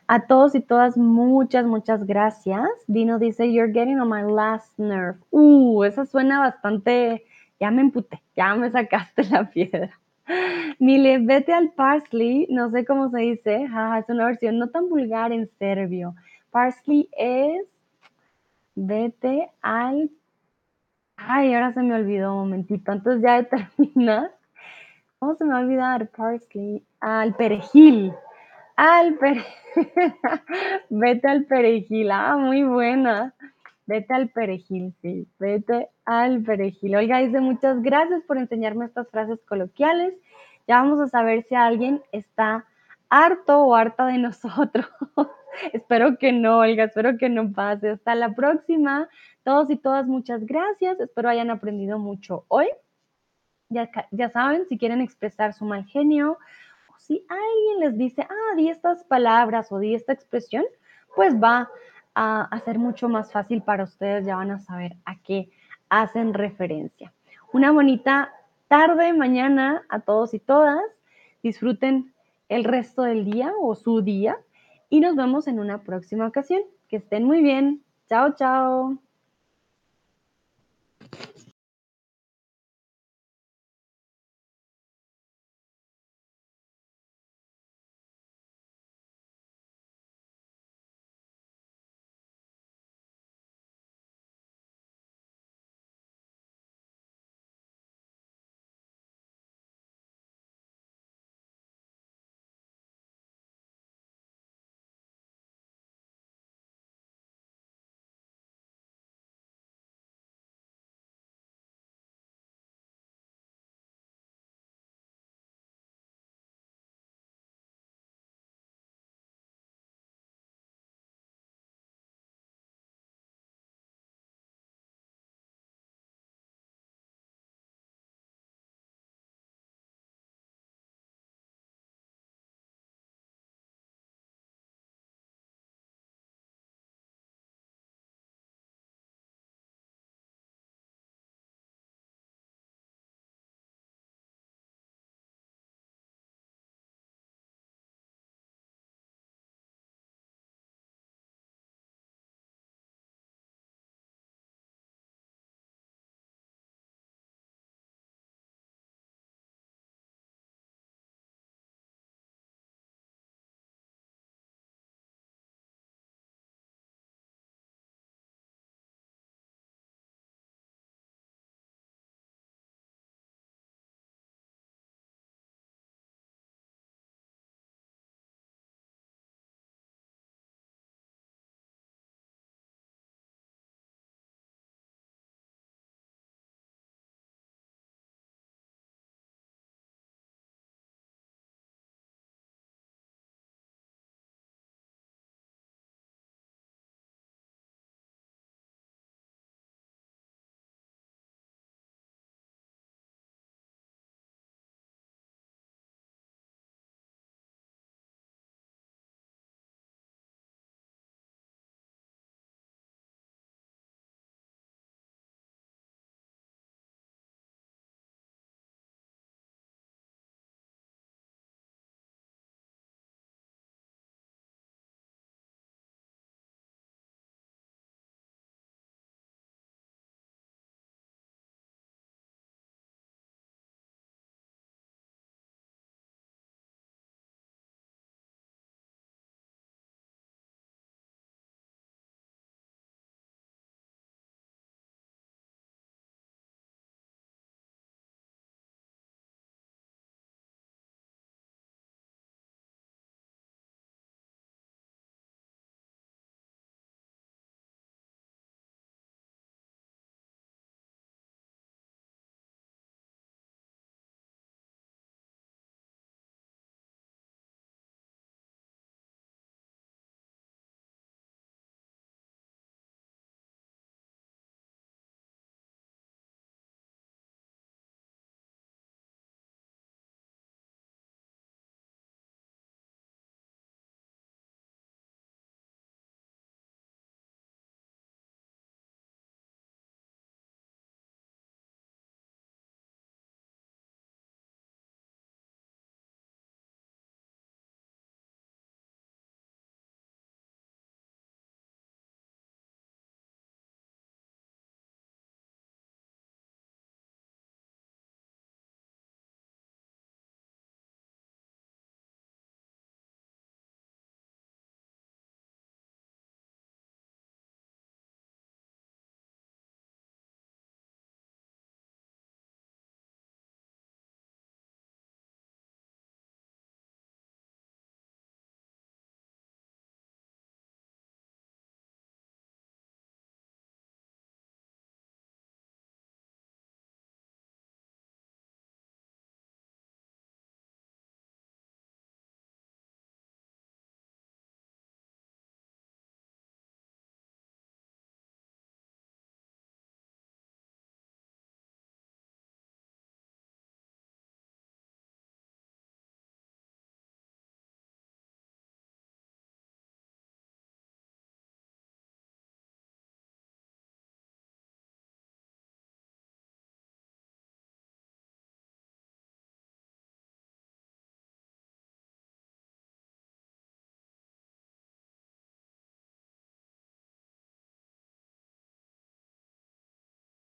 A 0.09 0.27
todos 0.27 0.55
y 0.55 0.61
todas, 0.61 0.97
muchas, 0.97 1.67
muchas 1.67 2.07
gracias. 2.07 2.69
Dino 2.87 3.19
dice, 3.19 3.53
You're 3.53 3.73
getting 3.73 3.99
on 3.99 4.09
my 4.09 4.23
last 4.23 4.79
nerve. 4.79 5.19
Uh, 5.31 5.83
esa 5.85 6.07
suena 6.07 6.39
bastante. 6.39 7.25
Ya 7.59 7.71
me 7.71 7.83
emputé, 7.83 8.23
ya 8.37 8.55
me 8.55 8.71
sacaste 8.71 9.25
la 9.25 9.51
piedra. 9.51 9.99
Mile, 10.79 11.19
vete 11.19 11.53
al 11.53 11.71
parsley, 11.71 12.47
no 12.51 12.71
sé 12.71 12.85
cómo 12.85 13.11
se 13.11 13.19
dice, 13.19 13.65
es 13.65 14.09
una 14.09 14.27
versión 14.27 14.59
no 14.59 14.69
tan 14.69 14.89
vulgar 14.89 15.33
en 15.33 15.49
serbio. 15.59 16.15
Parsley 16.51 17.09
es 17.17 17.67
vete 18.77 19.51
al. 19.63 20.11
Ay, 21.17 21.55
ahora 21.55 21.73
se 21.73 21.83
me 21.83 21.95
olvidó 21.95 22.35
un 22.35 22.51
momentito. 22.51 22.93
Entonces 22.93 23.23
ya 23.23 23.43
termina. 23.43 24.31
¿Cómo 25.19 25.35
se 25.35 25.45
me 25.45 25.53
va 25.53 25.59
a 25.59 25.63
olvidar? 25.63 26.09
Parsley. 26.11 26.85
Al 27.01 27.35
perejil. 27.35 28.13
Al 28.77 29.15
perejil. 29.15 29.53
Vete 30.91 31.29
al 31.29 31.45
perejil. 31.47 32.11
Ah, 32.11 32.37
muy 32.37 32.63
buena. 32.63 33.35
Vete 33.87 34.15
al 34.15 34.29
perejil, 34.29 34.95
sí. 35.01 35.27
Vete 35.39 35.89
al 36.05 36.43
perejil. 36.43 36.97
Oiga, 36.97 37.19
dice 37.19 37.41
muchas 37.41 37.83
gracias 37.83 38.23
por 38.23 38.37
enseñarme 38.37 38.85
estas 38.85 39.09
frases 39.09 39.41
coloquiales. 39.49 40.15
Ya 40.69 40.83
vamos 40.83 41.01
a 41.01 41.09
saber 41.09 41.45
si 41.45 41.55
alguien 41.55 42.03
está 42.13 42.67
harto 43.09 43.61
o 43.61 43.75
harta 43.75 44.07
de 44.07 44.19
nosotros. 44.19 44.87
espero 45.73 46.19
que 46.19 46.33
no, 46.33 46.59
Olga, 46.59 46.85
espero 46.85 47.17
que 47.19 47.29
no 47.29 47.53
pase. 47.53 47.91
Hasta 47.91 48.15
la 48.15 48.35
próxima. 48.35 49.09
Todos 49.45 49.71
y 49.71 49.77
todas, 49.77 50.07
muchas 50.07 50.45
gracias. 50.45 51.01
Espero 51.01 51.29
hayan 51.29 51.51
aprendido 51.51 51.99
mucho 51.99 52.45
hoy. 52.49 52.69
Ya, 53.69 53.91
ya 54.11 54.31
saben, 54.31 54.67
si 54.69 54.79
quieren 54.79 55.01
expresar 55.01 55.53
su 55.53 55.65
mal 55.65 55.85
genio 55.87 56.39
si 57.07 57.25
alguien 57.29 57.81
les 57.81 57.99
dice, 57.99 58.23
ah, 58.23 58.57
di 58.57 58.69
estas 58.69 59.05
palabras 59.05 59.71
o 59.71 59.79
di 59.79 59.95
esta 59.95 60.13
expresión, 60.13 60.65
pues 61.15 61.35
va 61.41 61.71
a, 62.15 62.61
ser 62.65 62.79
mucho 62.79 63.09
más 63.09 63.31
fácil 63.31 63.63
para 63.63 63.85
ustedes, 63.85 64.27
ya 64.27 64.37
van 64.37 64.51
a 64.51 64.59
saber 64.59 64.97
a 65.05 65.17
qué 65.21 65.51
hacen 65.89 66.35
referencia. 66.35 67.13
Una 67.53 67.71
bonita 67.71 68.33
tarde, 68.69 69.13
mañana 69.13 69.85
a 69.89 70.01
todos 70.01 70.35
y 70.35 70.41
todas. 70.41 70.83
Disfruten 71.43 72.13
el 72.49 72.65
resto 72.65 73.03
del 73.03 73.25
día 73.25 73.53
o 73.61 73.77
su 73.77 74.03
día 74.03 74.39
y 74.89 75.01
nos 75.01 75.17
vemos 75.17 75.47
en 75.49 75.59
una 75.61 75.83
próxima 75.83 76.27
ocasión. 76.27 76.63
Que 76.89 76.97
estén 76.97 77.25
muy 77.25 77.43
bien. 77.43 77.85
Chao, 78.09 78.35
chao. 78.35 79.06